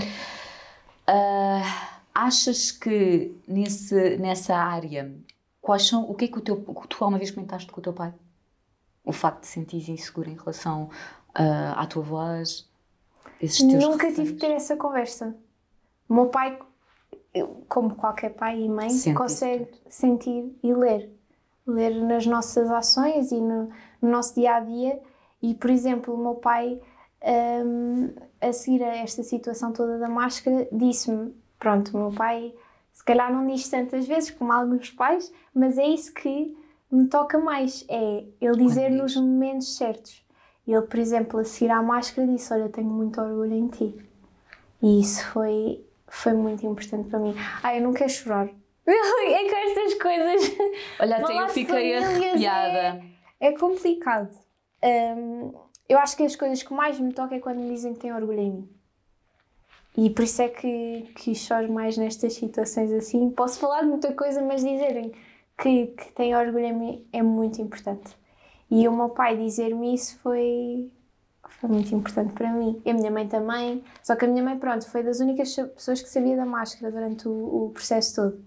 Uh, 1.08 2.00
achas 2.14 2.72
que 2.72 3.36
nesse, 3.48 4.18
nessa 4.18 4.56
área, 4.56 5.14
quais 5.62 5.88
são, 5.88 6.10
o 6.10 6.16
que 6.16 6.26
é 6.26 6.28
que 6.28 6.38
o 6.38 6.42
teu, 6.42 6.58
tu 6.88 7.06
uma 7.06 7.18
vez 7.18 7.32
comentaste 7.32 7.72
com 7.72 7.80
o 7.80 7.84
teu 7.84 7.94
pai? 7.94 8.14
O 9.04 9.12
facto 9.12 9.42
de 9.42 9.48
sentir 9.48 9.90
insegura 9.90 10.30
em 10.30 10.36
relação 10.36 10.90
uh, 11.30 11.74
à 11.76 11.86
tua 11.86 12.04
voz? 12.04 12.68
Esses 13.42 13.60
teus 13.60 13.84
Nunca 13.84 14.08
receios? 14.08 14.16
tive 14.16 14.34
que 14.34 14.48
ter 14.48 14.52
essa 14.52 14.76
conversa. 14.76 15.36
O 16.08 16.14
meu 16.14 16.26
pai 16.28 16.60
como 17.68 17.96
qualquer 17.96 18.34
pai 18.34 18.62
e 18.62 18.70
mãe, 18.70 18.90
Sente 18.90 19.16
consegue 19.16 19.68
sentir 19.90 20.56
e 20.64 20.74
ler. 20.74 21.12
Ler 21.66 21.94
nas 22.04 22.26
nossas 22.26 22.70
ações 22.72 23.32
e 23.32 23.40
no, 23.40 23.70
no 24.02 24.10
nosso 24.10 24.36
dia 24.36 24.56
a 24.56 24.60
dia. 24.60 25.00
E, 25.42 25.54
por 25.54 25.70
exemplo, 25.70 26.14
o 26.14 26.18
meu 26.18 26.36
pai, 26.36 26.82
hum, 27.66 28.10
a 28.42 28.52
seguir 28.52 28.84
a 28.84 28.98
esta 28.98 29.24
situação 29.24 29.72
toda 29.72 30.00
da 30.00 30.10
máscara, 30.10 30.68
disse-me: 30.72 31.34
Pronto, 31.60 31.96
o 31.96 32.02
meu 32.02 32.12
pai, 32.12 32.54
se 32.92 33.04
calhar 33.04 33.32
não 33.32 33.46
diz 33.46 33.70
tantas 33.70 34.08
vezes 34.08 34.32
como 34.32 34.52
alguns 34.52 34.90
pais, 34.90 35.32
mas 35.54 35.78
é 35.78 35.88
isso 35.88 36.14
que 36.14 36.58
me 36.92 37.08
toca 37.08 37.38
mais: 37.38 37.86
é 37.88 38.26
ele 38.42 38.58
dizer 38.58 38.90
nos 38.90 39.16
momentos 39.16 39.78
certos. 39.78 40.26
Ele, 40.68 40.82
por 40.82 41.00
exemplo, 41.00 41.40
a 41.40 41.44
seguir 41.44 41.72
à 41.72 41.82
máscara, 41.82 42.28
disse: 42.28 42.54
Olha, 42.54 42.70
tenho 42.70 42.90
muito 42.90 43.22
orgulho 43.22 43.54
em 43.54 43.68
ti. 43.68 43.96
E 44.82 45.00
isso 45.02 45.26
foi, 45.28 45.84
foi 46.12 46.34
muito 46.34 46.66
importante 46.66 47.10
para 47.10 47.20
mim. 47.20 47.36
Ai, 47.64 47.80
eu 47.80 47.84
não 47.84 47.94
quero 47.94 48.10
chorar. 48.10 48.50
é 48.88 49.50
com 49.50 49.56
estas 49.56 49.94
coisas. 50.02 50.58
Olha, 51.00 51.18
até 51.18 51.42
eu 51.42 51.50
fiquei 51.50 51.96
arrepiada. 51.96 53.04
É 53.40 53.52
complicado. 53.54 54.36
Hum, 54.84 55.54
eu 55.88 55.98
acho 56.00 56.18
que 56.18 56.24
as 56.24 56.36
coisas 56.36 56.64
que 56.64 56.74
mais 56.74 57.00
me 57.00 57.14
tocam 57.14 57.38
é 57.38 57.42
quando 57.42 57.60
me 57.60 57.74
dizem 57.74 57.94
que 57.94 58.00
têm 58.00 58.14
orgulho 58.14 58.40
em 58.40 58.52
mim. 58.52 58.70
E 59.98 60.10
por 60.10 60.24
isso 60.24 60.42
é 60.42 60.50
que, 60.50 61.12
que 61.16 61.36
choro 61.36 61.72
mais 61.72 61.98
nestas 61.98 62.34
situações 62.34 62.92
assim. 62.92 63.30
Posso 63.32 63.60
falar 63.60 63.82
de 63.82 63.88
muita 63.88 64.14
coisa, 64.14 64.42
mas 64.42 64.64
dizerem 64.64 65.12
que, 65.58 65.88
que 65.88 66.12
têm 66.14 66.36
orgulho 66.36 66.66
em 66.66 66.74
mim 66.74 67.08
é 67.12 67.22
muito 67.22 67.62
importante. 67.62 68.16
E 68.72 68.88
o 68.88 68.96
meu 68.96 69.10
pai 69.10 69.36
dizer-me 69.36 69.94
isso 69.94 70.18
foi, 70.20 70.92
foi 71.50 71.70
muito 71.70 71.94
importante 71.94 72.34
para 72.34 72.52
mim. 72.52 72.82
E 72.86 72.92
a 72.92 72.94
minha 72.94 73.12
mãe 73.12 73.28
também. 73.28 73.84
Só 74.04 74.16
que 74.16 74.26
a 74.26 74.28
minha 74.28 74.44
mãe, 74.44 74.58
pronto, 74.58 74.88
foi 74.90 75.04
das 75.04 75.20
únicas 75.20 75.56
pessoas 75.56 76.02
que 76.02 76.10
sabia 76.10 76.36
da 76.36 76.46
máscara 76.46 76.92
durante 76.92 77.28
o, 77.28 77.66
o 77.66 77.70
processo 77.72 78.16
todo. 78.16 78.46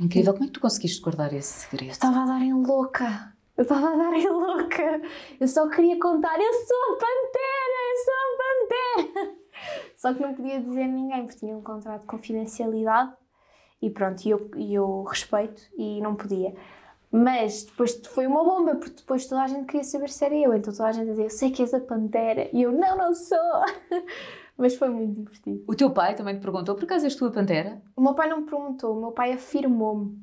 Incrível, 0.00 0.32
como 0.32 0.44
é 0.44 0.46
que 0.46 0.54
tu 0.54 0.60
conseguiste 0.60 1.00
guardar 1.00 1.32
esse 1.32 1.66
segredo? 1.66 1.88
Eu 1.88 1.92
estava 1.92 2.22
a 2.22 2.26
dar 2.26 2.40
em 2.40 2.52
louca. 2.52 3.32
Eu 3.56 3.62
estava 3.62 3.88
a 3.88 3.96
dar 3.96 4.14
em 4.14 4.28
louca. 4.28 5.02
Eu 5.40 5.48
só 5.48 5.68
queria 5.68 5.98
contar: 5.98 6.38
eu 6.38 6.52
sou 6.52 6.82
a 6.84 6.96
pantera, 6.96 7.78
eu 7.90 7.96
sou 8.04 8.14
a 8.14 9.12
pantera. 9.18 9.38
Só 9.96 10.14
que 10.14 10.22
não 10.22 10.32
podia 10.32 10.60
dizer 10.60 10.82
a 10.82 10.86
ninguém, 10.86 11.24
porque 11.24 11.40
tinha 11.40 11.56
um 11.56 11.62
contrato 11.62 12.02
de 12.02 12.06
confidencialidade. 12.06 13.12
E 13.82 13.90
pronto, 13.90 14.28
eu, 14.28 14.50
e 14.56 14.74
eu 14.74 15.02
respeito 15.02 15.62
e 15.76 16.00
não 16.00 16.14
podia. 16.14 16.54
Mas 17.10 17.64
depois 17.64 18.00
foi 18.06 18.26
uma 18.26 18.44
bomba, 18.44 18.76
porque 18.76 18.96
depois 18.96 19.26
toda 19.26 19.42
a 19.42 19.46
gente 19.46 19.66
queria 19.66 19.84
saber 19.84 20.10
se 20.10 20.24
era 20.24 20.34
eu. 20.34 20.54
Então 20.54 20.72
toda 20.72 20.88
a 20.88 20.92
gente 20.92 21.08
dizia: 21.08 21.24
Eu 21.24 21.30
sei 21.30 21.50
que 21.50 21.62
és 21.62 21.72
a 21.72 21.80
pantera. 21.80 22.48
E 22.52 22.62
eu: 22.62 22.72
Não, 22.72 22.96
não 22.96 23.14
sou. 23.14 23.38
Mas 24.58 24.74
foi 24.74 24.88
muito 24.88 25.14
divertido. 25.14 25.62
O 25.68 25.74
teu 25.74 25.90
pai 25.90 26.16
também 26.16 26.34
te 26.36 26.42
perguntou, 26.42 26.74
por 26.74 26.82
acaso 26.82 27.04
és 27.04 27.14
tu 27.14 27.24
a 27.26 27.30
pantera? 27.30 27.80
O 27.94 28.02
meu 28.02 28.12
pai 28.14 28.28
não 28.28 28.40
me 28.40 28.46
perguntou, 28.46 28.96
o 28.96 29.00
meu 29.00 29.12
pai 29.12 29.32
afirmou-me. 29.32 30.18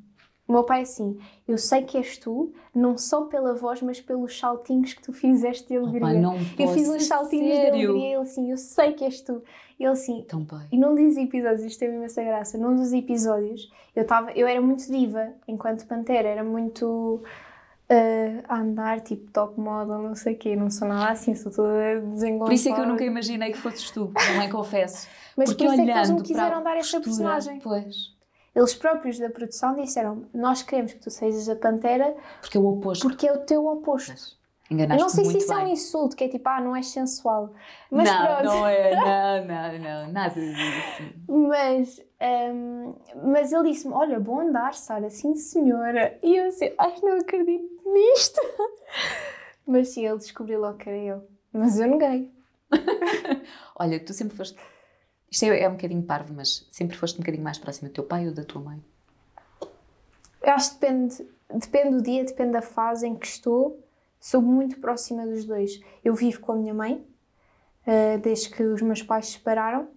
O 0.48 0.52
meu 0.52 0.62
pai 0.62 0.82
assim, 0.82 1.18
eu 1.48 1.58
sei 1.58 1.82
que 1.82 1.96
és 1.96 2.16
tu, 2.18 2.52
não 2.72 2.96
só 2.96 3.22
pela 3.22 3.54
voz, 3.54 3.82
mas 3.82 4.00
pelos 4.00 4.38
saltinhos 4.38 4.94
que 4.94 5.02
tu 5.02 5.12
fizeste 5.12 5.66
de 5.66 5.76
alegria. 5.76 6.06
Opa, 6.06 6.12
não 6.14 6.36
eu 6.58 6.68
fiz 6.68 6.88
uns 6.88 7.06
saltinhos 7.06 7.48
de 7.48 7.54
sério? 7.54 7.90
alegria 7.90 8.08
e 8.08 8.12
ele 8.12 8.22
assim, 8.22 8.50
eu 8.50 8.56
sei 8.56 8.92
que 8.92 9.04
és 9.04 9.20
tu. 9.20 9.42
E 9.78 9.82
ele 9.84 9.92
assim, 9.92 10.20
Então, 10.20 10.44
pai. 10.44 10.66
e 10.70 10.78
num 10.78 10.94
dos 10.94 11.16
episódios, 11.16 11.62
isto 11.62 11.80
teve 11.80 11.96
imensa 11.96 12.22
graça, 12.22 12.56
num 12.56 12.76
dos 12.76 12.92
episódios, 12.92 13.70
eu, 13.94 14.06
tava, 14.06 14.30
eu 14.32 14.46
era 14.46 14.60
muito 14.60 14.86
diva 14.86 15.32
enquanto 15.48 15.84
pantera, 15.86 16.28
era 16.28 16.44
muito 16.44 17.22
ah, 17.88 18.42
a 18.48 18.60
andar, 18.60 19.00
tipo 19.00 19.30
top 19.30 19.60
model, 19.60 19.98
não 19.98 20.14
sei 20.14 20.34
o 20.34 20.36
quê, 20.38 20.56
não 20.56 20.70
sou 20.70 20.88
nada 20.88 21.10
assim, 21.12 21.34
sou 21.34 21.52
toda 21.52 22.00
desengonçada. 22.00 22.46
Por 22.46 22.52
isso 22.52 22.68
é 22.68 22.72
que 22.72 22.80
eu 22.80 22.86
nunca 22.86 23.04
imaginei 23.04 23.52
que 23.52 23.58
fosses 23.58 23.90
tu, 23.90 24.12
não 24.34 24.42
é 24.42 24.48
confesso. 24.48 25.08
Mas 25.36 25.50
Porque 25.50 25.64
por 25.64 25.72
isso 25.72 25.82
é 25.82 25.84
que 25.84 25.90
eles 25.90 26.10
me 26.10 26.22
quiseram 26.22 26.62
dar 26.62 26.76
essa 26.76 27.00
postura, 27.00 27.30
personagem. 27.30 27.60
Pois. 27.60 28.15
Eles 28.56 28.74
próprios 28.74 29.18
da 29.18 29.28
produção 29.28 29.76
disseram, 29.76 30.24
nós 30.32 30.62
queremos 30.62 30.94
que 30.94 30.98
tu 31.00 31.10
sejas 31.10 31.46
a 31.48 31.54
pantera 31.54 32.16
Porque 32.40 32.56
é 32.56 32.60
o 32.60 32.66
oposto. 32.66 33.06
porque 33.06 33.28
é 33.28 33.32
o 33.32 33.38
teu 33.40 33.66
oposto. 33.66 34.34
Eu 34.68 34.74
Enganaste 34.74 35.02
não 35.02 35.08
sei 35.10 35.24
se 35.26 35.38
isso 35.38 35.52
é 35.52 35.56
um 35.58 35.64
bem. 35.64 35.72
insulto, 35.74 36.16
que 36.16 36.24
é 36.24 36.28
tipo, 36.28 36.48
ah, 36.48 36.60
não 36.60 36.74
és 36.74 36.86
sensual. 36.88 37.52
Mas 37.90 38.10
não, 38.10 38.26
pronto. 38.26 38.44
não 38.44 38.66
é, 38.66 38.96
não, 39.44 39.44
não, 39.46 39.78
não, 39.78 40.12
nada 40.12 40.34
disso. 40.34 41.02
Mas, 41.28 42.00
hum, 42.52 42.94
mas 43.26 43.52
ele 43.52 43.70
disse-me: 43.70 43.94
Olha, 43.94 44.18
bom 44.18 44.40
andar, 44.40 44.74
Sara, 44.74 45.08
sim 45.10 45.36
senhora. 45.36 46.18
E 46.20 46.34
eu 46.36 46.48
assim, 46.48 46.72
ai, 46.78 46.94
não 47.02 47.18
acredito 47.18 47.68
nisto. 47.84 48.40
Mas 49.68 49.88
sim, 49.88 50.06
ele 50.06 50.18
descobriu 50.18 50.60
logo 50.60 50.78
que 50.78 50.88
era 50.88 50.98
eu. 50.98 51.28
Mas 51.52 51.78
eu 51.78 51.86
neguei. 51.88 52.30
Olha, 53.78 53.98
tu 54.00 54.12
sempre 54.12 54.36
foste. 54.36 54.56
Isto 55.30 55.44
é, 55.46 55.62
é 55.62 55.68
um 55.68 55.72
bocadinho 55.72 56.02
parvo, 56.02 56.32
mas 56.34 56.66
sempre 56.70 56.96
foste 56.96 57.16
um 57.16 57.20
bocadinho 57.20 57.42
mais 57.44 57.58
próximo 57.58 57.88
do 57.88 57.92
teu 57.92 58.04
pai 58.04 58.26
ou 58.26 58.34
da 58.34 58.44
tua 58.44 58.62
mãe? 58.62 58.82
Eu 60.42 60.52
acho 60.52 60.74
que 60.74 60.80
depende, 60.80 61.26
depende 61.52 61.96
do 61.96 62.02
dia, 62.02 62.24
depende 62.24 62.52
da 62.52 62.62
fase 62.62 63.06
em 63.06 63.16
que 63.16 63.26
estou. 63.26 63.82
Sou 64.20 64.40
muito 64.40 64.78
próxima 64.80 65.26
dos 65.26 65.44
dois. 65.44 65.80
Eu 66.04 66.14
vivo 66.14 66.40
com 66.40 66.52
a 66.52 66.56
minha 66.56 66.72
mãe, 66.74 67.04
eh, 67.86 68.18
desde 68.18 68.50
que 68.50 68.62
os 68.62 68.80
meus 68.82 69.02
pais 69.02 69.26
se 69.26 69.32
separaram. 69.32 69.88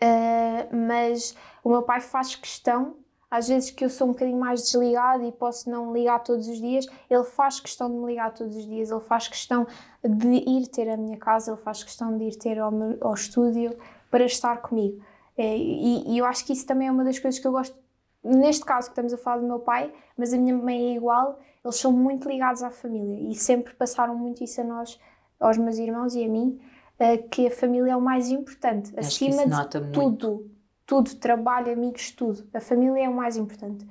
Eh, 0.00 0.68
mas 0.72 1.34
o 1.64 1.70
meu 1.70 1.82
pai 1.82 2.00
faz 2.00 2.36
questão, 2.36 2.96
às 3.30 3.48
vezes 3.48 3.70
que 3.70 3.82
eu 3.84 3.88
sou 3.88 4.08
um 4.08 4.12
bocadinho 4.12 4.38
mais 4.38 4.62
desligada 4.62 5.24
e 5.24 5.32
posso 5.32 5.70
não 5.70 5.92
ligar 5.92 6.22
todos 6.22 6.46
os 6.48 6.58
dias, 6.58 6.86
ele 7.08 7.24
faz 7.24 7.58
questão 7.58 7.90
de 7.90 7.96
me 7.96 8.06
ligar 8.06 8.32
todos 8.34 8.54
os 8.56 8.66
dias, 8.66 8.90
ele 8.90 9.00
faz 9.00 9.26
questão 9.26 9.66
de 10.04 10.28
ir 10.28 10.66
ter 10.68 10.88
a 10.90 10.96
minha 10.98 11.16
casa, 11.16 11.52
ele 11.52 11.60
faz 11.62 11.82
questão 11.82 12.16
de 12.16 12.24
ir 12.24 12.36
ter 12.36 12.58
ao, 12.58 12.70
meu- 12.70 12.98
ao 13.00 13.14
estúdio 13.14 13.76
para 14.10 14.24
estar 14.24 14.58
comigo. 14.58 15.02
Eh, 15.36 15.56
E, 15.58 16.14
e 16.14 16.18
eu 16.18 16.24
acho 16.26 16.44
que 16.44 16.52
isso 16.52 16.66
também 16.66 16.88
é 16.88 16.90
uma 16.92 17.04
das 17.04 17.18
coisas 17.18 17.38
que 17.40 17.46
eu 17.46 17.52
gosto 17.52 17.76
neste 18.24 18.64
caso 18.64 18.88
que 18.88 18.92
estamos 18.92 19.12
a 19.12 19.18
falar 19.18 19.38
do 19.38 19.46
meu 19.46 19.60
pai, 19.60 19.92
mas 20.16 20.32
a 20.32 20.36
minha 20.38 20.56
mãe 20.56 20.92
é 20.92 20.96
igual, 20.96 21.38
eles 21.64 21.76
são 21.76 21.92
muito 21.92 22.28
ligados 22.28 22.62
à 22.62 22.70
família 22.70 23.30
e 23.30 23.34
sempre 23.34 23.72
passaram 23.74 24.16
muito 24.16 24.42
isso 24.42 24.60
a 24.60 24.64
nós, 24.64 24.98
aos 25.38 25.56
meus 25.58 25.78
irmãos 25.78 26.14
e 26.14 26.24
a 26.24 26.28
mim, 26.28 26.60
eh, 26.98 27.18
que 27.18 27.46
a 27.46 27.50
família 27.50 27.92
é 27.92 27.96
o 27.96 28.00
mais 28.00 28.28
importante, 28.30 28.92
Acho 28.96 29.06
acima 29.08 29.44
de 29.44 29.50
nota 29.50 29.80
muito. 29.80 29.92
tudo, 29.92 30.50
tudo, 30.84 31.14
trabalho, 31.16 31.72
amigos, 31.72 32.10
tudo. 32.10 32.48
A 32.52 32.60
família 32.60 33.04
é 33.04 33.08
o 33.08 33.14
mais 33.14 33.36
importante. 33.36 33.86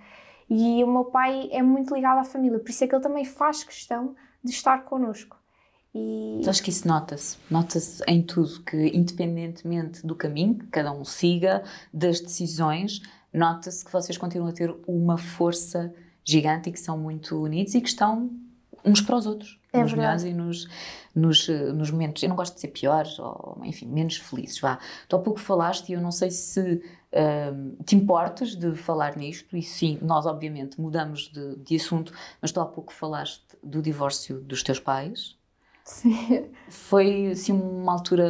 E 0.49 0.83
o 0.83 0.87
meu 0.87 1.05
pai 1.05 1.49
é 1.51 1.61
muito 1.61 1.93
ligado 1.95 2.19
à 2.19 2.23
família, 2.23 2.59
por 2.59 2.69
isso 2.69 2.83
é 2.83 2.87
que 2.87 2.95
ele 2.95 3.03
também 3.03 3.25
faz 3.25 3.63
questão 3.63 4.15
de 4.43 4.51
estar 4.51 4.83
connosco. 4.85 5.37
E 5.95 6.41
Acho 6.47 6.61
que 6.61 6.69
isso 6.69 6.85
nota-se. 6.85 7.37
Nota-se 7.49 8.03
em 8.05 8.21
tudo, 8.21 8.61
que 8.63 8.87
independentemente 8.87 10.05
do 10.05 10.13
caminho 10.13 10.55
que 10.55 10.67
cada 10.67 10.91
um 10.91 11.05
siga, 11.05 11.63
das 11.93 12.19
decisões, 12.19 13.01
nota-se 13.33 13.83
que 13.85 13.91
vocês 13.91 14.17
continuam 14.17 14.49
a 14.49 14.53
ter 14.53 14.75
uma 14.85 15.17
força 15.17 15.93
gigante 16.21 16.69
e 16.69 16.73
que 16.73 16.79
são 16.79 16.97
muito 16.97 17.41
unidos 17.41 17.73
e 17.75 17.81
que 17.81 17.87
estão 17.87 18.29
uns 18.83 18.99
para 18.99 19.15
os 19.15 19.25
outros. 19.25 19.57
É 19.71 19.81
nos 19.81 19.93
melhores 19.93 20.23
e 20.23 20.33
nos, 20.33 20.67
nos, 21.13 21.47
nos 21.47 21.91
momentos, 21.91 22.23
eu 22.23 22.29
não 22.29 22.35
gosto 22.35 22.55
de 22.55 22.61
ser 22.61 22.69
piores, 22.69 23.17
ou 23.19 23.59
enfim, 23.63 23.87
menos 23.87 24.17
felizes, 24.17 24.59
vá. 24.59 24.79
Tu 25.07 25.15
há 25.15 25.19
pouco 25.19 25.39
falaste 25.39 25.89
e 25.89 25.93
eu 25.93 26.01
não 26.01 26.11
sei 26.11 26.31
se 26.31 26.81
ahm, 27.13 27.75
te 27.85 27.95
importas 27.95 28.55
de 28.55 28.73
falar 28.75 29.17
nisto, 29.17 29.57
e 29.57 29.61
sim, 29.61 29.97
nós 30.01 30.25
obviamente 30.25 30.79
mudamos 30.79 31.29
de, 31.29 31.57
de 31.57 31.75
assunto, 31.75 32.13
mas 32.41 32.51
tu 32.51 32.61
há 32.61 32.65
pouco 32.65 32.93
falaste 32.93 33.57
do 33.61 33.81
divórcio 33.81 34.39
dos 34.39 34.63
teus 34.63 34.79
pais, 34.79 35.35
Sim. 35.85 36.49
foi 36.69 37.27
assim 37.31 37.53
uma 37.53 37.93
altura 37.93 38.27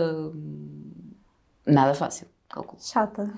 nada 1.66 1.94
fácil, 1.94 2.28
calculo. 2.50 2.78
chata. 2.82 3.32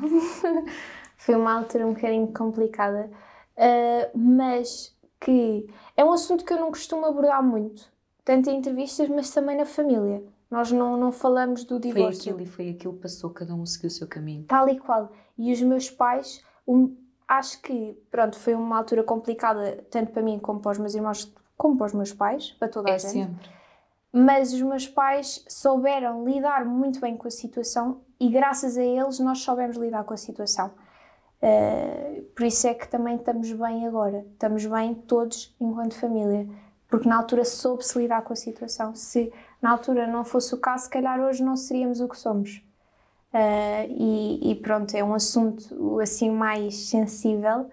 Foi 1.20 1.36
uma 1.36 1.52
altura 1.58 1.88
um 1.88 1.94
bocadinho 1.94 2.28
complicada, 2.32 3.10
Ah, 3.58 4.10
mas 4.16 4.96
que 5.20 5.68
é 5.96 6.06
um 6.06 6.12
assunto 6.12 6.46
que 6.46 6.54
eu 6.54 6.60
não 6.60 6.70
costumo 6.70 7.06
abordar 7.08 7.42
muito, 7.44 7.92
tanto 8.24 8.50
em 8.52 8.58
entrevistas, 8.58 9.10
mas 9.10 9.32
também 9.32 9.58
na 9.58 9.66
família. 9.66 10.24
Nós 10.50 10.72
não, 10.72 10.96
não 10.96 11.12
falamos 11.12 11.64
do 11.64 11.80
Foi 11.82 11.92
divórcio. 11.92 12.22
aquilo 12.32 12.42
e 12.42 12.46
foi 12.46 12.70
aquilo 12.70 12.94
que 12.94 13.00
passou, 13.02 13.32
cada 13.32 13.54
um 13.56 13.66
seguiu 13.66 13.88
o 13.88 13.92
seu 13.92 14.08
caminho. 14.08 14.46
tal 14.48 14.70
e 14.70 14.78
qual. 14.80 15.12
E 15.38 15.52
os 15.52 15.60
meus 15.62 15.90
pais, 15.90 16.42
um, 16.68 16.96
acho 17.28 17.62
que, 17.64 17.98
pronto, 18.12 18.38
foi 18.38 18.54
uma 18.54 18.78
altura 18.78 19.04
complicada, 19.04 19.84
tanto 19.90 20.12
para 20.12 20.22
mim 20.22 20.38
como 20.40 20.60
para 20.60 20.74
os 20.74 20.78
meus 20.78 20.94
irmãos, 20.94 21.34
como 21.58 21.76
para 21.78 21.88
os 21.88 21.94
meus 21.94 22.14
pais, 22.14 22.52
para 22.60 22.70
toda 22.70 22.92
a 22.92 22.94
É 22.94 23.00
gente. 23.00 23.12
sempre. 23.12 23.50
Mas 24.12 24.54
os 24.54 24.62
meus 24.62 24.88
pais 24.88 25.44
souberam 25.48 26.24
lidar 26.26 26.66
muito 26.66 27.00
bem 27.00 27.18
com 27.18 27.28
a 27.28 27.32
situação 27.32 28.02
e, 28.20 28.30
graças 28.30 28.78
a 28.78 28.84
eles, 28.84 29.20
nós 29.20 29.40
soubemos 29.40 29.78
lidar 29.78 30.04
com 30.04 30.14
a 30.14 30.18
situação. 30.18 30.72
Uh, 31.42 32.24
por 32.36 32.46
isso 32.46 32.68
é 32.68 32.74
que 32.74 32.88
também 32.88 33.16
estamos 33.16 33.52
bem 33.52 33.86
agora. 33.86 34.26
Estamos 34.34 34.66
bem 34.66 34.96
todos 34.96 35.56
enquanto 35.60 36.00
família. 36.00 36.48
Porque 36.88 37.08
na 37.08 37.18
altura 37.18 37.44
soube-se 37.44 37.98
lidar 38.00 38.24
com 38.24 38.34
a 38.34 38.36
situação. 38.36 38.96
Se 38.96 39.32
na 39.62 39.72
altura 39.72 40.08
não 40.08 40.24
fosse 40.24 40.56
o 40.56 40.58
caso, 40.58 40.86
se 40.86 40.90
calhar 40.90 41.20
hoje 41.20 41.44
não 41.44 41.56
seríamos 41.56 42.00
o 42.00 42.08
que 42.08 42.18
somos. 42.18 42.64
Uh, 43.34 43.86
e, 43.90 44.52
e 44.52 44.56
pronto, 44.56 44.96
é 44.96 45.04
um 45.04 45.14
assunto 45.14 46.00
assim 46.00 46.32
mais 46.32 46.90
sensível, 46.90 47.70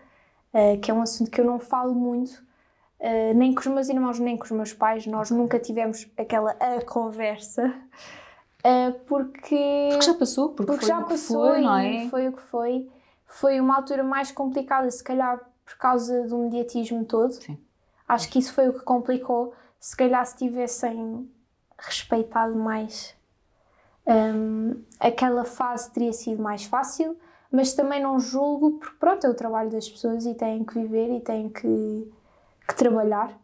uh, 0.53 0.79
que 0.83 0.91
é 0.91 0.95
um 0.95 1.01
assunto 1.01 1.31
que 1.31 1.41
eu 1.41 1.45
não 1.45 1.59
falo 1.59 1.95
muito, 1.95 2.44
uh, 3.05 3.35
nem 3.35 3.55
com 3.55 3.61
os 3.61 3.67
meus 3.67 3.89
irmãos, 3.89 4.19
nem 4.19 4.37
com 4.37 4.45
os 4.45 4.51
meus 4.51 4.73
pais. 4.73 5.07
Nós 5.07 5.31
nunca 5.31 5.59
tivemos 5.59 6.11
aquela 6.17 6.53
a 6.53 6.85
conversa, 6.85 7.67
uh, 7.67 8.99
porque, 9.07 9.89
Porque 9.91 10.07
já 10.07 10.15
passou, 10.15 10.49
porque, 10.51 10.73
porque 10.73 10.87
já 10.87 11.03
passou 11.03 11.49
foi, 11.49 11.61
não 11.61 11.77
é? 11.77 12.09
foi 12.09 12.29
o 12.29 12.33
que 12.33 12.43
foi. 12.43 12.91
foi 13.27 13.61
uma 13.61 13.77
altura 13.77 14.03
mais 14.03 14.33
complicada, 14.33 14.91
se 14.91 15.05
calhar 15.05 15.39
por 15.65 15.77
causa 15.77 16.27
do 16.27 16.39
mediatismo 16.39 17.05
todo. 17.05 17.33
Sim. 17.33 17.59
Acho 18.09 18.29
que 18.29 18.39
isso 18.39 18.53
foi 18.53 18.69
o 18.69 18.73
que 18.73 18.81
complicou. 18.81 19.55
Se 19.79 19.97
calhar 19.97 20.25
se 20.27 20.37
tivessem 20.37 21.31
respeitado 21.79 22.55
mais 22.55 23.15
um, 24.07 24.83
aquela 25.01 25.45
fase 25.45 25.91
teria 25.91 26.13
sido 26.13 26.43
mais 26.43 26.65
fácil, 26.65 27.17
mas 27.51 27.73
também 27.73 28.03
não 28.03 28.19
julgo 28.19 28.73
porque 28.73 28.97
pronto, 28.99 29.27
é 29.27 29.31
o 29.31 29.35
trabalho 29.35 29.71
das 29.71 29.89
pessoas 29.89 30.27
e 30.27 30.35
têm 30.35 30.65
que 30.65 30.75
viver 30.75 31.11
e 31.17 31.21
têm 31.21 31.49
que, 31.49 32.13
que 32.67 32.75
trabalhar. 32.75 33.39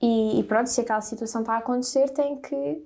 E, 0.00 0.40
e, 0.40 0.44
pronto, 0.44 0.68
se 0.68 0.80
aquela 0.80 1.00
situação 1.00 1.42
está 1.42 1.54
a 1.54 1.58
acontecer, 1.58 2.08
têm 2.10 2.40
que 2.40 2.82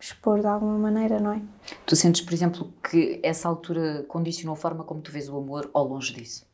expor 0.00 0.40
de 0.40 0.46
alguma 0.46 0.78
maneira, 0.78 1.20
não 1.20 1.32
é? 1.32 1.42
Tu 1.86 1.94
sentes, 1.94 2.22
por 2.22 2.32
exemplo, 2.32 2.72
que 2.82 3.20
essa 3.22 3.48
altura 3.48 4.04
condicionou 4.08 4.54
a 4.54 4.56
forma 4.56 4.82
como 4.82 5.00
tu 5.00 5.12
vês 5.12 5.28
o 5.28 5.36
amor 5.36 5.70
ao 5.72 5.86
longe 5.86 6.12
disso? 6.14 6.46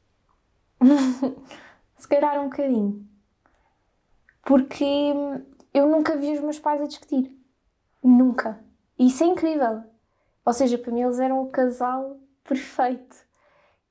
se 1.96 2.08
calhar 2.08 2.38
um 2.40 2.50
bocadinho. 2.50 3.06
Porque 4.44 5.12
eu 5.72 5.88
nunca 5.88 6.16
vi 6.16 6.32
os 6.32 6.40
meus 6.40 6.58
pais 6.58 6.80
a 6.80 6.86
discutir. 6.86 7.34
Nunca. 8.02 8.60
E 8.98 9.06
isso 9.06 9.22
é 9.24 9.26
incrível. 9.26 9.82
Ou 10.44 10.52
seja, 10.52 10.78
para 10.78 10.92
mim 10.92 11.02
eles 11.02 11.18
eram 11.18 11.42
o 11.42 11.50
casal 11.50 12.18
perfeito. 12.44 13.16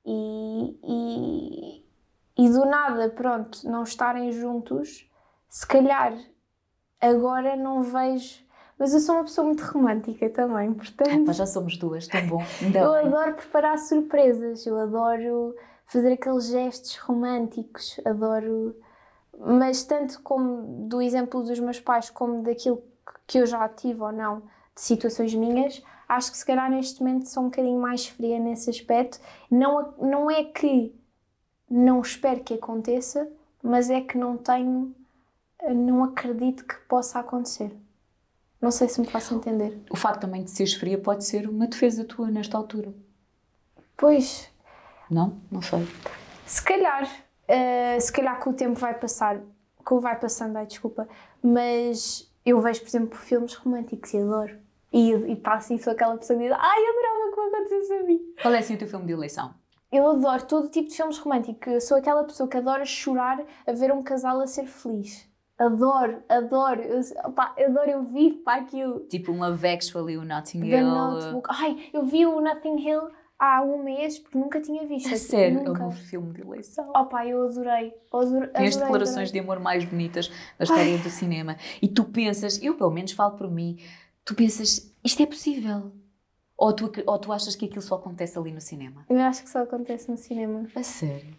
E, 0.06 0.80
e, 0.84 1.77
e 2.38 2.50
do 2.50 2.66
nada, 2.66 3.10
pronto, 3.10 3.68
não 3.68 3.84
estarem 3.84 4.32
juntos, 4.32 5.10
se 5.50 5.66
calhar 5.66 6.14
agora 7.02 7.56
não 7.56 7.82
vejo. 7.82 8.46
Mas 8.80 8.94
eu 8.94 9.00
sou 9.00 9.16
uma 9.16 9.24
pessoa 9.24 9.46
muito 9.46 9.64
romântica 9.64 10.30
também, 10.30 10.72
portanto. 10.72 11.30
Ah, 11.30 11.34
já 11.34 11.48
somos 11.48 11.78
duas, 11.78 12.08
tão 12.08 12.28
bom. 12.28 12.44
Eu 12.76 12.94
adoro 12.94 13.34
preparar 13.34 13.80
surpresas, 13.80 14.68
eu 14.68 14.80
adoro 14.80 15.56
fazer 15.88 16.14
aqueles 16.14 16.48
gestos 16.48 16.96
românticos, 16.98 18.00
adoro. 18.06 18.76
Mas 19.36 19.84
tanto 19.84 20.22
como 20.22 20.88
do 20.88 21.02
exemplo 21.02 21.42
dos 21.42 21.60
meus 21.60 21.80
pais, 21.80 22.12
como 22.12 22.44
daquilo 22.44 22.84
que 23.26 23.40
eu 23.40 23.48
já 23.48 23.68
tive 23.68 24.02
ou 24.02 24.12
não, 24.12 24.44
de 24.76 24.82
situações 24.82 25.34
minhas, 25.34 25.82
acho 26.08 26.32
que 26.32 26.38
se 26.38 26.46
calhar 26.46 26.70
neste 26.70 27.02
momento 27.02 27.28
sou 27.28 27.44
um 27.44 27.46
bocadinho 27.48 27.80
mais 27.80 28.08
fria 28.08 28.40
nesse 28.40 28.70
aspecto. 28.70 29.20
Não, 29.50 29.94
não 29.98 30.30
é 30.30 30.44
que 30.44 30.96
não 31.70 32.02
espero 32.02 32.42
que 32.44 32.54
aconteça, 32.54 33.30
mas 33.62 33.90
é 33.90 34.02
que 34.02 34.18
não 34.18 34.38
tenho, 34.38 34.96
não 35.70 36.04
acredito 36.04 36.66
que 36.66 36.76
possa 36.88 37.20
acontecer. 37.20 37.72
Não 38.62 38.72
sei 38.72 38.90
se 38.90 39.00
me 39.00 39.08
faço 39.08 39.36
entender. 39.36 39.80
O 39.90 39.96
facto 39.96 40.22
também 40.22 40.44
de 40.44 40.50
seres 40.50 40.74
fria 40.74 40.98
pode 40.98 41.24
ser 41.26 41.48
uma 41.48 41.68
defesa 41.68 42.04
tua 42.04 42.32
nesta 42.32 42.58
altura. 42.58 42.92
Pois. 43.96 44.50
Não? 45.10 45.40
Não 45.52 45.62
sei. 45.62 45.88
Se 46.46 46.64
calhar. 46.64 47.04
Uh, 47.48 48.02
se 48.02 48.12
calhar 48.12 48.42
que 48.42 48.50
o 48.50 48.54
tempo 48.54 48.80
vai 48.80 48.96
passar. 48.96 49.40
Que 49.86 49.94
o 49.94 50.00
vai 50.00 50.20
passando, 50.20 50.58
ai, 50.58 50.66
desculpa. 50.66 51.08
Mas 51.42 52.32
eu 52.46 52.60
vejo, 52.60 52.82
por 52.82 52.88
exemplo, 52.88 53.18
filmes 53.18 53.54
românticos 53.54 54.14
e 54.14 54.18
adoro. 54.18 54.58
E, 54.92 55.12
e 55.12 55.36
passo 55.36 55.74
e 55.74 55.80
sou 55.80 55.94
aquela 55.94 56.18
pessoa 56.18 56.40
que 56.40 56.46
diz 56.46 56.58
ai, 56.58 56.82
adorava 56.88 57.34
que 57.34 57.40
acontecesse 57.40 57.94
a 57.94 58.04
mim. 58.04 58.20
Qual 58.42 58.54
é 58.54 58.58
assim 58.58 58.76
o 58.76 58.78
teu 58.78 58.88
filme 58.88 59.06
de 59.06 59.12
eleição? 59.12 59.54
Eu 59.92 60.08
adoro 60.10 60.46
todo 60.46 60.70
tipo 60.70 60.90
de 60.90 60.96
filmes 60.96 61.18
românticos. 61.18 61.74
Eu 61.74 61.82
sou 61.82 61.98
aquela 61.98 62.24
pessoa 62.24 62.50
que 62.50 62.58
adora 62.58 62.86
chorar 62.86 63.42
a 63.66 63.72
ver 63.72 63.92
um 63.92 64.04
casal 64.04 64.42
a 64.42 64.48
ser 64.48 64.66
feliz. 64.66 65.28
Adoro, 65.58 66.22
adoro. 66.30 66.82
Eu, 66.82 67.02
opa, 67.26 67.56
adoro, 67.58 67.90
eu 67.90 68.04
vivo 68.04 68.44
para 68.44 68.62
aquilo. 68.62 69.00
Tipo 69.08 69.32
um 69.32 69.40
Love 69.40 69.68
Actually, 69.68 70.18
o 70.18 70.24
Notting 70.24 70.60
Hill. 70.60 70.72
The 70.72 70.84
Notebook. 70.84 71.48
Ai, 71.50 71.90
eu 71.94 72.04
vi 72.04 72.26
o 72.26 72.40
Notting 72.42 72.80
Hill 72.80 73.10
há 73.40 73.62
um 73.64 73.82
mês 73.82 74.20
porque 74.20 74.38
nunca 74.38 74.60
tinha 74.62 74.86
visto. 74.86 75.12
É 75.12 75.16
sério? 75.16 75.64
Nunca. 75.64 75.80
É 75.80 75.84
meu 75.84 75.92
filme 75.92 76.34
de 76.34 76.42
eleição. 76.42 76.90
Opa, 76.96 77.26
eu 77.26 77.48
adorei. 77.48 77.94
adorei 78.14 78.48
Tem 78.50 78.68
as 78.68 78.76
declarações 78.76 79.30
adorei. 79.30 79.32
de 79.32 79.40
amor 79.40 79.60
mais 79.60 79.86
bonitas 79.86 80.30
da 80.60 80.64
história 80.66 80.84
Ai. 80.84 80.98
do 80.98 81.10
cinema. 81.10 81.56
E 81.82 81.88
tu 81.88 82.04
pensas, 82.04 82.62
eu 82.62 82.76
pelo 82.76 82.92
menos 82.92 83.14
falo 83.14 83.36
por 83.36 83.50
mim, 83.50 83.78
tu 84.26 84.36
pensas, 84.36 84.94
isto 85.04 85.24
é 85.24 85.26
possível. 85.26 85.92
Ou 86.58 86.74
tu, 86.74 86.92
ou 87.06 87.20
tu 87.20 87.32
achas 87.32 87.56
que 87.56 87.66
aquilo 87.66 87.82
só 87.82 87.96
acontece 87.96 88.38
ali 88.38 88.52
no 88.52 88.62
cinema? 88.62 89.06
Eu 89.10 89.20
acho 89.20 89.44
que 89.44 89.50
só 89.50 89.60
acontece 89.60 90.10
no 90.10 90.18
cinema. 90.18 90.68
A 90.76 90.84
sério? 90.84 91.36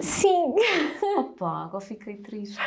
Sim. 0.00 0.54
Opa, 1.18 1.64
agora 1.64 1.84
fiquei 1.84 2.16
triste. 2.16 2.58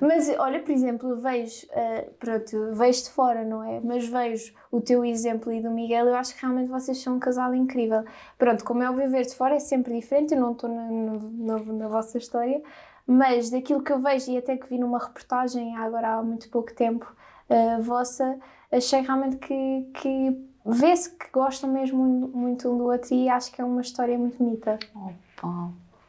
Mas 0.00 0.28
olha, 0.38 0.60
por 0.60 0.70
exemplo, 0.72 1.16
vejo, 1.16 1.66
uh, 1.68 2.10
pronto, 2.18 2.74
vejo 2.74 3.04
de 3.04 3.10
fora, 3.10 3.44
não 3.44 3.62
é? 3.62 3.80
Mas 3.80 4.06
vejo 4.06 4.52
o 4.70 4.80
teu 4.80 5.04
exemplo 5.04 5.50
e 5.50 5.60
do 5.60 5.70
Miguel, 5.70 6.06
eu 6.08 6.14
acho 6.14 6.34
que 6.34 6.42
realmente 6.42 6.68
vocês 6.68 6.98
são 6.98 7.16
um 7.16 7.18
casal 7.18 7.54
incrível. 7.54 8.04
Pronto, 8.36 8.62
como 8.64 8.82
é 8.82 8.90
o 8.90 8.94
viver 8.94 9.22
de 9.22 9.34
fora 9.34 9.54
é 9.54 9.60
sempre 9.60 9.94
diferente, 9.94 10.34
eu 10.34 10.40
não 10.40 10.52
estou 10.52 10.68
na, 10.68 10.90
na, 10.90 11.58
na 11.58 11.88
vossa 11.88 12.18
história, 12.18 12.62
mas 13.06 13.48
daquilo 13.48 13.82
que 13.82 13.92
eu 13.92 13.98
vejo 13.98 14.30
e 14.30 14.36
até 14.36 14.56
que 14.56 14.68
vi 14.68 14.78
numa 14.78 14.98
reportagem 14.98 15.74
agora 15.76 16.16
há 16.16 16.22
muito 16.22 16.50
pouco 16.50 16.74
tempo 16.74 17.10
uh, 17.48 17.82
vossa, 17.82 18.38
achei 18.72 19.00
realmente 19.00 19.36
que, 19.36 19.90
que 19.94 20.48
vê-se 20.64 21.10
que 21.16 21.30
gostam 21.30 21.70
mesmo 21.70 22.02
muito 22.02 22.70
um 22.70 22.78
do 22.78 22.84
outro 22.84 23.14
e 23.14 23.28
acho 23.28 23.52
que 23.52 23.60
é 23.60 23.64
uma 23.64 23.80
história 23.80 24.18
muito 24.18 24.38
bonita. 24.38 24.78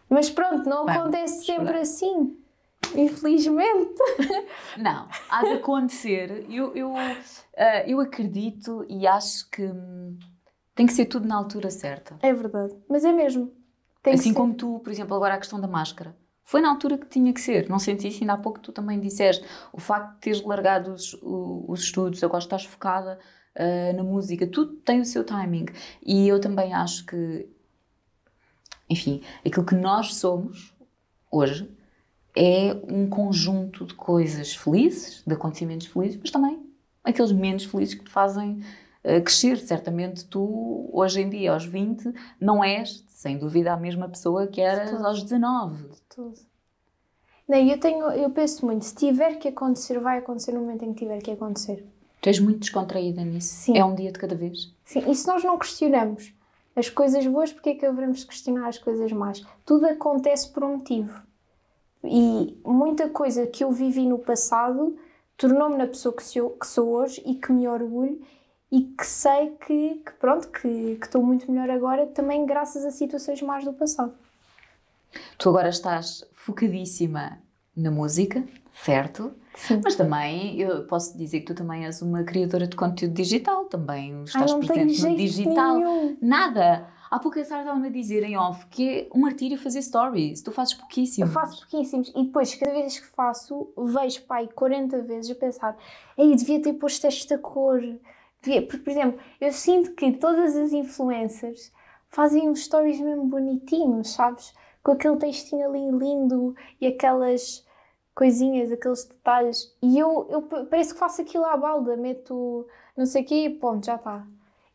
Mas 0.10 0.30
pronto, 0.30 0.70
não 0.70 0.86
Bem, 0.86 0.96
acontece 0.96 1.46
sempre 1.46 1.78
assim. 1.78 2.38
Infelizmente. 2.96 3.96
Não, 4.78 5.08
há 5.30 5.42
de 5.42 5.54
acontecer. 5.54 6.46
Eu, 6.50 6.76
eu, 6.76 6.92
uh, 6.92 7.84
eu 7.88 8.00
acredito 8.00 8.86
e 8.88 9.08
acho 9.08 9.50
que 9.50 9.64
hum, 9.64 10.18
tem 10.76 10.86
que 10.86 10.94
ser 10.94 11.06
tudo 11.06 11.28
na 11.28 11.36
altura 11.36 11.72
certa. 11.72 12.18
É 12.22 12.32
verdade. 12.34 12.76
Mas 12.88 13.04
é 13.04 13.12
mesmo. 13.12 13.52
Tem 14.04 14.14
assim 14.14 14.34
como 14.34 14.54
tu, 14.54 14.80
por 14.80 14.92
exemplo, 14.92 15.16
agora 15.16 15.36
a 15.36 15.38
questão 15.38 15.60
da 15.60 15.68
máscara. 15.68 16.16
Foi 16.44 16.62
na 16.62 16.70
altura 16.70 16.98
que 16.98 17.08
tinha 17.08 17.34
que 17.34 17.42
ser. 17.42 17.70
Não 17.70 17.80
senti 17.80 18.08
isso, 18.08 18.22
ainda 18.22 18.34
há 18.34 18.38
pouco 18.38 18.60
tu 18.60 18.72
também 18.72 19.00
disseste. 19.00 19.46
O 19.72 19.80
facto 19.80 20.16
de 20.16 20.20
teres 20.20 20.42
largado 20.44 20.94
os, 20.94 21.18
os 21.22 21.82
estudos, 21.82 22.24
agora 22.24 22.44
estás 22.44 22.66
focada 22.66 23.18
uh, 23.56 23.96
na 23.96 24.04
música, 24.04 24.46
tudo 24.46 24.74
tem 24.78 25.00
o 25.00 25.06
seu 25.06 25.24
timing. 25.24 25.66
E 26.06 26.28
eu 26.28 26.40
também 26.40 26.74
acho 26.74 27.06
que 27.06 27.48
enfim, 28.90 29.22
aquilo 29.46 29.66
que 29.66 29.76
nós 29.76 30.16
somos 30.16 30.74
hoje 31.32 31.70
é 32.36 32.76
um 32.88 33.08
conjunto 33.10 33.86
de 33.86 33.94
coisas 33.94 34.56
felizes, 34.56 35.24
de 35.26 35.34
acontecimentos 35.34 35.88
felizes, 35.88 36.18
mas 36.20 36.32
também 36.32 36.64
aqueles 37.04 37.32
menos 37.32 37.66
felizes 37.66 37.96
que 37.96 38.04
te 38.04 38.12
fazem 38.12 38.64
uh, 39.04 39.22
crescer. 39.24 39.58
Certamente 39.58 40.26
tu, 40.26 40.90
hoje 40.92 41.22
em 41.22 41.30
dia, 41.30 41.54
aos 41.54 41.66
20, 41.66 42.14
não 42.40 42.64
és, 42.64 43.04
sem 43.08 43.38
dúvida, 43.38 43.74
a 43.74 43.78
mesma 43.78 44.10
pessoa 44.10 44.48
que 44.48 44.62
eras 44.62 44.94
aos 45.04 45.24
19. 45.24 45.90
Tudo. 46.14 46.38
Não, 47.48 47.58
eu, 47.58 47.80
tenho, 47.80 48.10
eu 48.12 48.30
penso 48.30 48.66
muito, 48.66 48.86
se 48.86 48.96
tiver 48.96 49.38
que 49.38 49.48
acontecer, 49.48 50.00
vai 50.00 50.20
acontecer 50.20 50.52
no 50.54 50.62
momento 50.62 50.86
em 50.86 50.94
que 50.94 51.00
tiver 51.00 51.22
que 51.22 51.32
acontecer. 51.32 51.86
Tu 52.22 52.30
és 52.30 52.40
muito 52.40 52.60
descontraída 52.60 53.22
nisso. 53.24 53.54
Sim. 53.54 53.78
É 53.78 53.84
um 53.84 53.96
dia 53.96 54.12
de 54.12 54.18
cada 54.18 54.34
vez. 54.34 54.74
Sim, 54.86 55.04
e 55.12 55.16
se 55.16 55.28
nós 55.28 55.44
não 55.44 55.58
questionamos 55.58 56.34
as 56.76 56.90
coisas 56.90 57.26
boas, 57.28 57.52
porque 57.52 57.70
é 57.70 57.76
que 57.76 57.88
devemos 57.88 58.24
questionar 58.24 58.68
as 58.68 58.78
coisas 58.78 59.12
más? 59.12 59.44
Tudo 59.66 59.86
acontece 59.86 60.50
por 60.50 60.64
um 60.64 60.78
motivo. 60.78 61.22
E 62.04 62.58
muita 62.66 63.10
coisa 63.10 63.46
que 63.46 63.64
eu 63.64 63.72
vivi 63.72 64.06
no 64.06 64.20
passado 64.20 64.98
tornou-me 65.36 65.78
na 65.78 65.88
pessoa 65.88 66.16
que 66.16 66.24
sou, 66.24 66.52
que 66.52 66.68
sou, 66.68 66.90
hoje 66.90 67.22
e 67.26 67.36
que 67.36 67.52
me 67.52 67.68
orgulho 67.68 68.22
e 68.72 68.82
que 68.82 69.06
sei 69.06 69.52
que, 69.66 70.02
que 70.06 70.12
pronto, 70.14 70.48
que 70.48 70.98
estou 71.02 71.22
muito 71.22 71.52
melhor 71.52 71.70
agora 71.70 72.08
também 72.08 72.46
graças 72.46 72.86
a 72.86 72.92
situações 72.92 73.42
más 73.42 73.64
do 73.64 73.74
passado. 73.74 74.14
Tu 75.38 75.50
agora 75.50 75.70
estás 75.70 76.24
focadíssima 76.34 77.40
na 77.76 77.92
música, 77.92 78.44
certo? 78.74 79.34
Sim. 79.56 79.82
Mas 79.84 79.96
também 79.96 80.60
eu 80.60 80.86
posso 80.86 81.18
dizer 81.18 81.42
que 81.42 81.48
tu 81.48 81.56
também 81.56 81.86
és 81.86 82.02
uma 82.02 82.24
criadora 82.24 82.68
de 82.68 82.76
conteúdo 82.76 83.14
digital, 83.14 83.66
também 83.66 84.24
estás 84.24 84.52
Ai, 84.52 84.60
presente 84.60 85.02
no 85.02 85.16
digital. 85.16 85.76
Nenhum. 85.76 86.18
Nada. 86.22 86.88
Há 87.14 87.20
pouco 87.20 87.40
a 87.40 87.46
Sara 87.46 87.62
estava-me 87.62 87.90
a 87.90 87.92
dizer 87.92 88.24
em 88.24 88.36
off 88.36 88.66
que 88.72 88.90
é 88.90 89.08
um 89.16 89.22
martírio 89.22 89.56
fazer 89.56 89.84
stories. 89.84 90.42
Tu 90.42 90.52
fazes 90.52 90.74
pouquíssimos. 90.74 91.30
Eu 91.30 91.42
faço 91.42 91.60
pouquíssimos. 91.60 92.12
E 92.16 92.24
depois, 92.24 92.56
cada 92.56 92.72
vez 92.72 93.00
que 93.00 93.06
faço, 93.06 93.72
vejo 93.78 94.24
pai 94.24 94.50
40 94.56 95.04
vezes 95.04 95.30
a 95.30 95.36
pensar: 95.36 95.78
ei, 96.18 96.36
devia 96.36 96.60
ter 96.60 96.74
posto 96.74 97.06
esta 97.06 97.38
cor. 97.38 97.80
Devia... 98.42 98.64
Porque, 98.64 98.84
por 98.84 98.90
exemplo, 98.90 99.20
eu 99.40 99.52
sinto 99.54 99.92
que 99.92 100.12
todas 100.14 100.56
as 100.56 100.74
influencers 100.74 101.72
fazem 102.10 102.50
uns 102.50 102.64
stories 102.64 103.00
mesmo 103.00 103.26
bonitinhos, 103.26 104.10
sabes? 104.10 104.52
Com 104.84 104.92
aquele 104.92 105.16
textinho 105.18 105.66
ali 105.68 105.90
lindo 105.92 106.56
e 106.80 106.88
aquelas 106.88 107.66
coisinhas, 108.14 108.72
aqueles 108.72 109.06
detalhes. 109.06 109.76
E 109.82 109.98
eu, 109.98 110.28
eu 110.30 110.42
parece 110.66 110.94
que 110.94 111.00
faço 111.00 111.22
aquilo 111.22 111.46
à 111.46 111.58
balda, 111.58 111.98
meto 111.98 112.68
não 112.96 113.06
sei 113.06 113.24
o 113.24 113.26
quê 113.26 113.46
e 113.46 113.50
ponto, 113.50 113.86
já 113.86 113.96
está. 113.96 114.26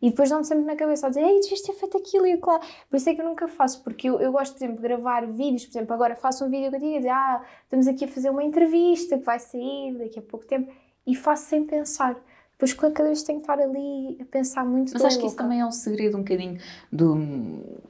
E 0.00 0.10
depois 0.10 0.30
dão-me 0.30 0.44
sempre 0.44 0.64
na 0.64 0.76
cabeça 0.76 1.06
a 1.06 1.08
dizer, 1.08 1.22
ei, 1.22 1.40
devias 1.40 1.60
ter 1.60 1.72
feito 1.72 1.96
aquilo 1.96 2.26
e 2.26 2.36
claro. 2.38 2.62
Por 2.88 2.96
isso 2.96 3.10
é 3.10 3.14
que 3.14 3.20
eu 3.20 3.24
nunca 3.24 3.48
faço, 3.48 3.82
porque 3.82 4.08
eu, 4.08 4.20
eu 4.20 4.30
gosto, 4.30 4.52
por 4.52 4.58
exemplo, 4.58 4.76
de 4.76 4.82
gravar 4.82 5.26
vídeos. 5.26 5.66
Por 5.66 5.72
exemplo, 5.72 5.94
agora 5.94 6.14
faço 6.14 6.44
um 6.44 6.50
vídeo 6.50 6.70
que 6.70 6.76
eu 6.76 6.80
digo, 6.80 7.08
ah, 7.10 7.44
estamos 7.64 7.88
aqui 7.88 8.04
a 8.04 8.08
fazer 8.08 8.30
uma 8.30 8.44
entrevista 8.44 9.18
que 9.18 9.24
vai 9.24 9.40
sair 9.40 9.96
daqui 9.98 10.18
a 10.18 10.22
pouco 10.22 10.46
tempo. 10.46 10.72
E 11.04 11.16
faço 11.16 11.46
sem 11.46 11.64
pensar. 11.64 12.16
Pois 12.58 12.74
cada 12.74 13.04
vez 13.04 13.22
tenho 13.22 13.38
que 13.38 13.44
estar 13.44 13.62
ali 13.62 14.18
a 14.20 14.24
pensar 14.24 14.64
muito. 14.64 14.92
Mas 14.92 15.04
acho 15.04 15.18
que 15.20 15.26
isso 15.26 15.36
também 15.36 15.60
é 15.60 15.66
um 15.66 15.70
segredo 15.70 16.16
um 16.16 16.22
bocadinho 16.22 16.58
do. 16.92 17.16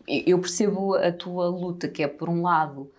Eu 0.06 0.38
percebo 0.38 0.94
a 0.94 1.10
tua 1.10 1.48
luta, 1.48 1.88
que 1.88 2.02
é 2.02 2.06
por 2.06 2.28
um 2.28 2.42
lado 2.42 2.92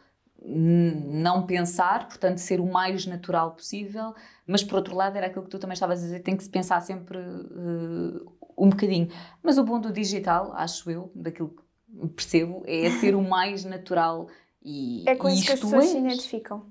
não 0.44 1.46
pensar, 1.46 2.08
portanto 2.08 2.38
ser 2.38 2.60
o 2.60 2.66
mais 2.66 3.06
natural 3.06 3.52
possível, 3.52 4.14
mas 4.48 4.64
por 4.64 4.76
outro 4.78 4.96
lado 4.96 5.18
era 5.18 5.28
aquilo 5.28 5.44
que 5.44 5.50
tu 5.50 5.60
também 5.60 5.74
estavas 5.74 6.00
a 6.00 6.04
dizer, 6.04 6.20
tem 6.22 6.36
que 6.36 6.44
se 6.44 6.50
pensar 6.50 6.80
sempre 6.82 7.18
uh, 7.18 8.32
um 8.58 8.70
bocadinho. 8.70 9.10
Mas 9.44 9.58
o 9.58 9.64
bom 9.64 9.80
do 9.80 9.92
digital, 9.92 10.54
acho 10.56 10.90
eu, 10.90 11.12
daquilo 11.14 11.50
que 11.50 12.08
percebo, 12.16 12.64
é 12.66 12.90
ser 12.92 13.16
o 13.16 13.22
mais 13.22 13.66
natural 13.66 14.28
e 14.64 15.04
É 15.08 15.16
com 15.16 15.30
isso 15.30 15.46
que 15.46 15.52
as 15.52 15.60
pessoas 15.60 15.84
és. 15.84 15.92
se 15.92 15.98
identificam. 15.98 16.66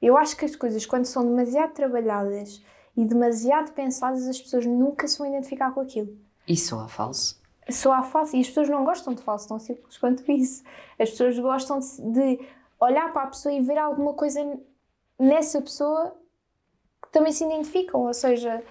Eu 0.00 0.16
acho 0.16 0.36
que 0.36 0.44
as 0.44 0.56
coisas, 0.56 0.84
quando 0.84 1.04
são 1.04 1.24
demasiado 1.24 1.72
trabalhadas 1.72 2.62
e 2.96 3.04
demasiado 3.04 3.72
pensadas, 3.72 4.26
as 4.28 4.40
pessoas 4.40 4.64
nunca 4.66 5.06
se 5.08 5.18
vão 5.18 5.26
identificar 5.26 5.72
com 5.72 5.80
aquilo. 5.80 6.16
E 6.46 6.56
soa 6.56 6.88
falso. 6.88 7.40
Soa 7.70 8.02
falso. 8.02 8.36
E 8.36 8.40
as 8.40 8.48
pessoas 8.48 8.68
não 8.68 8.84
gostam 8.84 9.14
de 9.14 9.22
falso, 9.22 9.48
tão 9.48 9.58
simples 9.58 9.98
quanto 9.98 10.30
isso. 10.30 10.62
As 10.98 11.10
pessoas 11.10 11.38
gostam 11.38 11.78
de 11.80 12.40
olhar 12.80 13.12
para 13.12 13.22
a 13.22 13.26
pessoa 13.28 13.52
e 13.52 13.60
ver 13.60 13.78
alguma 13.78 14.14
coisa 14.14 14.40
nessa 15.18 15.60
pessoa 15.60 16.14
que 17.02 17.10
também 17.10 17.32
se 17.32 17.44
identificam. 17.44 18.02
Ou 18.02 18.14
seja, 18.14 18.62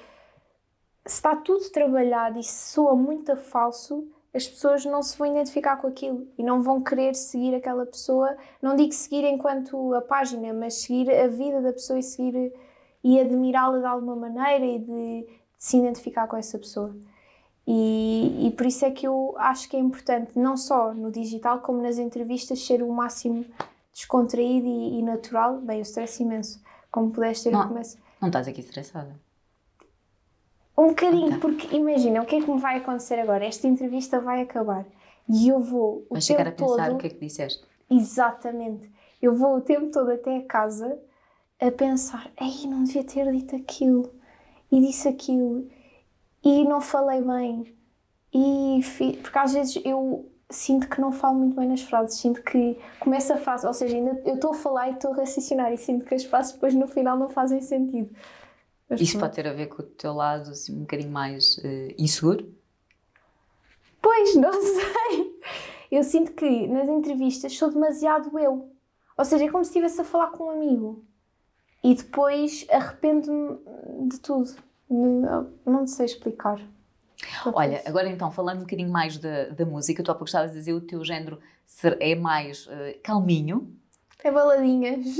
se 1.05 1.15
está 1.15 1.35
tudo 1.35 1.69
trabalhado 1.69 2.39
e 2.39 2.43
soa 2.43 2.95
muito 2.95 3.31
a 3.31 3.35
falso, 3.35 4.07
as 4.33 4.47
pessoas 4.47 4.85
não 4.85 5.01
se 5.01 5.17
vão 5.17 5.27
identificar 5.27 5.77
com 5.77 5.87
aquilo 5.87 6.27
e 6.37 6.43
não 6.43 6.61
vão 6.61 6.81
querer 6.81 7.13
seguir 7.13 7.53
aquela 7.55 7.85
pessoa. 7.85 8.35
Não 8.61 8.75
digo 8.75 8.93
seguir 8.93 9.23
enquanto 9.25 9.93
a 9.93 10.01
página, 10.01 10.53
mas 10.53 10.75
seguir 10.75 11.11
a 11.11 11.27
vida 11.27 11.61
da 11.61 11.73
pessoa 11.73 11.99
e 11.99 12.03
seguir 12.03 12.53
e 13.03 13.19
admirá-la 13.19 13.79
de 13.79 13.85
alguma 13.85 14.15
maneira 14.15 14.65
e 14.65 14.79
de, 14.79 14.85
de, 14.85 15.27
se 15.57 15.77
identificar 15.77 16.27
com 16.27 16.37
essa 16.37 16.57
pessoa. 16.57 16.95
E, 17.65 18.47
e 18.47 18.51
por 18.51 18.65
isso 18.65 18.85
é 18.85 18.91
que 18.91 19.07
eu 19.07 19.35
acho 19.37 19.69
que 19.69 19.77
é 19.77 19.79
importante, 19.79 20.37
não 20.37 20.57
só 20.57 20.93
no 20.93 21.11
digital, 21.11 21.59
como 21.59 21.81
nas 21.81 21.97
entrevistas, 21.97 22.65
ser 22.65 22.81
o 22.81 22.91
máximo 22.91 23.45
descontraído 23.93 24.67
e, 24.67 24.99
e 24.99 25.01
natural. 25.01 25.59
Bem, 25.59 25.77
eu 25.77 25.83
stress 25.83 26.21
imenso, 26.21 26.61
como 26.91 27.11
pudeste 27.11 27.45
ter 27.45 27.51
não, 27.51 27.67
começo. 27.67 27.97
Não 28.19 28.27
estás 28.27 28.47
aqui 28.47 28.61
estressada? 28.61 29.15
Um 30.77 30.87
bocadinho, 30.87 31.39
porque 31.39 31.75
imagina, 31.75 32.21
o 32.21 32.25
que 32.25 32.35
é 32.35 32.41
que 32.41 32.49
me 32.49 32.59
vai 32.59 32.77
acontecer 32.77 33.19
agora? 33.19 33.45
Esta 33.45 33.67
entrevista 33.67 34.19
vai 34.19 34.41
acabar 34.41 34.85
e 35.29 35.47
eu 35.47 35.59
vou 35.59 36.05
o 36.09 36.15
tempo 36.15 36.21
chegar 36.21 36.47
a 36.47 36.51
pensar 36.51 36.87
todo, 36.87 36.95
o 36.95 36.97
que 36.97 37.07
é 37.07 37.09
que 37.09 37.19
disseste. 37.19 37.63
Exatamente. 37.89 38.91
Eu 39.21 39.35
vou 39.35 39.57
o 39.57 39.61
tempo 39.61 39.91
todo 39.91 40.11
até 40.11 40.37
a 40.37 40.43
casa 40.43 40.99
a 41.59 41.71
pensar, 41.71 42.31
ei, 42.39 42.67
não 42.67 42.83
devia 42.83 43.03
ter 43.03 43.31
dito 43.31 43.55
aquilo 43.55 44.13
e 44.71 44.81
disse 44.81 45.07
aquilo 45.07 45.69
e 46.43 46.63
não 46.65 46.81
falei 46.81 47.21
bem. 47.21 47.75
E 48.33 48.81
porque 49.21 49.37
às 49.37 49.53
vezes 49.53 49.81
eu 49.85 50.29
sinto 50.49 50.87
que 50.87 50.99
não 50.99 51.11
falo 51.11 51.39
muito 51.39 51.55
bem 51.55 51.67
nas 51.67 51.81
frases, 51.81 52.19
sinto 52.19 52.41
que 52.41 52.77
começa 52.99 53.35
a 53.35 53.37
frase, 53.37 53.65
ou 53.65 53.73
seja, 53.73 53.95
ainda 53.95 54.21
eu 54.25 54.35
estou 54.35 54.51
a 54.51 54.55
falar 54.55 54.89
e 54.89 54.93
estou 54.93 55.13
a 55.13 55.17
raciocinar 55.17 55.71
e 55.71 55.77
sinto 55.77 56.05
que 56.05 56.13
as 56.15 56.23
frases 56.23 56.53
depois 56.53 56.73
no 56.73 56.87
final 56.87 57.17
não 57.17 57.29
fazem 57.29 57.61
sentido. 57.61 58.13
Mas 58.89 59.01
Isso 59.01 59.19
pode 59.19 59.33
ter 59.33 59.47
a 59.47 59.53
ver 59.53 59.67
com 59.67 59.81
o 59.81 59.85
teu 59.85 60.13
lado 60.13 60.51
assim, 60.51 60.75
um 60.75 60.81
bocadinho 60.81 61.11
mais 61.11 61.57
uh, 61.57 61.93
inseguro? 61.97 62.53
Pois, 64.01 64.35
não 64.37 64.53
sei. 64.53 65.39
Eu 65.89 66.03
sinto 66.03 66.33
que 66.33 66.67
nas 66.67 66.87
entrevistas 66.89 67.57
sou 67.57 67.71
demasiado 67.71 68.37
eu. 68.37 68.69
Ou 69.17 69.25
seja, 69.25 69.45
é 69.45 69.49
como 69.49 69.63
se 69.63 69.69
estivesse 69.69 70.01
a 70.01 70.03
falar 70.03 70.31
com 70.31 70.45
um 70.45 70.49
amigo. 70.49 71.03
E 71.83 71.95
depois 71.95 72.65
arrependo-me 72.69 73.59
de 74.09 74.19
tudo. 74.19 74.55
Não, 74.89 75.85
sei 75.87 76.05
explicar. 76.05 76.61
Olha, 77.45 77.81
agora 77.85 78.07
então, 78.09 78.31
falando 78.31 78.57
um 78.57 78.61
bocadinho 78.61 78.89
mais 78.89 79.17
da, 79.17 79.49
da 79.49 79.65
música, 79.65 80.03
tu 80.03 80.11
há 80.11 80.13
pouco 80.13 80.25
estavas 80.25 80.51
a 80.51 80.53
dizer 80.53 80.73
o 80.73 80.81
teu 80.81 81.03
género 81.03 81.39
é 81.99 82.15
mais 82.15 82.67
uh, 82.67 82.71
calminho, 83.01 83.75
é 84.23 84.31
baladinhas. 84.31 85.17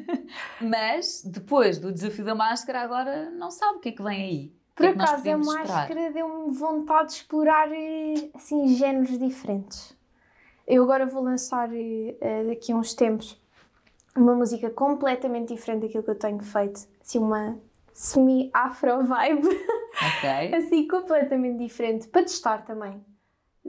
Mas 0.60 1.22
depois 1.22 1.78
do 1.78 1.92
desafio 1.92 2.24
da 2.24 2.34
máscara, 2.34 2.80
agora 2.80 3.30
não 3.30 3.50
sabe 3.50 3.76
o 3.76 3.80
que 3.80 3.90
é 3.90 3.92
que 3.92 4.02
vem 4.02 4.22
aí. 4.22 4.52
Por 4.74 4.86
é 4.86 4.88
acaso, 4.90 5.28
a 5.28 5.36
máscara 5.36 6.10
deu-me 6.12 6.54
vontade 6.54 7.08
de 7.08 7.14
explorar 7.16 7.70
eh, 7.70 8.30
assim, 8.34 8.68
géneros 8.76 9.18
diferentes. 9.18 9.94
Eu 10.66 10.82
agora 10.84 11.04
vou 11.04 11.22
lançar 11.22 11.68
uh, 11.68 12.46
daqui 12.46 12.72
a 12.72 12.76
uns 12.76 12.94
tempos 12.94 13.38
uma 14.16 14.34
música 14.34 14.70
completamente 14.70 15.54
diferente 15.54 15.82
daquilo 15.82 16.02
que 16.02 16.10
eu 16.10 16.18
tenho 16.18 16.42
feito. 16.42 16.80
Assim, 17.00 17.18
uma 17.18 17.58
semi-afro 17.92 19.04
vibe. 19.04 19.48
Ok. 19.48 20.54
assim, 20.54 20.86
completamente 20.86 21.58
diferente. 21.58 22.08
Para 22.08 22.22
testar 22.22 22.64
também. 22.64 23.04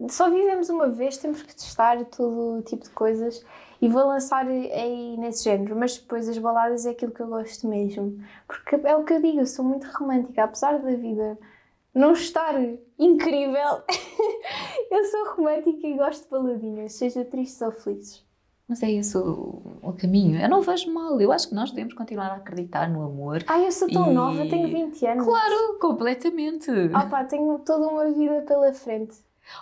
Só 0.08 0.30
vivemos 0.30 0.70
uma 0.70 0.88
vez, 0.88 1.18
temos 1.18 1.42
que 1.42 1.56
testar 1.56 2.04
todo 2.06 2.62
tipo 2.64 2.84
de 2.84 2.90
coisas. 2.92 3.44
E 3.82 3.88
vou 3.88 4.06
lançar 4.06 4.46
aí 4.46 5.16
nesse 5.18 5.46
género, 5.46 5.76
mas 5.76 5.98
depois 5.98 6.28
as 6.28 6.38
baladas 6.38 6.86
é 6.86 6.92
aquilo 6.92 7.12
que 7.12 7.22
eu 7.22 7.28
gosto 7.28 7.68
mesmo. 7.68 8.22
Porque 8.46 8.76
é 8.76 8.96
o 8.96 9.04
que 9.04 9.14
eu 9.14 9.22
digo, 9.22 9.40
eu 9.40 9.46
sou 9.46 9.64
muito 9.64 9.88
romântica, 9.88 10.44
apesar 10.44 10.80
da 10.80 10.96
vida 10.96 11.38
não 11.94 12.12
estar 12.12 12.54
incrível, 12.98 13.82
eu 14.92 15.06
sou 15.06 15.36
romântica 15.36 15.88
e 15.88 15.98
gosto 15.98 16.24
de 16.24 16.30
baladinhas, 16.30 16.94
seja 16.94 17.26
triste 17.26 17.64
ou 17.64 17.72
feliz. 17.72 18.29
Mas 18.70 18.84
é 18.84 18.92
isso 18.92 19.20
o, 19.20 19.90
o, 19.90 19.94
caminho. 19.94 20.40
Eu 20.40 20.48
não 20.48 20.62
vejo 20.62 20.94
mal. 20.94 21.20
Eu 21.20 21.32
acho 21.32 21.50
que 21.50 21.56
nós 21.56 21.72
devemos 21.72 21.96
continuar 21.96 22.28
a 22.28 22.36
acreditar 22.36 22.88
no 22.88 23.02
amor. 23.02 23.44
Ai, 23.48 23.66
eu 23.66 23.72
sou 23.72 23.90
tão 23.90 24.12
e... 24.12 24.14
nova, 24.14 24.48
tenho 24.48 24.68
20 24.68 25.06
anos. 25.08 25.26
Claro, 25.26 25.80
completamente. 25.82 26.70
Ah 26.94 27.08
pá, 27.08 27.24
tenho 27.24 27.58
toda 27.66 27.88
uma 27.88 28.12
vida 28.12 28.44
pela 28.44 28.72
frente. 28.72 29.18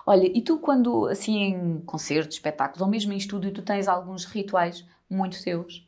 Olha, 0.05 0.25
e 0.25 0.41
tu 0.41 0.57
quando, 0.57 1.07
assim, 1.07 1.37
em 1.37 1.79
concertos, 1.85 2.35
espetáculos, 2.35 2.81
ou 2.81 2.89
mesmo 2.89 3.13
em 3.13 3.17
estúdio, 3.17 3.53
tu 3.53 3.61
tens 3.61 3.87
alguns 3.87 4.25
rituais 4.25 4.85
muito 5.09 5.41
teus? 5.41 5.87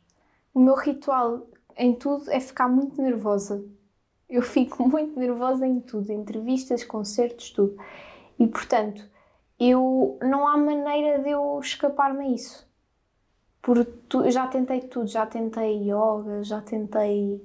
O 0.54 0.58
meu 0.58 0.74
ritual 0.74 1.46
em 1.76 1.94
tudo 1.94 2.30
é 2.30 2.40
ficar 2.40 2.68
muito 2.68 3.02
nervosa. 3.02 3.62
Eu 4.30 4.40
fico 4.40 4.82
muito 4.88 5.20
nervosa 5.20 5.66
em 5.66 5.78
tudo, 5.78 6.10
entrevistas, 6.10 6.82
concertos, 6.84 7.50
tudo. 7.50 7.76
E, 8.38 8.46
portanto, 8.46 9.06
eu 9.58 10.18
não 10.22 10.48
há 10.48 10.56
maneira 10.56 11.18
de 11.18 11.28
eu 11.28 11.60
escapar-me 11.60 12.24
a 12.24 12.28
isso. 12.30 12.69
Por 13.62 13.84
tu, 13.84 14.30
já 14.30 14.46
tentei 14.46 14.80
tudo, 14.80 15.06
já 15.06 15.26
tentei 15.26 15.90
yoga, 15.90 16.42
já 16.42 16.60
tentei 16.60 17.44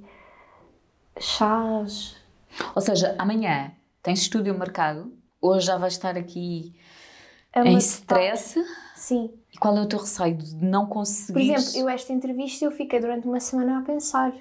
chás. 1.20 2.16
Ou 2.74 2.82
seja, 2.82 3.16
amanhã 3.18 3.72
tens 4.02 4.22
estúdio 4.22 4.58
marcado 4.58 5.12
hoje 5.46 5.68
já 5.68 5.78
vais 5.78 5.94
estar 5.94 6.18
aqui 6.18 6.74
é 7.54 7.62
em 7.64 7.78
stress. 7.78 8.64
Sim. 8.96 9.32
E 9.54 9.58
qual 9.58 9.78
é 9.78 9.82
o 9.82 9.88
teu 9.88 10.00
receio 10.00 10.36
de 10.36 10.56
não 10.56 10.88
conseguir? 10.88 11.34
Por 11.34 11.42
exemplo, 11.42 11.80
eu 11.80 11.90
esta 11.90 12.12
entrevista 12.12 12.66
eu 12.66 12.72
fiquei 12.72 13.00
durante 13.00 13.28
uma 13.28 13.40
semana 13.40 13.80
a 13.80 13.82
pensar. 13.82 14.34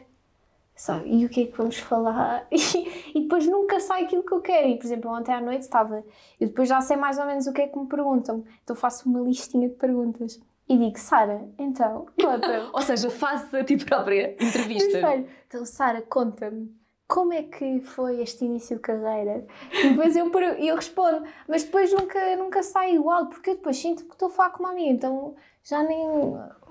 Sabe? 0.74 1.08
E 1.08 1.24
o 1.24 1.28
que 1.28 1.42
é 1.42 1.46
que 1.46 1.56
vamos 1.56 1.78
falar? 1.78 2.48
E, 2.50 3.18
e, 3.18 3.22
depois 3.22 3.46
nunca 3.46 3.78
sai 3.78 4.04
aquilo 4.04 4.24
que 4.24 4.32
eu 4.32 4.40
quero. 4.40 4.68
E, 4.68 4.76
por 4.76 4.84
exemplo, 4.84 5.10
ontem 5.12 5.32
à 5.32 5.40
noite 5.40 5.62
estava. 5.62 6.04
Eu 6.40 6.48
depois 6.48 6.68
já 6.68 6.80
sei 6.80 6.96
mais 6.96 7.16
ou 7.16 7.26
menos 7.26 7.46
o 7.46 7.52
que 7.52 7.62
é 7.62 7.68
que 7.68 7.78
me 7.78 7.87
perguntam. 7.87 8.44
Então 8.64 8.74
faço 8.74 9.08
uma 9.08 9.20
listinha 9.20 9.68
de 9.68 9.76
perguntas. 9.76 10.40
E 10.68 10.79
digo, 10.79 10.98
Sara, 10.98 11.46
então, 11.59 12.07
conta-me. 12.20 12.70
Ou 12.72 12.83
seja, 12.83 13.11
fazes 13.11 13.53
a 13.53 13.62
ti 13.62 13.77
própria 13.77 14.35
entrevista. 14.40 15.24
Então, 15.46 15.66
Sara, 15.66 16.00
conta-me 16.03 16.74
como 17.07 17.33
é 17.33 17.42
que 17.42 17.81
foi 17.81 18.22
este 18.22 18.44
início 18.44 18.77
de 18.77 18.83
carreira? 18.83 19.46
E 19.72 19.90
depois 19.90 20.16
eu, 20.16 20.31
eu 20.59 20.74
respondo, 20.74 21.22
mas 21.46 21.62
depois 21.62 21.92
nunca, 21.92 22.37
nunca 22.37 22.62
sai 22.62 22.94
igual, 22.94 23.27
porque 23.29 23.50
eu 23.50 23.55
depois 23.57 23.77
sinto 23.77 24.05
que 24.05 24.12
estou 24.12 24.29
a 24.29 24.31
falar 24.31 24.50
com 24.50 24.62
uma 24.62 24.72
amiga, 24.72 24.90
então 24.90 25.35
já 25.62 25.83
nem. 25.83 26.09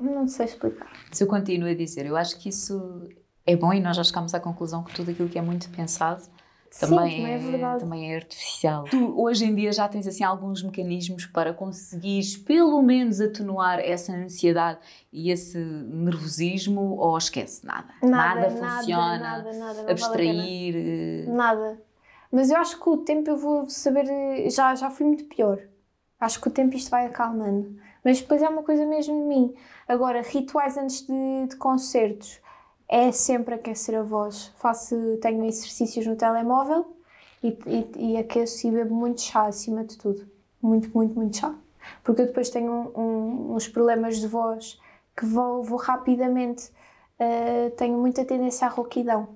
não 0.02 0.28
sei 0.28 0.48
explicar. 0.48 0.92
Se 1.12 1.24
eu 1.24 1.28
continuo 1.28 1.70
a 1.70 1.74
dizer, 1.74 2.06
eu 2.06 2.18
acho 2.18 2.40
que 2.40 2.50
isso 2.50 3.08
é 3.46 3.56
bom 3.56 3.72
e 3.74 3.80
nós 3.80 3.96
já 3.96 4.04
chegámos 4.04 4.34
à 4.34 4.40
conclusão 4.40 4.84
que 4.84 4.94
tudo 4.94 5.12
aquilo 5.12 5.30
que 5.30 5.38
é 5.38 5.42
muito 5.42 5.70
pensado 5.70 6.24
também, 6.80 7.18
Sim, 7.18 7.26
é, 7.26 7.34
é, 7.34 7.38
verdade. 7.38 7.80
também 7.82 8.12
é 8.12 8.16
artificial. 8.16 8.86
Tu 8.86 9.22
hoje 9.22 9.46
em 9.46 9.54
dia 9.54 9.72
já 9.72 9.88
tens 9.88 10.08
assim 10.08 10.24
alguns 10.24 10.64
mecanismos 10.64 11.26
para 11.26 11.54
conseguires 11.54 12.36
pelo 12.36 12.82
menos 12.82 13.22
atenuar 13.22 13.80
essa 13.80 14.12
ansiedade 14.14 14.80
e 15.12 15.30
esse 15.30 15.58
nervosismo 15.58 16.98
ou 16.98 17.18
esquece 17.18 17.66
nada? 17.66 17.88
Nada, 18.02 18.42
nada 18.42 18.50
funciona. 18.50 19.20
Nada, 19.20 19.54
nada, 19.54 19.92
abstrair. 19.92 20.36
Vale 20.36 21.26
eh, 21.28 21.32
nada. 21.32 21.82
Mas 22.32 22.50
eu 22.50 22.58
acho 22.58 22.80
que 22.82 22.90
o 22.90 22.98
tempo 22.98 23.30
eu 23.30 23.38
vou 23.38 23.70
saber. 23.70 24.50
Já, 24.50 24.74
já 24.74 24.90
fui 24.90 25.06
muito 25.06 25.26
pior. 25.26 25.60
Acho 26.20 26.42
que 26.42 26.48
o 26.48 26.52
tempo 26.52 26.76
isto 26.76 26.90
vai 26.90 27.06
acalmando. 27.06 27.78
Mas 28.04 28.20
depois 28.20 28.42
é 28.42 28.50
uma 28.50 28.64
coisa 28.64 28.86
mesmo 28.86 29.14
de 29.14 29.28
mim. 29.28 29.54
Agora, 29.88 30.22
rituais 30.22 30.78
antes 30.78 31.06
de, 31.06 31.48
de 31.48 31.56
concertos 31.58 32.42
é 32.94 33.12
sempre 33.12 33.56
aquecer 33.56 33.96
a 33.98 34.04
voz. 34.04 34.54
Faço, 34.58 34.96
tenho 35.20 35.44
exercícios 35.46 36.06
no 36.06 36.16
telemóvel 36.16 36.96
e, 37.42 37.58
e, 37.66 38.12
e 38.12 38.18
aqueço 38.18 38.68
e 38.68 38.72
bebo 38.72 38.94
muito 38.94 39.20
chá 39.20 39.48
acima 39.48 39.84
de 39.84 39.98
tudo. 39.98 40.28
Muito, 40.62 40.96
muito, 40.96 41.16
muito 41.16 41.38
chá. 41.38 41.56
Porque 42.04 42.22
eu 42.22 42.28
depois 42.28 42.52
tenho 42.52 42.72
um, 42.72 43.02
um, 43.02 43.56
uns 43.56 43.68
problemas 43.68 44.20
de 44.20 44.28
voz 44.28 44.80
que 45.18 45.26
vou, 45.26 45.64
vou 45.64 45.80
rapidamente. 45.80 46.70
Uh, 47.20 47.72
tenho 47.78 47.98
muita 47.98 48.24
tendência 48.24 48.68
à 48.68 48.70
rouquidão. 48.70 49.30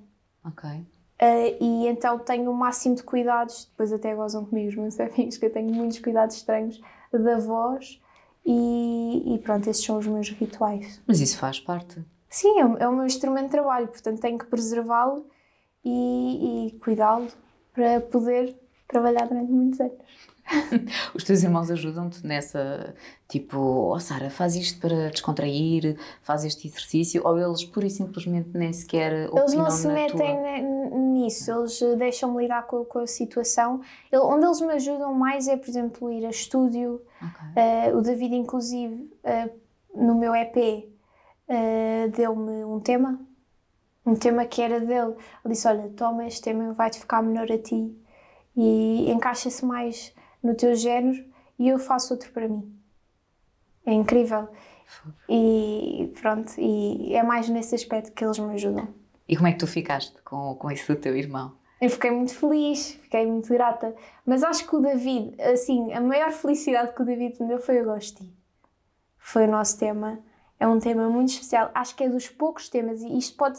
Ok. 0.44 0.70
Uh, 0.70 1.56
e 1.60 1.88
então 1.88 2.16
tenho 2.16 2.52
o 2.52 2.54
máximo 2.54 2.94
de 2.94 3.02
cuidados, 3.02 3.66
depois 3.72 3.92
até 3.92 4.14
gozam 4.14 4.44
comigo 4.44 4.68
os 4.68 4.76
meus 4.76 5.00
amigos, 5.00 5.36
que 5.36 5.46
eu 5.46 5.52
tenho 5.52 5.74
muitos 5.74 5.98
cuidados 5.98 6.36
estranhos 6.36 6.80
da 7.10 7.40
voz 7.40 8.00
e, 8.46 9.34
e 9.34 9.38
pronto, 9.38 9.68
esses 9.68 9.84
são 9.84 9.98
os 9.98 10.06
meus 10.06 10.30
rituais. 10.30 11.02
Mas 11.08 11.20
isso 11.20 11.36
faz 11.38 11.58
parte. 11.58 12.00
Sim, 12.28 12.60
é 12.60 12.66
o, 12.66 12.76
é 12.78 12.88
o 12.88 12.92
meu 12.92 13.06
instrumento 13.06 13.46
de 13.46 13.50
trabalho, 13.52 13.88
portanto 13.88 14.20
tenho 14.20 14.38
que 14.38 14.46
preservá-lo 14.46 15.26
e, 15.84 16.68
e 16.68 16.78
cuidá-lo 16.78 17.28
para 17.72 18.00
poder 18.00 18.54
trabalhar 18.86 19.26
durante 19.26 19.50
muitos 19.50 19.80
anos. 19.80 19.98
Os 21.14 21.24
teus 21.24 21.42
irmãos 21.42 21.70
ajudam-te 21.70 22.26
nessa, 22.26 22.94
tipo, 23.28 23.58
oh 23.58 23.98
Sara, 24.00 24.30
faz 24.30 24.56
isto 24.56 24.80
para 24.80 25.10
descontrair, 25.10 25.98
faz 26.22 26.44
este 26.44 26.66
exercício, 26.68 27.22
ou 27.24 27.38
eles 27.38 27.64
pura 27.64 27.86
e 27.86 27.90
simplesmente 27.90 28.50
nem 28.54 28.72
sequer 28.72 29.12
Eles 29.12 29.54
não 29.54 29.70
se 29.70 29.86
metem 29.88 30.36
tua... 30.36 30.98
nisso, 30.98 31.50
eles 31.52 31.98
deixam-me 31.98 32.42
lidar 32.42 32.66
com, 32.66 32.84
com 32.84 33.00
a 33.00 33.06
situação. 33.06 33.80
Eu, 34.10 34.24
onde 34.24 34.46
eles 34.46 34.60
me 34.60 34.72
ajudam 34.72 35.12
mais 35.14 35.48
é, 35.48 35.56
por 35.56 35.68
exemplo, 35.68 36.10
ir 36.10 36.24
a 36.24 36.30
estúdio. 36.30 37.02
Okay. 37.18 37.92
Uh, 37.92 37.98
o 37.98 38.00
David, 38.00 38.34
inclusive, 38.34 39.10
uh, 39.24 39.50
no 39.94 40.14
meu 40.14 40.34
EP, 40.34 40.88
uh, 41.48 42.10
deu-me 42.10 42.64
um 42.64 42.80
tema, 42.80 43.18
um 44.04 44.14
tema 44.14 44.44
que 44.44 44.62
era 44.62 44.80
dele. 44.80 45.14
Ele 45.44 45.54
disse: 45.54 45.66
Olha, 45.66 45.88
toma 45.96 46.26
este 46.26 46.42
tema, 46.42 46.72
vai-te 46.72 46.98
ficar 46.98 47.22
melhor 47.22 47.50
a 47.50 47.58
ti 47.58 47.96
e 48.56 49.10
encaixa-se 49.10 49.64
mais 49.64 50.14
no 50.42 50.54
teu 50.54 50.74
género 50.74 51.24
e 51.58 51.68
eu 51.68 51.78
faço 51.78 52.14
outro 52.14 52.30
para 52.32 52.48
mim. 52.48 52.74
É 53.86 53.92
incrível. 53.92 54.48
E 55.28 56.12
pronto, 56.20 56.52
e 56.58 57.14
é 57.14 57.22
mais 57.22 57.48
nesse 57.48 57.74
aspecto 57.74 58.12
que 58.12 58.24
eles 58.24 58.38
me 58.38 58.54
ajudam. 58.54 58.88
E 59.28 59.36
como 59.36 59.48
é 59.48 59.52
que 59.52 59.58
tu 59.58 59.66
ficaste 59.66 60.20
com, 60.22 60.54
com 60.54 60.70
isso 60.70 60.94
do 60.94 61.00
teu 61.00 61.16
irmão? 61.16 61.56
Eu 61.80 61.90
fiquei 61.90 62.10
muito 62.10 62.34
feliz, 62.34 62.98
fiquei 63.02 63.24
muito 63.26 63.48
grata. 63.48 63.94
Mas 64.26 64.42
acho 64.42 64.66
que 64.66 64.74
o 64.74 64.80
David, 64.80 65.40
assim, 65.40 65.92
a 65.92 66.00
maior 66.00 66.32
felicidade 66.32 66.92
que 66.92 67.02
o 67.02 67.04
David 67.04 67.40
me 67.40 67.48
deu 67.48 67.58
foi 67.58 67.80
o 67.80 67.84
Gosti. 67.84 68.32
Foi 69.18 69.44
o 69.44 69.50
nosso 69.50 69.78
tema. 69.78 70.18
É 70.58 70.66
um 70.66 70.78
tema 70.78 71.08
muito 71.08 71.30
especial. 71.30 71.70
Acho 71.74 71.94
que 71.94 72.04
é 72.04 72.08
dos 72.08 72.28
poucos 72.28 72.68
temas, 72.68 73.02
e 73.02 73.16
isto 73.16 73.36
pode, 73.36 73.58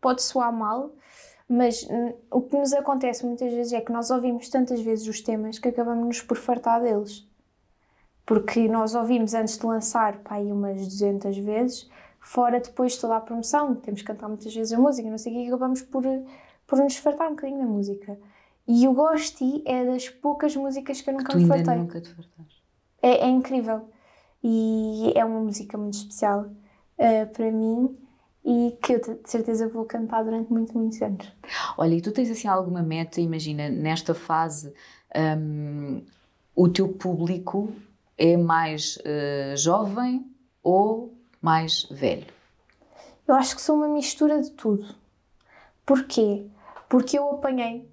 pode 0.00 0.22
soar 0.22 0.52
mal, 0.52 0.92
mas 1.48 1.86
hum, 1.90 2.12
o 2.30 2.42
que 2.42 2.56
nos 2.56 2.72
acontece 2.72 3.24
muitas 3.24 3.52
vezes 3.52 3.72
é 3.72 3.80
que 3.80 3.92
nós 3.92 4.10
ouvimos 4.10 4.48
tantas 4.48 4.80
vezes 4.80 5.06
os 5.06 5.20
temas 5.20 5.58
que 5.58 5.68
acabamos-nos 5.68 6.20
por 6.22 6.36
fartar 6.36 6.82
deles. 6.82 7.26
Porque 8.26 8.68
nós 8.68 8.94
ouvimos 8.94 9.34
antes 9.34 9.58
de 9.58 9.66
lançar, 9.66 10.18
pá, 10.18 10.36
aí 10.36 10.50
umas 10.50 10.82
200 10.82 11.36
vezes, 11.38 11.90
fora 12.20 12.58
depois 12.58 12.92
de 12.92 13.00
toda 13.00 13.16
a 13.16 13.20
promoção, 13.20 13.74
temos 13.74 14.00
que 14.00 14.06
cantar 14.06 14.28
muitas 14.28 14.54
vezes 14.54 14.72
a 14.72 14.78
música, 14.78 15.10
não 15.10 15.18
sei 15.18 15.32
o 15.32 15.36
que, 15.36 15.48
acabamos 15.48 15.82
por, 15.82 16.02
por 16.66 16.78
nos 16.78 16.96
fartar 16.96 17.28
um 17.28 17.34
bocadinho 17.34 17.60
da 17.60 17.66
música. 17.66 18.18
E 18.66 18.88
o 18.88 18.94
Gosti 18.94 19.62
é 19.66 19.84
das 19.84 20.08
poucas 20.08 20.56
músicas 20.56 21.00
que 21.00 21.10
eu 21.10 21.14
nunca 21.14 21.26
que 21.26 21.32
tu 21.32 21.42
me 21.42 21.48
fartei. 21.48 21.76
nunca 21.76 22.00
te 22.00 22.08
fartaste. 22.14 22.64
É, 23.02 23.26
é, 23.26 23.28
incrível. 23.28 23.86
E 24.46 25.10
é 25.16 25.24
uma 25.24 25.40
música 25.40 25.78
muito 25.78 25.94
especial 25.94 26.42
uh, 26.42 27.32
para 27.32 27.50
mim 27.50 27.96
e 28.44 28.76
que 28.82 28.92
eu 28.92 29.00
de 29.00 29.30
certeza 29.30 29.66
vou 29.66 29.86
cantar 29.86 30.22
durante 30.22 30.52
muito, 30.52 30.76
muitos 30.76 31.00
anos. 31.00 31.32
Olha, 31.78 31.94
e 31.94 32.02
tu 32.02 32.12
tens 32.12 32.30
assim 32.30 32.46
alguma 32.46 32.82
meta, 32.82 33.22
imagina, 33.22 33.70
nesta 33.70 34.12
fase, 34.14 34.74
um, 35.38 36.02
o 36.54 36.68
teu 36.68 36.88
público 36.88 37.72
é 38.18 38.36
mais 38.36 38.98
uh, 38.98 39.56
jovem 39.56 40.30
ou 40.62 41.14
mais 41.40 41.84
velho? 41.90 42.26
Eu 43.26 43.34
acho 43.36 43.56
que 43.56 43.62
sou 43.62 43.76
uma 43.76 43.88
mistura 43.88 44.42
de 44.42 44.50
tudo. 44.50 44.94
Porquê? 45.86 46.46
Porque 46.86 47.18
eu 47.18 47.30
apanhei, 47.30 47.88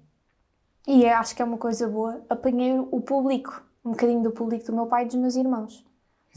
e 0.86 1.06
acho 1.06 1.34
que 1.34 1.40
é 1.40 1.44
uma 1.44 1.56
coisa 1.56 1.88
boa, 1.88 2.20
apanhei 2.28 2.78
o 2.78 3.00
público, 3.00 3.62
um 3.82 3.92
bocadinho 3.92 4.22
do 4.22 4.30
público 4.30 4.66
do 4.66 4.74
meu 4.74 4.86
pai 4.86 5.04
e 5.04 5.06
dos 5.06 5.14
meus 5.14 5.36
irmãos. 5.36 5.82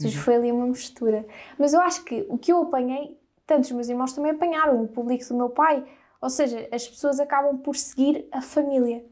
Uhum. 0.04 0.10
foi 0.10 0.34
ali 0.36 0.52
uma 0.52 0.66
mistura. 0.66 1.26
Mas 1.58 1.72
eu 1.72 1.80
acho 1.80 2.04
que 2.04 2.26
o 2.28 2.36
que 2.36 2.52
eu 2.52 2.62
apanhei 2.62 3.18
tanto 3.46 3.64
os 3.64 3.72
meus 3.72 3.88
irmãos 3.88 4.12
também 4.12 4.32
apanharam, 4.32 4.82
o 4.82 4.88
público 4.88 5.24
do 5.28 5.36
meu 5.36 5.48
pai. 5.48 5.84
Ou 6.20 6.28
seja, 6.28 6.68
as 6.72 6.86
pessoas 6.86 7.20
acabam 7.20 7.56
por 7.58 7.76
seguir 7.76 8.26
a 8.32 8.42
família 8.42 9.04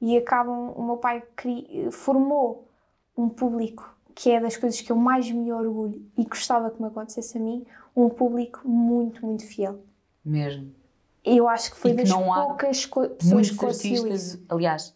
e 0.00 0.16
acabam. 0.16 0.72
O 0.76 0.84
meu 0.84 0.98
pai 0.98 1.22
cri, 1.34 1.88
formou 1.90 2.68
um 3.16 3.28
público 3.28 3.96
que 4.14 4.30
é 4.30 4.40
das 4.40 4.56
coisas 4.56 4.80
que 4.80 4.90
eu 4.90 4.96
mais 4.96 5.30
me 5.30 5.52
orgulho 5.52 6.04
e 6.16 6.24
gostava 6.24 6.70
que 6.70 6.82
me 6.82 6.88
acontecesse 6.88 7.38
a 7.38 7.40
mim, 7.40 7.64
um 7.94 8.08
público 8.08 8.60
muito, 8.64 9.24
muito 9.24 9.46
fiel. 9.46 9.78
Mesmo. 10.24 10.74
Eu 11.24 11.48
acho 11.48 11.70
que 11.70 11.76
foi 11.76 11.94
das 11.94 12.12
poucas 12.12 12.84
pessoas 12.84 13.50
que 13.50 13.56
conseguiu 13.56 14.08
isso. 14.08 14.44
Aliás, 14.48 14.92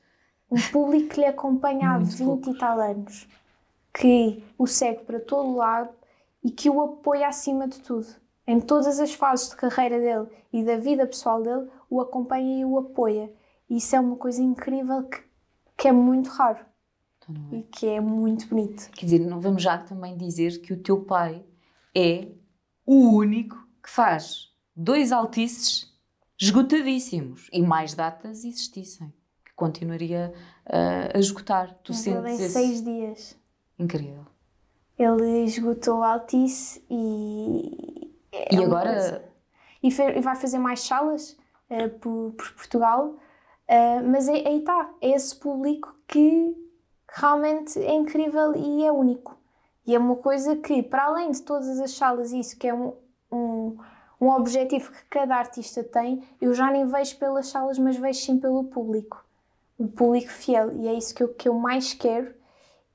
um 0.50 0.60
público 0.72 1.10
que 1.10 1.20
lhe 1.20 1.26
acompanha 1.26 1.90
há 1.90 1.98
20 1.98 2.18
poucos. 2.18 2.54
e 2.54 2.58
tal 2.58 2.80
anos, 2.80 3.28
que 3.92 4.42
o 4.58 4.66
segue 4.66 5.04
para 5.04 5.20
todo 5.20 5.56
lado 5.56 5.90
e 6.42 6.50
que 6.50 6.68
o 6.70 6.80
apoia 6.80 7.28
acima 7.28 7.68
de 7.68 7.80
tudo 7.80 8.06
em 8.46 8.60
todas 8.60 8.98
as 8.98 9.14
fases 9.14 9.50
de 9.50 9.56
carreira 9.56 9.98
dele 9.98 10.26
e 10.52 10.64
da 10.64 10.76
vida 10.76 11.06
pessoal 11.06 11.42
dele, 11.42 11.68
o 11.88 12.00
acompanha 12.00 12.60
e 12.60 12.64
o 12.64 12.78
apoia. 12.78 13.32
E 13.68 13.76
isso 13.76 13.94
é 13.94 14.00
uma 14.00 14.16
coisa 14.16 14.42
incrível 14.42 15.04
que, 15.04 15.22
que 15.76 15.88
é 15.88 15.92
muito 15.92 16.28
raro 16.30 16.60
então 17.18 17.34
é. 17.52 17.56
e 17.56 17.62
que 17.62 17.86
é 17.86 18.00
muito 18.00 18.46
bonito. 18.48 18.90
Quer 18.90 19.06
dizer, 19.06 19.20
não 19.20 19.40
vamos 19.40 19.62
já 19.62 19.78
também 19.78 20.16
dizer 20.16 20.60
que 20.60 20.72
o 20.72 20.82
teu 20.82 21.02
pai 21.02 21.44
é 21.94 22.28
o 22.84 23.10
único 23.10 23.56
que 23.82 23.88
faz 23.88 24.50
dois 24.74 25.12
altices 25.12 25.92
esgotadíssimos 26.40 27.48
e 27.52 27.62
mais 27.62 27.94
datas 27.94 28.44
existissem, 28.44 29.12
que 29.44 29.52
continuaria 29.54 30.32
uh, 30.66 31.16
a 31.16 31.18
esgotar. 31.18 31.72
Tu 31.84 31.92
Mas 31.92 32.00
sentes 32.00 32.24
em 32.24 32.44
esse... 32.44 32.50
seis 32.50 32.82
dias. 32.82 33.41
Incrível. 33.82 34.24
Ele 34.98 35.44
esgotou 35.44 36.02
Altice 36.02 36.84
e, 36.88 38.12
é 38.30 38.54
e 38.54 38.64
agora. 38.64 39.24
E, 39.82 39.88
e, 39.88 40.20
vai 40.20 40.36
fazer 40.36 40.58
mais 40.58 40.80
salas 40.80 41.36
uh, 41.70 41.88
por, 41.98 42.32
por, 42.32 42.52
Portugal, 42.52 43.06
uh, 43.08 44.08
mas 44.08 44.28
aí 44.28 44.58
está, 44.58 44.90
é 45.00 45.10
esse 45.10 45.34
público 45.34 45.94
que 46.06 46.56
realmente 47.08 47.78
é 47.80 47.92
incrível 47.94 48.54
e 48.54 48.84
é 48.84 48.92
único. 48.92 49.36
E 49.84 49.94
é 49.94 49.98
uma 49.98 50.16
coisa 50.16 50.54
que, 50.56 50.82
para 50.82 51.06
além 51.06 51.32
de 51.32 51.42
todas 51.42 51.80
as 51.80 51.90
salas, 51.90 52.32
isso 52.32 52.56
que 52.56 52.68
é 52.68 52.74
um, 52.74 52.94
um, 53.32 53.76
um 54.20 54.30
objetivo 54.30 54.92
que 54.92 55.04
cada 55.06 55.34
artista 55.34 55.82
tem, 55.82 56.22
eu 56.40 56.54
já 56.54 56.70
nem 56.70 56.86
vejo 56.86 57.18
pelas 57.18 57.48
salas, 57.48 57.78
mas 57.78 57.96
vejo 57.96 58.20
sim 58.20 58.38
pelo 58.38 58.62
público. 58.64 59.24
O 59.76 59.88
público 59.88 60.30
fiel. 60.30 60.72
E 60.76 60.86
é 60.86 60.94
isso 60.94 61.12
que 61.12 61.24
eu, 61.24 61.34
que 61.34 61.48
eu 61.48 61.54
mais 61.54 61.92
quero. 61.92 62.32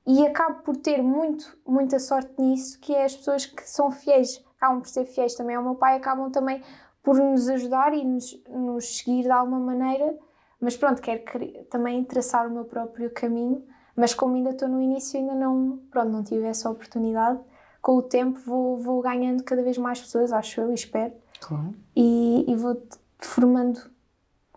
E 0.08 0.26
acabo 0.26 0.62
por 0.62 0.76
ter 0.78 1.02
muito, 1.02 1.54
muita 1.66 1.98
sorte 1.98 2.32
nisso, 2.40 2.80
que 2.80 2.94
é 2.94 3.04
as 3.04 3.14
pessoas 3.14 3.44
que 3.44 3.62
são 3.68 3.90
fiéis 3.92 4.42
acabam 4.58 4.80
por 4.80 4.88
ser 4.88 5.04
fiéis 5.04 5.34
também 5.34 5.54
ao 5.54 5.62
meu 5.62 5.74
pai, 5.74 5.96
acabam 5.96 6.30
também 6.30 6.62
por 7.02 7.16
nos 7.16 7.48
ajudar 7.48 7.94
e 7.94 8.04
nos, 8.04 8.42
nos 8.48 8.98
seguir 8.98 9.22
de 9.22 9.30
alguma 9.30 9.60
maneira. 9.60 10.18
Mas 10.60 10.76
pronto, 10.76 11.00
quero 11.00 11.22
também 11.70 12.02
traçar 12.04 12.46
o 12.46 12.50
meu 12.50 12.64
próprio 12.64 13.10
caminho, 13.10 13.64
mas 13.94 14.12
como 14.12 14.34
ainda 14.34 14.50
estou 14.50 14.66
no 14.66 14.82
início, 14.82 15.20
ainda 15.20 15.34
não, 15.34 15.78
pronto, 15.90 16.10
não 16.10 16.24
tive 16.24 16.46
essa 16.46 16.68
oportunidade. 16.68 17.38
Com 17.80 17.98
o 17.98 18.02
tempo 18.02 18.40
vou, 18.40 18.76
vou 18.78 19.00
ganhando 19.00 19.44
cada 19.44 19.62
vez 19.62 19.78
mais 19.78 20.00
pessoas, 20.00 20.32
acho 20.32 20.60
eu, 20.60 20.72
espero. 20.72 21.12
Claro. 21.40 21.74
E, 21.94 22.50
e 22.50 22.56
vou 22.56 22.82
formando, 23.20 23.78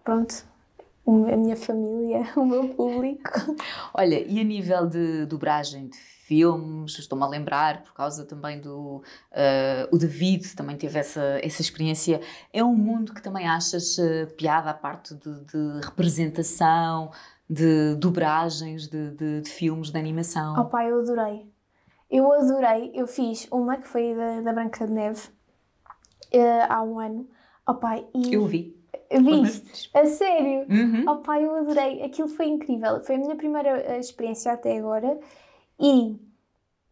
pronto, 0.04 0.46
a 1.08 1.38
minha 1.38 1.56
família, 1.56 2.28
o 2.36 2.46
meu 2.46 2.70
público. 2.70 3.56
Olha, 3.94 4.20
e 4.20 4.40
a 4.40 4.44
nível 4.44 4.88
de 4.88 5.26
dobragem 5.26 5.88
de 5.88 5.98
filmes, 5.98 6.98
estou-me 6.98 7.26
a 7.26 7.28
lembrar, 7.28 7.84
por 7.84 7.94
causa 7.94 8.26
também 8.26 8.62
do. 8.62 9.04
Uh, 9.32 9.88
o 9.92 9.98
David 9.98 10.56
também 10.56 10.78
teve 10.78 10.98
essa, 10.98 11.40
essa 11.44 11.62
experiência. 11.62 12.22
É 12.54 12.64
um 12.64 12.74
mundo 12.74 13.14
que 13.14 13.22
também 13.22 13.48
achas 13.48 13.98
uh, 13.98 14.28
piada 14.38 14.70
à 14.70 14.74
parte 14.74 15.14
de, 15.16 15.44
de, 15.46 15.86
representação, 15.86 17.12
de 17.50 17.96
dobragens 17.96 18.88
de, 18.88 19.12
de, 19.12 19.42
de, 19.42 19.50
filmes 19.50 19.92
de 19.92 19.98
animação? 19.98 20.56
Oh 20.58 20.66
pai, 20.66 20.90
eu 20.90 21.02
adorei. 21.02 21.52
Eu 22.10 22.32
adorei. 22.32 22.92
Eu 22.94 23.08
fiz 23.08 23.48
uma 23.52 23.78
que 23.78 23.88
foi 23.88 24.16
da, 24.16 24.42
da 24.42 24.54
Branca 24.54 24.86
de 24.86 24.94
Neve 24.94 25.28
uh, 26.34 26.66
há 26.70 26.82
um 26.82 26.98
ano. 27.00 27.28
Oh 27.68 27.76
pai, 27.76 28.06
e. 28.16 28.34
Eu 28.34 28.46
vi. 28.46 28.81
Viste? 29.10 29.90
A 29.94 30.06
sério? 30.06 30.66
Uhum. 30.70 31.06
Oh 31.08 31.18
pai, 31.18 31.46
eu 31.46 31.56
adorei. 31.56 32.04
Aquilo 32.04 32.28
foi 32.28 32.48
incrível. 32.48 33.04
Foi 33.04 33.16
a 33.16 33.18
minha 33.18 33.36
primeira 33.36 33.98
experiência 33.98 34.52
até 34.52 34.78
agora 34.78 35.20
e 35.80 36.20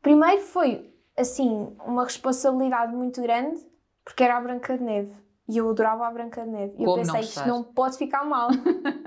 primeiro 0.01 0.41
foi 0.41 0.93
assim 1.17 1.75
uma 1.85 2.03
responsabilidade 2.03 2.95
muito 2.95 3.21
grande 3.21 3.59
porque 4.03 4.23
era 4.23 4.37
a 4.37 4.41
Branca 4.41 4.77
de 4.77 4.83
Neve 4.83 5.13
e 5.49 5.57
eu 5.57 5.67
adorava 5.67 6.07
a 6.07 6.11
Branca 6.11 6.43
de 6.43 6.49
Neve. 6.49 6.75
E 6.77 6.83
eu 6.83 6.93
pensei, 6.93 7.21
isto 7.21 7.47
não 7.47 7.63
pode 7.63 7.97
ficar 7.97 8.23
mal. 8.23 8.49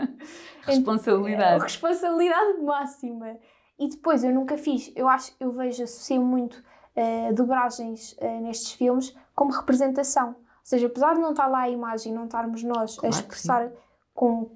responsabilidade. 0.66 1.62
responsabilidade 1.62 2.60
máxima. 2.60 3.36
E 3.78 3.88
depois 3.88 4.24
eu 4.24 4.32
nunca 4.34 4.58
fiz, 4.58 4.92
eu 4.94 5.08
acho, 5.08 5.32
eu 5.38 5.52
vejo, 5.52 5.84
associo 5.84 6.20
muito 6.20 6.54
uh, 6.96 7.32
dobragens 7.32 8.16
uh, 8.20 8.40
nestes 8.42 8.72
filmes 8.72 9.16
como 9.34 9.52
representação. 9.52 10.34
Ou 10.62 10.66
seja, 10.66 10.86
apesar 10.86 11.14
de 11.14 11.20
não 11.20 11.30
estar 11.30 11.48
lá 11.48 11.62
a 11.62 11.68
imagem, 11.68 12.12
não 12.12 12.26
estarmos 12.26 12.62
nós 12.62 12.96
claro 12.96 13.14
a 13.14 13.18
expressar 13.18 13.72
com, 14.14 14.50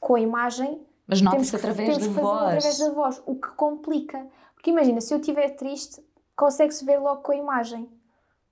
com 0.00 0.16
a 0.16 0.20
imagem. 0.20 0.84
Mas 1.06 1.22
nota-se 1.22 1.54
através 1.54 1.98
da 1.98 2.08
voz. 2.08 2.42
através 2.42 2.78
da 2.78 2.90
voz, 2.90 3.22
o 3.24 3.36
que 3.36 3.48
complica. 3.50 4.26
Porque 4.54 4.70
imagina, 4.70 5.00
se 5.00 5.14
eu 5.14 5.18
estiver 5.18 5.50
triste, 5.50 6.04
consegue-se 6.36 6.84
ver 6.84 6.98
logo 6.98 7.22
com 7.22 7.32
a 7.32 7.36
imagem. 7.36 7.88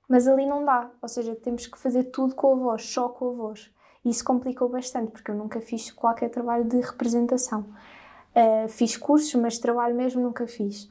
Mas 0.08 0.28
ali 0.28 0.46
não 0.46 0.64
dá. 0.64 0.90
Ou 1.02 1.08
seja, 1.08 1.34
temos 1.34 1.66
que 1.66 1.78
fazer 1.78 2.04
tudo 2.04 2.34
com 2.34 2.52
a 2.52 2.56
voz, 2.56 2.88
só 2.88 3.08
com 3.08 3.30
a 3.30 3.32
voz. 3.32 3.72
E 4.04 4.11
isso 4.11 4.24
complicou 4.24 4.68
bastante, 4.68 5.11
porque 5.11 5.30
eu 5.30 5.34
nunca 5.34 5.61
fiz 5.61 5.90
qualquer 5.90 6.30
trabalho 6.30 6.64
de 6.64 6.80
representação. 6.80 7.72
Uh, 8.34 8.68
fiz 8.68 8.96
cursos, 8.96 9.34
mas 9.34 9.58
trabalho 9.58 9.94
mesmo 9.94 10.22
nunca 10.22 10.46
fiz. 10.46 10.88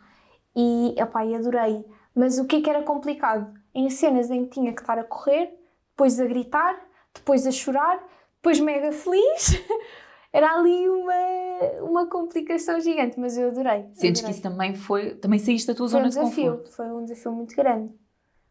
E, 0.55 0.95
opá, 1.01 1.21
adorei. 1.23 1.85
Mas 2.13 2.37
o 2.37 2.45
que 2.45 2.57
é 2.57 2.61
que 2.61 2.69
era 2.69 2.83
complicado? 2.83 3.53
Em 3.73 3.89
cenas 3.89 4.29
em 4.29 4.45
que 4.45 4.51
tinha 4.51 4.73
que 4.73 4.81
estar 4.81 4.97
a 4.97 5.03
correr, 5.03 5.58
depois 5.99 6.17
a 6.17 6.25
gritar, 6.25 6.79
depois 7.13 7.45
a 7.45 7.51
chorar, 7.51 8.01
depois 8.37 8.57
mega 8.61 8.91
feliz. 8.93 9.61
era 10.31 10.53
ali 10.53 10.87
uma, 10.87 11.81
uma 11.81 12.07
complicação 12.07 12.79
gigante, 12.79 13.19
mas 13.19 13.37
eu 13.37 13.49
adorei. 13.49 13.85
Sentes 13.93 14.21
adorei. 14.21 14.23
que 14.23 14.31
isso 14.31 14.41
também 14.41 14.75
foi. 14.75 15.15
Também 15.15 15.39
saíste 15.39 15.67
da 15.67 15.75
tua 15.75 15.89
foi 15.89 15.91
zona 15.91 16.05
um 16.05 16.09
desafio, 16.09 16.29
de 16.29 16.49
conforto? 16.51 16.71
Foi 16.71 16.85
um 16.85 17.03
desafio 17.03 17.31
muito 17.33 17.55
grande. 17.55 17.93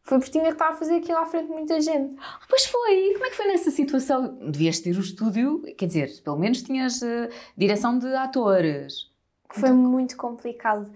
Foi 0.02 0.18
porque 0.18 0.30
tinha 0.30 0.44
que 0.44 0.52
estar 0.52 0.68
a 0.68 0.72
fazer 0.72 0.96
aquilo 0.96 1.18
à 1.18 1.26
frente 1.26 1.46
de 1.46 1.52
muita 1.52 1.80
gente. 1.80 2.16
Ah, 2.18 2.40
pois 2.48 2.66
foi! 2.66 3.12
Como 3.14 3.24
é 3.24 3.30
que 3.30 3.36
foi 3.36 3.46
nessa 3.46 3.70
situação? 3.70 4.38
Devias 4.50 4.80
ter 4.80 4.96
o 4.96 5.00
estúdio, 5.00 5.62
quer 5.76 5.86
dizer, 5.86 6.22
pelo 6.22 6.38
menos 6.38 6.62
tinhas 6.62 7.00
uh, 7.00 7.28
direção 7.56 7.98
de 7.98 8.14
atores. 8.14 9.10
Foi 9.50 9.70
então... 9.70 9.76
muito 9.76 10.16
complicado. 10.16 10.90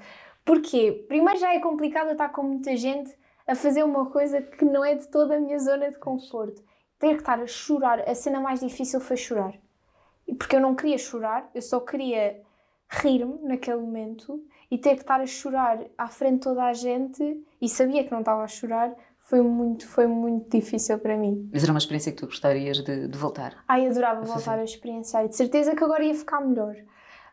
Porquê? 0.45 1.05
Primeiro 1.09 1.39
já 1.39 1.55
é 1.55 1.61
complicado 1.61 2.11
estar 2.11 2.29
com 2.31 2.43
muita 2.43 2.77
gente 2.77 3.15
a 3.47 3.55
fazer 3.55 3.83
uma 3.83 4.07
coisa 4.07 4.41
que 4.41 4.65
não 4.65 4.85
é 4.85 4.95
de 4.95 5.09
toda 5.09 5.37
a 5.37 5.41
minha 5.41 5.59
zona 5.59 5.91
de 5.91 5.99
conforto. 5.99 6.63
Ter 6.99 7.15
que 7.15 7.21
estar 7.21 7.41
a 7.41 7.47
chorar, 7.47 8.01
a 8.09 8.15
cena 8.15 8.41
mais 8.41 8.61
difícil 8.61 9.01
foi 9.01 9.17
chorar. 9.17 9.55
Porque 10.39 10.57
eu 10.57 10.61
não 10.61 10.75
queria 10.75 10.99
chorar, 10.99 11.51
eu 11.55 11.63
só 11.63 11.81
queria 11.81 12.41
rir-me 12.89 13.39
naquele 13.43 13.79
momento 13.79 14.43
e 14.71 14.79
ter 14.79 14.95
que 14.95 15.03
estar 15.03 15.21
a 15.21 15.27
chorar 15.27 15.81
à 15.97 16.09
frente 16.09 16.35
de 16.35 16.41
toda 16.41 16.65
a 16.65 16.73
gente 16.73 17.43
e 17.61 17.69
sabia 17.69 18.05
que 18.05 18.13
não 18.13 18.21
estava 18.21 18.43
a 18.43 18.49
chorar 18.49 18.95
foi 19.19 19.41
muito, 19.41 19.87
foi 19.87 20.07
muito 20.07 20.51
difícil 20.51 20.99
para 20.99 21.17
mim. 21.17 21.49
Mas 21.53 21.63
era 21.63 21.73
uma 21.73 21.79
experiência 21.79 22.13
que 22.13 22.19
tu 22.19 22.27
gostarias 22.27 22.79
de, 22.79 23.09
de 23.09 23.19
voltar? 23.19 23.65
Ai, 23.67 23.87
adorava 23.87 24.21
a 24.21 24.25
voltar 24.25 24.59
a 24.59 24.65
experienciar 24.65 25.25
e 25.25 25.29
de 25.29 25.37
certeza 25.37 25.75
que 25.75 25.83
agora 25.83 26.05
ia 26.05 26.15
ficar 26.15 26.41
melhor. 26.41 26.77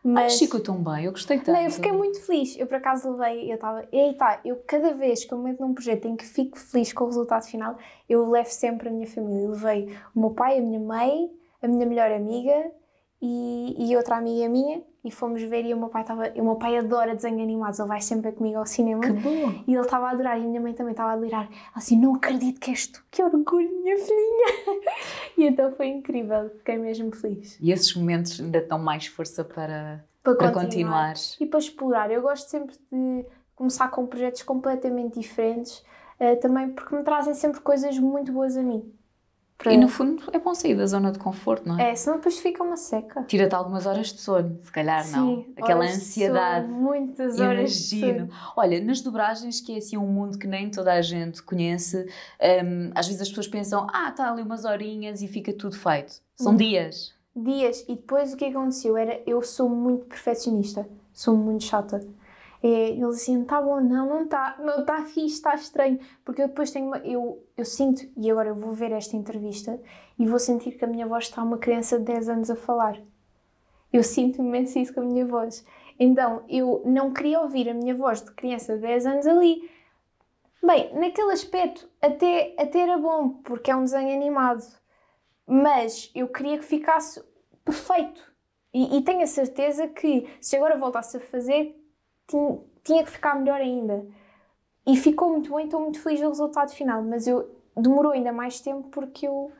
Mas 0.02 0.38
ficou 0.38 0.60
tão 0.60 0.82
bem, 0.82 1.04
eu 1.04 1.12
gostei 1.12 1.38
tanto. 1.38 1.52
Não, 1.52 1.62
eu 1.62 1.70
fiquei 1.70 1.92
muito 1.92 2.20
feliz. 2.22 2.56
Eu 2.58 2.66
por 2.66 2.76
acaso 2.76 3.10
levei, 3.10 3.50
eu 3.50 3.56
estava, 3.56 3.86
eita, 3.92 4.40
eu 4.44 4.56
cada 4.66 4.94
vez 4.94 5.24
que 5.24 5.32
eu 5.32 5.38
me 5.38 5.50
meto 5.50 5.60
num 5.60 5.74
projeto 5.74 6.06
em 6.06 6.16
que 6.16 6.24
fico 6.24 6.58
feliz 6.58 6.92
com 6.92 7.04
o 7.04 7.06
resultado 7.08 7.44
final, 7.44 7.76
eu 8.08 8.28
levo 8.28 8.48
sempre 8.48 8.88
a 8.88 8.92
minha 8.92 9.06
família. 9.06 9.44
Eu 9.44 9.50
levei 9.50 9.96
o 10.14 10.20
meu 10.20 10.30
pai, 10.30 10.58
a 10.58 10.62
minha 10.62 10.80
mãe, 10.80 11.30
a 11.62 11.68
minha 11.68 11.86
melhor 11.86 12.10
amiga 12.10 12.72
e, 13.22 13.76
e 13.78 13.96
outra 13.96 14.16
amiga 14.16 14.48
minha 14.48 14.82
e 15.04 15.10
fomos 15.10 15.42
ver 15.42 15.64
e 15.64 15.74
o 15.74 15.78
meu 15.78 15.88
pai 15.88 16.02
estava, 16.02 16.30
o 16.36 16.44
meu 16.44 16.56
pai 16.56 16.76
adora 16.76 17.14
desenhos 17.14 17.42
animados, 17.42 17.78
ele 17.78 17.88
vai 17.88 18.00
sempre 18.00 18.32
comigo 18.32 18.58
ao 18.58 18.66
cinema. 18.66 19.00
Que 19.00 19.12
bom. 19.12 19.62
E 19.66 19.74
ele 19.74 19.80
estava 19.80 20.08
a 20.08 20.10
adorar 20.10 20.38
e 20.38 20.44
a 20.44 20.46
minha 20.46 20.60
mãe 20.60 20.72
também 20.72 20.92
estava 20.92 21.10
a 21.10 21.12
adorar. 21.14 21.48
Assim, 21.74 21.98
não 21.98 22.14
acredito 22.14 22.60
que 22.60 22.70
és 22.70 22.86
tu, 22.86 23.02
que 23.10 23.22
orgulho, 23.22 23.82
minha 23.82 23.96
filhinha. 23.98 24.84
e 25.36 25.46
então 25.46 25.72
foi 25.72 25.88
incrível, 25.88 26.50
fiquei 26.58 26.78
mesmo 26.78 27.14
feliz. 27.14 27.58
E 27.60 27.72
esses 27.72 27.94
momentos 27.94 28.40
ainda 28.40 28.60
dão 28.62 28.78
mais 28.78 29.06
força 29.06 29.44
para, 29.44 30.04
para, 30.22 30.34
para 30.34 30.52
continuar. 30.52 31.14
continuar. 31.14 31.14
E 31.40 31.46
para 31.46 31.58
explorar. 31.58 32.10
Eu 32.10 32.22
gosto 32.22 32.48
sempre 32.48 32.76
de 32.90 33.26
começar 33.54 33.88
com 33.88 34.06
projetos 34.06 34.42
completamente 34.42 35.20
diferentes, 35.20 35.82
uh, 36.18 36.40
também 36.40 36.70
porque 36.70 36.94
me 36.94 37.02
trazem 37.02 37.34
sempre 37.34 37.60
coisas 37.60 37.98
muito 37.98 38.32
boas 38.32 38.56
a 38.56 38.62
mim. 38.62 38.90
Para... 39.62 39.74
E 39.74 39.76
no 39.76 39.88
fundo 39.88 40.22
é 40.32 40.38
bom 40.38 40.54
sair 40.54 40.74
da 40.74 40.86
zona 40.86 41.12
de 41.12 41.18
conforto, 41.18 41.68
não 41.68 41.78
é? 41.78 41.90
É, 41.90 41.94
senão 41.94 42.16
depois 42.16 42.38
fica 42.38 42.64
uma 42.64 42.78
seca. 42.78 43.22
Tira-te 43.24 43.54
algumas 43.54 43.84
horas 43.84 44.06
de 44.06 44.18
sono, 44.18 44.58
se 44.64 44.72
calhar 44.72 45.04
Sim, 45.04 45.16
não. 45.16 45.46
Aquela 45.62 45.84
ansiedade. 45.84 46.66
Sono, 46.66 46.80
muitas 46.80 47.38
horas 47.38 47.92
Imagino. 47.92 48.26
De 48.26 48.32
sono. 48.32 48.52
Olha, 48.56 48.80
nas 48.82 49.02
dobragens, 49.02 49.60
que 49.60 49.74
é 49.74 49.76
assim 49.76 49.98
um 49.98 50.06
mundo 50.06 50.38
que 50.38 50.46
nem 50.46 50.70
toda 50.70 50.94
a 50.94 51.02
gente 51.02 51.42
conhece, 51.42 52.06
um, 52.64 52.90
às 52.94 53.06
vezes 53.06 53.20
as 53.20 53.28
pessoas 53.28 53.48
pensam, 53.48 53.86
ah, 53.92 54.08
está 54.08 54.32
ali 54.32 54.40
umas 54.40 54.64
horinhas 54.64 55.20
e 55.20 55.28
fica 55.28 55.52
tudo 55.52 55.76
feito. 55.76 56.22
São 56.36 56.52
hum. 56.52 56.56
dias. 56.56 57.12
Dias. 57.36 57.84
E 57.86 57.96
depois 57.96 58.32
o 58.32 58.38
que 58.38 58.46
aconteceu 58.46 58.96
era, 58.96 59.20
eu 59.26 59.42
sou 59.42 59.68
muito 59.68 60.06
perfeccionista, 60.06 60.88
sou 61.12 61.36
muito 61.36 61.64
chata. 61.64 62.00
É, 62.62 62.90
ele 62.90 63.04
assim, 63.06 63.42
tá 63.44 63.60
bom, 63.60 63.80
não, 63.80 64.06
não 64.06 64.24
está, 64.24 64.56
não 64.58 64.80
está 64.80 65.04
fixe, 65.04 65.36
está 65.36 65.54
estranho. 65.54 65.98
Porque 66.24 66.42
eu 66.42 66.48
depois 66.48 66.70
tenho 66.70 66.86
uma, 66.86 66.98
eu, 66.98 67.42
eu 67.56 67.64
sinto, 67.64 68.02
e 68.16 68.30
agora 68.30 68.50
eu 68.50 68.54
vou 68.54 68.72
ver 68.72 68.92
esta 68.92 69.16
entrevista 69.16 69.80
e 70.18 70.26
vou 70.26 70.38
sentir 70.38 70.72
que 70.72 70.84
a 70.84 70.88
minha 70.88 71.06
voz 71.06 71.24
está 71.24 71.42
uma 71.42 71.58
criança 71.58 71.98
de 71.98 72.04
10 72.04 72.28
anos 72.28 72.50
a 72.50 72.56
falar. 72.56 73.00
Eu 73.92 74.02
sinto 74.02 74.40
imenso 74.40 74.78
isso 74.78 74.92
com 74.92 75.00
a 75.00 75.04
minha 75.04 75.26
voz. 75.26 75.64
Então, 75.98 76.44
eu 76.48 76.82
não 76.84 77.12
queria 77.12 77.40
ouvir 77.40 77.68
a 77.68 77.74
minha 77.74 77.94
voz 77.94 78.22
de 78.22 78.30
criança 78.32 78.74
de 78.74 78.82
10 78.82 79.06
anos 79.06 79.26
ali. 79.26 79.68
Bem, 80.62 80.94
naquele 80.94 81.32
aspecto 81.32 81.88
até, 82.00 82.54
até 82.58 82.80
era 82.80 82.98
bom, 82.98 83.30
porque 83.42 83.70
é 83.70 83.76
um 83.76 83.84
desenho 83.84 84.14
animado. 84.14 84.62
Mas 85.46 86.10
eu 86.14 86.28
queria 86.28 86.58
que 86.58 86.64
ficasse 86.64 87.22
perfeito. 87.64 88.30
E, 88.72 88.98
e 88.98 89.02
tenho 89.02 89.22
a 89.22 89.26
certeza 89.26 89.88
que 89.88 90.28
se 90.40 90.56
agora 90.56 90.78
voltasse 90.78 91.16
a 91.16 91.20
fazer, 91.20 91.79
tinha, 92.30 92.58
tinha 92.84 93.04
que 93.04 93.10
ficar 93.10 93.34
melhor 93.34 93.60
ainda. 93.60 94.06
E 94.86 94.96
ficou 94.96 95.30
muito 95.30 95.50
bom 95.50 95.60
estou 95.60 95.80
muito 95.80 96.00
feliz 96.00 96.20
do 96.20 96.28
resultado 96.28 96.70
final, 96.72 97.02
mas 97.02 97.26
eu 97.26 97.50
demorou 97.76 98.12
ainda 98.12 98.32
mais 98.32 98.60
tempo 98.60 98.88
porque 98.88 99.26
eu 99.26 99.52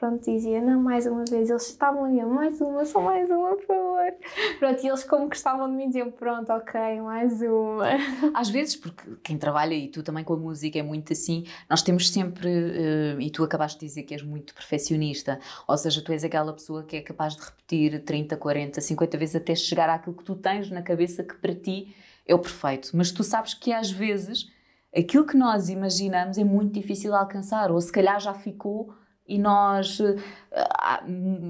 pronto, 0.00 0.24
dizia, 0.24 0.62
não, 0.62 0.80
mais 0.80 1.04
uma 1.04 1.26
vez, 1.26 1.50
eles 1.50 1.68
estavam 1.68 2.06
ali, 2.06 2.24
mais 2.24 2.58
uma, 2.58 2.86
só 2.86 3.02
mais 3.02 3.28
uma, 3.28 3.54
por 3.54 3.66
favor. 3.66 4.14
Pronto, 4.58 4.82
e 4.82 4.88
eles 4.88 5.04
como 5.04 5.28
gostavam 5.28 5.68
de 5.68 5.76
mim 5.76 5.88
diziam, 5.88 6.10
pronto, 6.10 6.50
ok, 6.50 7.00
mais 7.02 7.42
uma. 7.42 7.86
Às 8.34 8.48
vezes, 8.48 8.76
porque 8.76 9.04
quem 9.22 9.36
trabalha, 9.36 9.74
e 9.74 9.88
tu 9.88 10.02
também 10.02 10.24
com 10.24 10.32
a 10.32 10.36
música, 10.38 10.78
é 10.78 10.82
muito 10.82 11.12
assim, 11.12 11.44
nós 11.68 11.82
temos 11.82 12.08
sempre, 12.08 12.48
uh, 12.48 13.20
e 13.20 13.30
tu 13.30 13.44
acabaste 13.44 13.78
de 13.78 13.86
dizer 13.86 14.04
que 14.04 14.14
és 14.14 14.22
muito 14.22 14.54
perfeccionista, 14.54 15.38
ou 15.68 15.76
seja, 15.76 16.00
tu 16.02 16.10
és 16.12 16.24
aquela 16.24 16.54
pessoa 16.54 16.82
que 16.82 16.96
é 16.96 17.02
capaz 17.02 17.36
de 17.36 17.42
repetir 17.42 18.02
30, 18.02 18.38
40, 18.38 18.80
50 18.80 19.18
vezes 19.18 19.36
até 19.36 19.54
chegar 19.54 19.90
àquilo 19.90 20.16
que 20.16 20.24
tu 20.24 20.34
tens 20.34 20.70
na 20.70 20.80
cabeça 20.80 21.22
que 21.22 21.34
para 21.34 21.54
ti 21.54 21.94
é 22.26 22.34
o 22.34 22.38
perfeito. 22.38 22.90
Mas 22.94 23.12
tu 23.12 23.22
sabes 23.22 23.52
que 23.52 23.70
às 23.70 23.90
vezes 23.90 24.50
aquilo 24.96 25.26
que 25.26 25.36
nós 25.36 25.68
imaginamos 25.68 26.38
é 26.38 26.44
muito 26.44 26.72
difícil 26.72 27.14
alcançar, 27.14 27.70
ou 27.70 27.78
se 27.82 27.92
calhar 27.92 28.18
já 28.18 28.32
ficou 28.32 28.94
e 29.30 29.38
nós 29.38 30.00
eh, 30.00 30.16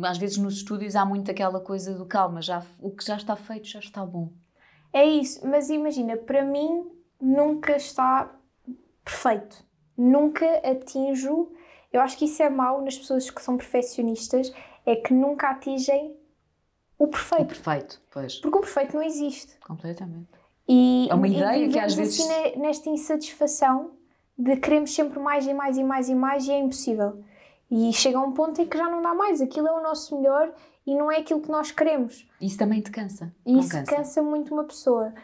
às 0.03 0.18
vezes 0.18 0.37
nos 0.37 0.57
estúdios 0.57 0.95
há 0.95 1.03
muito 1.03 1.31
aquela 1.31 1.61
coisa 1.61 1.95
do 1.95 2.05
calma, 2.05 2.43
já, 2.43 2.62
o 2.78 2.91
que 2.91 3.03
já 3.03 3.16
está 3.16 3.35
feito 3.35 3.66
já 3.66 3.78
está 3.78 4.05
bom. 4.05 4.31
É 4.93 5.03
isso, 5.03 5.47
mas 5.47 5.70
imagina, 5.70 6.14
para 6.18 6.45
mim 6.45 6.87
nunca 7.18 7.74
está 7.76 8.31
perfeito. 9.03 9.64
Nunca 9.97 10.47
atinjo. 10.59 11.53
Eu 11.91 12.03
acho 12.03 12.18
que 12.18 12.26
isso 12.26 12.43
é 12.43 12.51
mau 12.51 12.83
nas 12.83 12.99
pessoas 12.99 13.31
que 13.31 13.41
são 13.41 13.57
perfeccionistas, 13.57 14.53
é 14.85 14.97
que 14.97 15.14
nunca 15.14 15.49
atingem 15.49 16.14
o 16.99 17.09
perfeito. 17.09 17.43
O 17.43 17.47
perfeito, 17.47 18.03
pois. 18.11 18.37
Porque 18.37 18.59
o 18.59 18.61
perfeito 18.61 18.95
não 18.95 19.03
existe. 19.03 19.59
Completamente. 19.61 20.28
E, 20.68 21.09
é 21.11 21.14
uma 21.14 21.26
ideia 21.26 21.68
que 21.68 21.78
às 21.78 21.95
vezes. 21.95 22.20
Assim, 22.20 22.59
nesta 22.59 22.91
insatisfação 22.91 23.93
de 24.37 24.57
queremos 24.57 24.95
sempre 24.95 25.18
mais 25.18 25.47
e 25.47 25.55
mais 25.55 25.78
e 25.78 25.85
mais 25.85 26.09
e 26.09 26.14
mais 26.14 26.47
e 26.47 26.53
é 26.53 26.59
impossível. 26.59 27.22
E 27.71 27.93
chega 27.93 28.18
a 28.18 28.23
um 28.23 28.33
ponto 28.33 28.61
em 28.61 28.66
que 28.66 28.77
já 28.77 28.89
não 28.89 29.01
dá 29.01 29.14
mais. 29.14 29.41
Aquilo 29.41 29.68
é 29.68 29.73
o 29.73 29.83
nosso 29.83 30.16
melhor 30.18 30.53
e 30.87 30.95
não 30.97 31.11
é 31.11 31.18
aquilo 31.18 31.41
que 31.41 31.51
nós 31.51 31.71
queremos. 31.71 32.27
Isso 32.41 32.59
também 32.59 32.81
te 32.81 32.91
cansa. 32.91 33.33
Isso 33.47 33.71
cansa. 33.71 33.97
cansa 33.97 34.23
muito 34.23 34.53
uma 34.53 34.64
pessoa. 34.64 35.14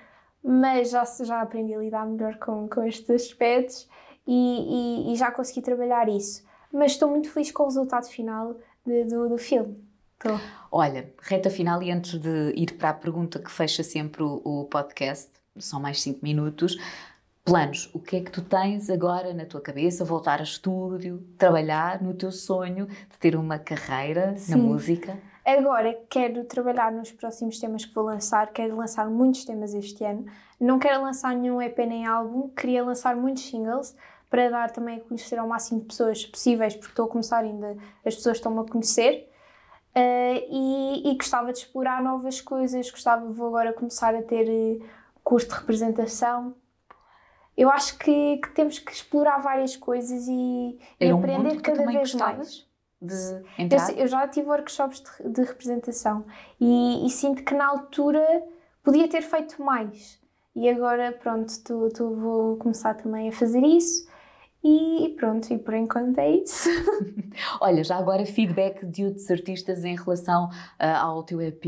Mas 0.42 0.90
já, 0.90 1.05
já 1.05 1.40
aprendi 1.40 1.74
a 1.74 1.78
lidar 1.78 2.07
melhor 2.07 2.36
com, 2.38 2.68
com 2.68 2.84
estes 2.84 3.11
aspectos 3.11 3.88
e, 4.26 5.09
e, 5.09 5.12
e 5.12 5.16
já 5.16 5.30
consegui 5.30 5.61
trabalhar 5.61 6.09
isso. 6.09 6.44
Mas 6.72 6.92
estou 6.92 7.11
muito 7.11 7.30
feliz 7.30 7.51
com 7.51 7.64
o 7.64 7.66
resultado 7.66 8.07
final 8.07 8.57
de, 8.84 9.05
do, 9.05 9.28
do 9.28 9.38
filme. 9.38 9.76
Estou. 10.12 10.38
Olha, 10.70 11.12
reta 11.20 11.51
final 11.51 11.82
e 11.82 11.90
antes 11.90 12.18
de 12.18 12.53
ir 12.57 12.76
para 12.76 12.90
a 12.90 12.94
pergunta 12.94 13.38
que 13.38 13.51
fecha 13.51 13.82
sempre 13.82 14.22
o, 14.22 14.40
o 14.44 14.64
podcast, 14.64 15.30
são 15.59 15.80
mais 15.80 16.01
5 16.01 16.20
minutos, 16.22 16.76
planos. 17.47 17.88
O 17.94 18.01
que 18.01 18.16
é 18.16 18.20
que 18.20 18.30
tu 18.30 18.42
tens 18.42 18.90
agora 18.90 19.32
na 19.32 19.47
tua 19.47 19.61
cabeça? 19.61 20.05
Voltar 20.05 20.40
a 20.40 20.42
estúdio, 20.42 21.24
trabalhar 21.38 22.03
no 22.03 22.12
teu 22.12 22.32
sonho 22.32 22.86
de 22.86 23.18
ter 23.18 23.36
uma 23.36 23.57
carreira 23.57 24.36
Sim. 24.36 24.51
na 24.51 24.57
música? 24.59 25.16
Agora 25.44 25.97
quero 26.11 26.42
trabalhar 26.44 26.90
nos 26.90 27.12
próximos 27.12 27.61
temas 27.61 27.84
que 27.84 27.94
vou 27.94 28.05
lançar. 28.05 28.53
Quero 28.53 28.76
lançar 28.76 29.09
muitos 29.09 29.44
temas 29.44 29.72
este 29.74 30.05
ano. 30.05 30.26
Não 30.61 30.76
quero 30.80 31.01
lançar 31.01 31.36
nenhum 31.36 31.62
EP 31.62 31.78
nem 31.78 32.05
álbum. 32.05 32.49
Queria 32.49 32.84
lançar 32.84 33.14
muitos 33.14 33.49
singles 33.49 33.97
para 34.28 34.51
dar 34.51 34.72
também 34.72 34.97
a 34.97 35.01
conhecer 35.01 35.38
ao 35.38 35.47
máximo 35.47 35.80
de 35.80 35.86
pessoas 35.86 36.26
possíveis, 36.26 36.74
porque 36.74 36.90
estou 36.90 37.05
a 37.05 37.09
começar 37.09 37.44
ainda, 37.44 37.76
as 38.05 38.16
pessoas 38.16 38.38
estão-me 38.38 38.59
a 38.59 38.64
conhecer. 38.64 39.30
Uh, 39.94 40.42
e, 40.51 41.11
e, 41.11 41.16
gostava 41.16 41.53
de 41.53 41.61
explorar 41.61 42.03
novas 42.03 42.40
coisas. 42.40 42.90
Gostava, 42.90 43.30
vou 43.30 43.47
agora 43.47 43.72
começar 43.72 44.16
a 44.16 44.20
ter 44.20 44.49
uh, 44.49 44.84
curso 45.22 45.49
de 45.49 45.55
representação 45.55 46.55
eu 47.57 47.70
acho 47.70 47.98
que, 47.98 48.36
que, 48.38 48.50
temos 48.50 48.78
que 48.78 48.92
explorar 48.92 49.38
várias 49.38 49.76
coisas 49.76 50.26
e, 50.28 50.78
e 51.00 51.12
um 51.12 51.18
aprender 51.18 51.61
cada 51.61 51.86
vez 51.86 52.14
mais. 52.14 52.66
de 53.00 53.42
entrar? 53.59 53.90
Eu, 53.92 53.96
eu 53.96 54.07
já 54.07 54.28
tive 54.28 54.48
workshops 54.48 55.00
de, 55.00 55.30
de 55.30 55.42
representação 55.42 56.26
e, 56.61 57.07
e, 57.07 57.11
sinto 57.11 57.42
que 57.42 57.54
na 57.54 57.66
altura 57.66 58.42
podia 58.82 59.09
ter 59.09 59.22
feito 59.22 59.62
mais. 59.62 60.20
E 60.54 60.68
agora, 60.68 61.12
pronto, 61.12 61.52
tu, 61.64 61.88
tu 61.94 62.14
vou 62.14 62.57
começar 62.57 62.94
também 62.94 63.28
a 63.28 63.32
fazer 63.32 63.62
isso. 63.62 64.09
E 64.68 65.10
pronto, 65.10 65.52
e 65.52 65.58
por 65.58 65.74
enquanto 65.74 66.18
é 66.18 66.28
isso. 66.28 66.68
Olha, 67.60 67.84
já 67.84 67.96
agora 67.96 68.26
feedback 68.26 68.84
de 68.84 69.04
outros 69.04 69.30
artistas 69.30 69.84
em 69.84 69.94
relação 69.94 70.46
uh, 70.46 70.96
ao 70.98 71.22
teu 71.22 71.40
EP, 71.40 71.62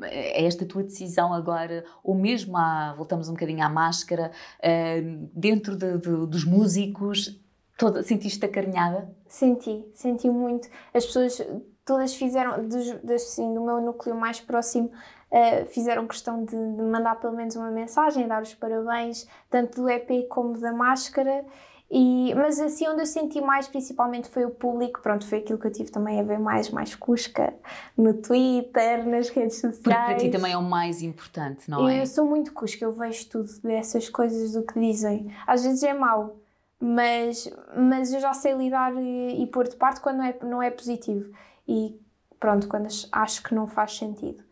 a, 0.00 0.06
a, 0.06 0.08
esta 0.46 0.64
tua 0.64 0.82
decisão 0.82 1.34
agora, 1.34 1.84
ou 2.02 2.14
mesmo 2.14 2.56
a, 2.56 2.94
voltamos 2.96 3.28
um 3.28 3.32
bocadinho 3.32 3.62
à 3.62 3.68
máscara, 3.68 4.30
uh, 4.60 5.28
dentro 5.34 5.76
de, 5.76 5.98
de, 5.98 6.26
dos 6.26 6.46
músicos, 6.46 7.38
toda, 7.76 8.02
sentiste 8.02 8.42
acarinhada? 8.46 9.14
Senti, 9.28 9.84
senti 9.92 10.30
muito. 10.30 10.70
As 10.94 11.04
pessoas 11.04 11.46
todas 11.84 12.14
fizeram, 12.14 12.66
dos, 12.66 13.10
assim, 13.10 13.52
do 13.52 13.60
meu 13.60 13.78
núcleo 13.78 14.16
mais 14.16 14.40
próximo, 14.40 14.90
uh, 15.30 15.66
fizeram 15.66 16.06
questão 16.06 16.46
de, 16.46 16.56
de 16.56 16.82
mandar 16.82 17.16
pelo 17.16 17.36
menos 17.36 17.56
uma 17.56 17.70
mensagem, 17.70 18.26
dar 18.26 18.40
os 18.40 18.54
parabéns, 18.54 19.28
tanto 19.50 19.82
do 19.82 19.90
EP 19.90 20.26
como 20.30 20.58
da 20.58 20.72
máscara. 20.72 21.44
E, 21.88 22.34
mas 22.34 22.58
assim, 22.58 22.88
onde 22.88 23.02
eu 23.02 23.06
senti 23.06 23.40
mais 23.40 23.68
principalmente 23.68 24.28
foi 24.28 24.44
o 24.44 24.50
público, 24.50 25.00
pronto, 25.00 25.24
foi 25.24 25.38
aquilo 25.38 25.58
que 25.58 25.68
eu 25.68 25.72
tive 25.72 25.90
também 25.90 26.18
a 26.18 26.22
ver 26.22 26.38
mais, 26.38 26.68
mais 26.70 26.96
cusca 26.96 27.54
no 27.96 28.12
Twitter, 28.14 29.06
nas 29.06 29.28
redes 29.28 29.60
sociais. 29.60 29.82
Porque 29.82 29.94
para 29.94 30.16
ti 30.16 30.28
também 30.30 30.52
é 30.52 30.58
o 30.58 30.62
mais 30.62 31.00
importante, 31.00 31.70
não 31.70 31.88
é? 31.88 32.02
Eu 32.02 32.06
sou 32.06 32.26
muito 32.26 32.52
cusca, 32.52 32.84
eu 32.84 32.92
vejo 32.92 33.28
tudo 33.28 33.50
dessas 33.62 34.08
coisas 34.08 34.52
do 34.52 34.64
que 34.64 34.80
dizem. 34.80 35.32
Às 35.46 35.62
vezes 35.62 35.84
é 35.84 35.94
mau, 35.94 36.36
mas, 36.80 37.48
mas 37.76 38.12
eu 38.12 38.18
já 38.18 38.32
sei 38.32 38.54
lidar 38.54 38.92
e, 38.96 39.42
e 39.42 39.46
pôr 39.46 39.68
de 39.68 39.76
parte 39.76 40.00
quando 40.00 40.16
não 40.16 40.24
é, 40.24 40.36
não 40.42 40.62
é 40.62 40.70
positivo. 40.72 41.30
E 41.68 42.00
pronto, 42.40 42.66
quando 42.66 42.88
acho 43.12 43.42
que 43.44 43.54
não 43.54 43.68
faz 43.68 43.96
sentido. 43.96 44.42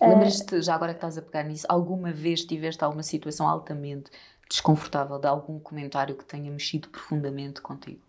Lembras-te, 0.00 0.62
já 0.62 0.74
agora 0.74 0.92
que 0.92 0.98
estás 0.98 1.18
a 1.18 1.22
pegar 1.22 1.42
nisso, 1.42 1.66
alguma 1.68 2.12
vez 2.12 2.44
tiveste 2.44 2.84
alguma 2.84 3.02
situação 3.02 3.48
altamente 3.48 4.10
desconfortável 4.48 5.18
de 5.18 5.26
algum 5.26 5.58
comentário 5.58 6.16
que 6.16 6.24
tenha 6.24 6.50
mexido 6.50 6.88
profundamente 6.88 7.60
contigo? 7.60 8.00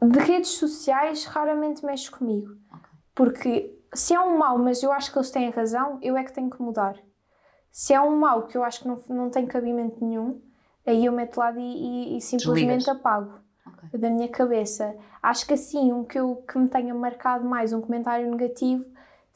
De 0.00 0.18
redes 0.18 0.50
sociais, 0.50 1.24
raramente 1.24 1.84
mexe 1.84 2.10
comigo. 2.10 2.56
Okay. 2.70 2.90
Porque 3.14 3.78
se 3.94 4.14
é 4.14 4.20
um 4.20 4.38
mal, 4.38 4.58
mas 4.58 4.82
eu 4.82 4.92
acho 4.92 5.10
que 5.10 5.18
eles 5.18 5.30
têm 5.30 5.50
razão, 5.50 5.98
eu 6.02 6.16
é 6.16 6.22
que 6.22 6.32
tenho 6.32 6.50
que 6.50 6.62
mudar. 6.62 6.96
Se 7.72 7.92
é 7.92 8.00
um 8.00 8.16
mal 8.16 8.46
que 8.46 8.56
eu 8.56 8.64
acho 8.64 8.80
que 8.80 8.88
não, 8.88 9.02
não 9.08 9.30
tem 9.30 9.46
cabimento 9.46 10.04
nenhum, 10.04 10.40
aí 10.86 11.04
eu 11.04 11.12
meto 11.12 11.38
lá 11.38 11.52
e, 11.52 11.60
e, 11.60 12.16
e 12.16 12.20
simplesmente 12.20 12.78
Desligas. 12.78 12.88
apago 12.88 13.38
okay. 13.66 13.98
da 13.98 14.10
minha 14.10 14.28
cabeça. 14.28 14.96
Acho 15.22 15.46
que 15.46 15.54
assim, 15.54 15.92
um 15.92 16.04
que, 16.04 16.18
eu, 16.18 16.44
que 16.48 16.58
me 16.58 16.68
tenha 16.68 16.94
marcado 16.94 17.44
mais, 17.44 17.72
um 17.72 17.80
comentário 17.80 18.30
negativo, 18.30 18.84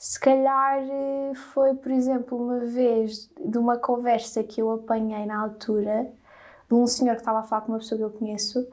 se 0.01 0.18
calhar 0.18 0.78
eh, 0.82 1.32
foi, 1.53 1.74
por 1.74 1.92
exemplo, 1.92 2.38
uma 2.42 2.61
vez 2.61 3.30
de 3.38 3.59
uma 3.59 3.76
conversa 3.76 4.42
que 4.42 4.62
eu 4.62 4.70
apanhei 4.70 5.26
na 5.26 5.38
altura 5.38 6.11
de 6.66 6.74
um 6.74 6.86
senhor 6.86 7.16
que 7.16 7.20
estava 7.20 7.40
a 7.40 7.42
falar 7.42 7.61
com 7.61 7.72
uma 7.72 7.78
pessoa 7.80 7.98
que 7.98 8.05
eu 8.05 8.11
conheço 8.11 8.66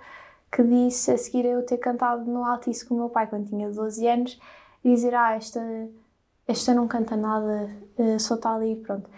que 0.50 0.64
disse 0.64 1.12
a 1.12 1.18
seguir 1.18 1.44
eu 1.44 1.66
ter 1.66 1.80
cantado 1.80 2.24
no 2.24 2.46
Altice 2.46 2.86
com 2.86 2.96
o 2.96 2.98
meu 2.98 3.10
pai 3.10 3.28
quando 3.28 3.50
tinha 3.50 3.70
12 3.70 4.08
anos 4.08 4.40
dizer, 4.82 5.14
ah, 5.16 5.36
esta, 5.36 5.60
esta 6.48 6.74
não 6.74 6.88
canta 6.88 7.18
nada, 7.18 7.70
eh, 7.98 8.18
só 8.20 8.36
está 8.36 8.56
ali 8.56 8.78
pronto. 8.78 9.10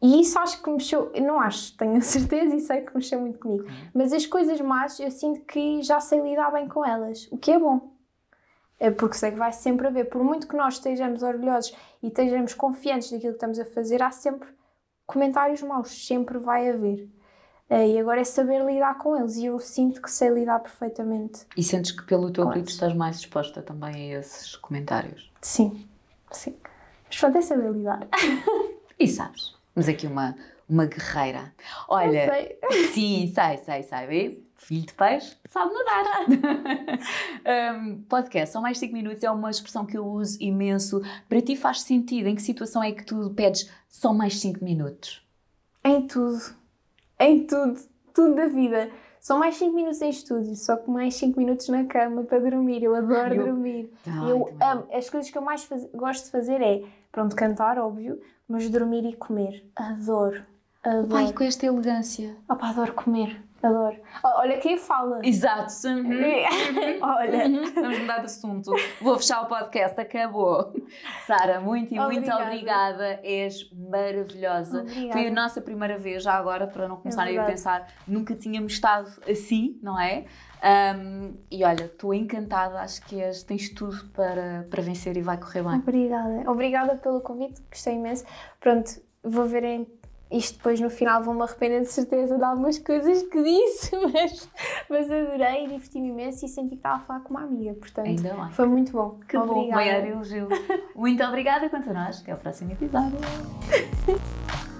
E 0.00 0.22
isso 0.22 0.38
acho 0.38 0.62
que 0.62 0.70
mexeu, 0.70 1.12
não 1.20 1.38
acho, 1.38 1.76
tenho 1.76 1.98
a 1.98 2.00
certeza 2.00 2.56
e 2.56 2.60
sei 2.60 2.80
que 2.80 2.94
mexeu 2.94 3.20
muito 3.20 3.38
comigo. 3.38 3.64
Uhum. 3.64 3.88
Mas 3.92 4.14
as 4.14 4.24
coisas 4.24 4.58
más 4.62 4.98
eu 4.98 5.10
sinto 5.10 5.40
que 5.42 5.82
já 5.82 6.00
sei 6.00 6.22
lidar 6.22 6.50
bem 6.50 6.66
com 6.68 6.82
elas, 6.86 7.28
o 7.30 7.36
que 7.36 7.50
é 7.52 7.58
bom. 7.58 7.92
É 8.84 8.90
porque 8.90 9.16
sei 9.16 9.30
que 9.30 9.38
vai 9.38 9.50
sempre 9.50 9.86
haver, 9.86 10.10
por 10.10 10.22
muito 10.22 10.46
que 10.46 10.54
nós 10.54 10.74
estejamos 10.74 11.22
orgulhosos 11.22 11.74
e 12.02 12.08
estejamos 12.08 12.52
confiantes 12.52 13.10
daquilo 13.10 13.32
que 13.32 13.36
estamos 13.36 13.58
a 13.58 13.64
fazer, 13.64 14.02
há 14.02 14.10
sempre 14.10 14.46
comentários 15.06 15.62
maus, 15.62 16.06
sempre 16.06 16.36
vai 16.36 16.68
haver. 16.68 17.08
Eh, 17.70 17.92
e 17.92 17.98
agora 17.98 18.20
é 18.20 18.24
saber 18.24 18.62
lidar 18.62 18.98
com 18.98 19.16
eles 19.16 19.36
e 19.36 19.46
eu 19.46 19.58
sinto 19.58 20.02
que 20.02 20.10
sei 20.10 20.28
lidar 20.28 20.58
perfeitamente. 20.58 21.46
E 21.56 21.62
sentes 21.62 21.92
que 21.92 22.02
pelo 22.02 22.30
teu 22.30 22.46
grito 22.46 22.68
estás 22.68 22.94
mais 22.94 23.16
disposta 23.16 23.62
também 23.62 24.14
a 24.14 24.18
esses 24.18 24.54
comentários? 24.56 25.32
Sim, 25.40 25.88
sim. 26.30 26.54
Mas 27.06 27.18
pronto, 27.18 27.38
é 27.38 27.40
saber 27.40 27.72
lidar. 27.72 28.06
E 28.96 29.08
sabes, 29.08 29.56
mas 29.74 29.88
aqui 29.88 30.06
uma, 30.06 30.36
uma 30.68 30.86
guerreira. 30.86 31.52
Olha, 31.88 32.30
sei. 32.30 32.58
sim, 32.92 33.32
sei, 33.34 33.56
sei, 33.56 33.82
sei 33.82 34.43
filho 34.56 34.86
de 34.86 34.94
peixe 34.94 35.36
sabe 35.48 35.72
nadar. 35.72 36.26
um, 37.76 38.02
podcast, 38.02 38.52
são 38.52 38.62
mais 38.62 38.78
5 38.78 38.92
minutos, 38.92 39.22
é 39.22 39.30
uma 39.30 39.50
expressão 39.50 39.86
que 39.86 39.96
eu 39.96 40.06
uso 40.06 40.36
imenso. 40.40 41.00
Para 41.28 41.40
ti 41.40 41.54
faz 41.54 41.82
sentido? 41.82 42.26
Em 42.26 42.34
que 42.34 42.42
situação 42.42 42.82
é 42.82 42.92
que 42.92 43.04
tu 43.04 43.30
pedes 43.30 43.70
só 43.88 44.12
mais 44.12 44.40
5 44.40 44.64
minutos? 44.64 45.24
Em 45.84 46.06
tudo. 46.06 46.40
Em 47.18 47.46
tudo. 47.46 47.80
Tudo 48.12 48.34
da 48.34 48.46
vida. 48.46 48.90
São 49.20 49.38
mais 49.38 49.56
5 49.56 49.74
minutos 49.74 50.02
em 50.02 50.10
estúdio, 50.10 50.54
só 50.54 50.76
que 50.76 50.90
mais 50.90 51.14
5 51.14 51.38
minutos 51.38 51.68
na 51.68 51.84
cama 51.84 52.24
para 52.24 52.38
dormir. 52.38 52.82
Eu 52.82 52.94
adoro 52.94 53.34
eu... 53.34 53.46
dormir. 53.46 53.90
Ai, 54.06 54.30
eu 54.30 54.54
amo. 54.60 54.86
As 54.92 55.08
coisas 55.08 55.30
que 55.30 55.38
eu 55.38 55.42
mais 55.42 55.64
faz... 55.64 55.86
gosto 55.94 56.26
de 56.26 56.30
fazer 56.30 56.60
é, 56.60 56.82
pronto, 57.10 57.34
cantar, 57.34 57.78
óbvio, 57.78 58.20
mas 58.48 58.68
dormir 58.68 59.04
e 59.06 59.14
comer. 59.14 59.64
Adoro. 59.74 60.42
Adoro. 60.82 61.16
Ai, 61.16 61.32
com 61.32 61.44
esta 61.44 61.64
elegância. 61.64 62.36
Opa, 62.48 62.68
adoro 62.68 62.92
comer. 62.92 63.42
Adoro. 63.64 63.96
Olha 64.22 64.58
quem 64.58 64.76
fala. 64.76 65.20
Exato. 65.22 65.72
Uhum. 65.86 66.20
Olha. 67.00 67.46
Uhum. 67.46 67.74
Vamos 67.74 67.98
mudar 67.98 68.18
de 68.18 68.26
assunto. 68.26 68.72
Vou 69.00 69.16
fechar 69.16 69.42
o 69.42 69.46
podcast, 69.46 69.98
acabou. 69.98 70.74
Sara, 71.26 71.60
muito 71.60 71.94
e 71.94 71.98
muito 71.98 72.30
obrigada. 72.30 73.20
És 73.22 73.70
maravilhosa. 73.72 74.82
Obrigada. 74.82 75.12
Foi 75.12 75.26
a 75.26 75.30
nossa 75.30 75.60
primeira 75.62 75.98
vez, 75.98 76.22
já 76.22 76.34
agora, 76.34 76.66
para 76.66 76.86
não 76.86 76.96
começarem 76.96 77.36
é 77.36 77.40
a 77.40 77.44
pensar, 77.44 77.88
nunca 78.06 78.34
tínhamos 78.34 78.74
estado 78.74 79.10
assim, 79.28 79.78
não 79.82 79.98
é? 79.98 80.26
Um, 80.64 81.36
e 81.50 81.64
olha, 81.64 81.84
estou 81.84 82.14
encantada, 82.14 82.80
acho 82.80 83.04
que 83.06 83.20
és, 83.20 83.42
tens 83.42 83.68
tudo 83.70 84.04
para, 84.14 84.66
para 84.70 84.82
vencer 84.82 85.16
e 85.16 85.22
vai 85.22 85.36
correr 85.38 85.62
bem. 85.62 85.74
Obrigada. 85.74 86.50
Obrigada 86.50 86.96
pelo 86.96 87.20
convite, 87.20 87.62
gostei 87.70 87.94
imenso. 87.94 88.24
Pronto, 88.60 88.90
vou 89.22 89.46
ver 89.46 89.64
em 89.64 89.86
isto 90.36 90.56
depois 90.56 90.80
no 90.80 90.90
final 90.90 91.22
vou-me 91.22 91.42
arrepender 91.42 91.82
de 91.82 91.88
certeza 91.88 92.36
de 92.36 92.44
algumas 92.44 92.78
coisas 92.78 93.22
que 93.24 93.42
disse, 93.42 93.90
mas, 94.12 94.50
mas 94.88 95.10
adorei, 95.10 95.66
diverti-me 95.68 96.08
imenso 96.08 96.44
e 96.44 96.48
senti 96.48 96.70
que 96.70 96.74
estava 96.76 96.96
a 96.96 97.00
falar 97.00 97.20
com 97.20 97.30
uma 97.30 97.42
amiga, 97.42 97.74
portanto 97.74 98.06
Ainda 98.06 98.34
bem. 98.34 98.50
foi 98.50 98.66
muito 98.66 98.92
bom. 98.92 99.18
Que 99.28 99.36
obrigada. 99.36 99.66
bom, 99.66 99.70
maior 99.70 100.06
elogio. 100.06 100.48
Muito 100.94 101.22
obrigada 101.22 101.68
quanto 101.68 101.90
a 101.90 101.92
nós, 101.92 102.20
até 102.20 102.32
ao 102.32 102.38
próximo 102.38 102.72
episódio. 102.72 103.18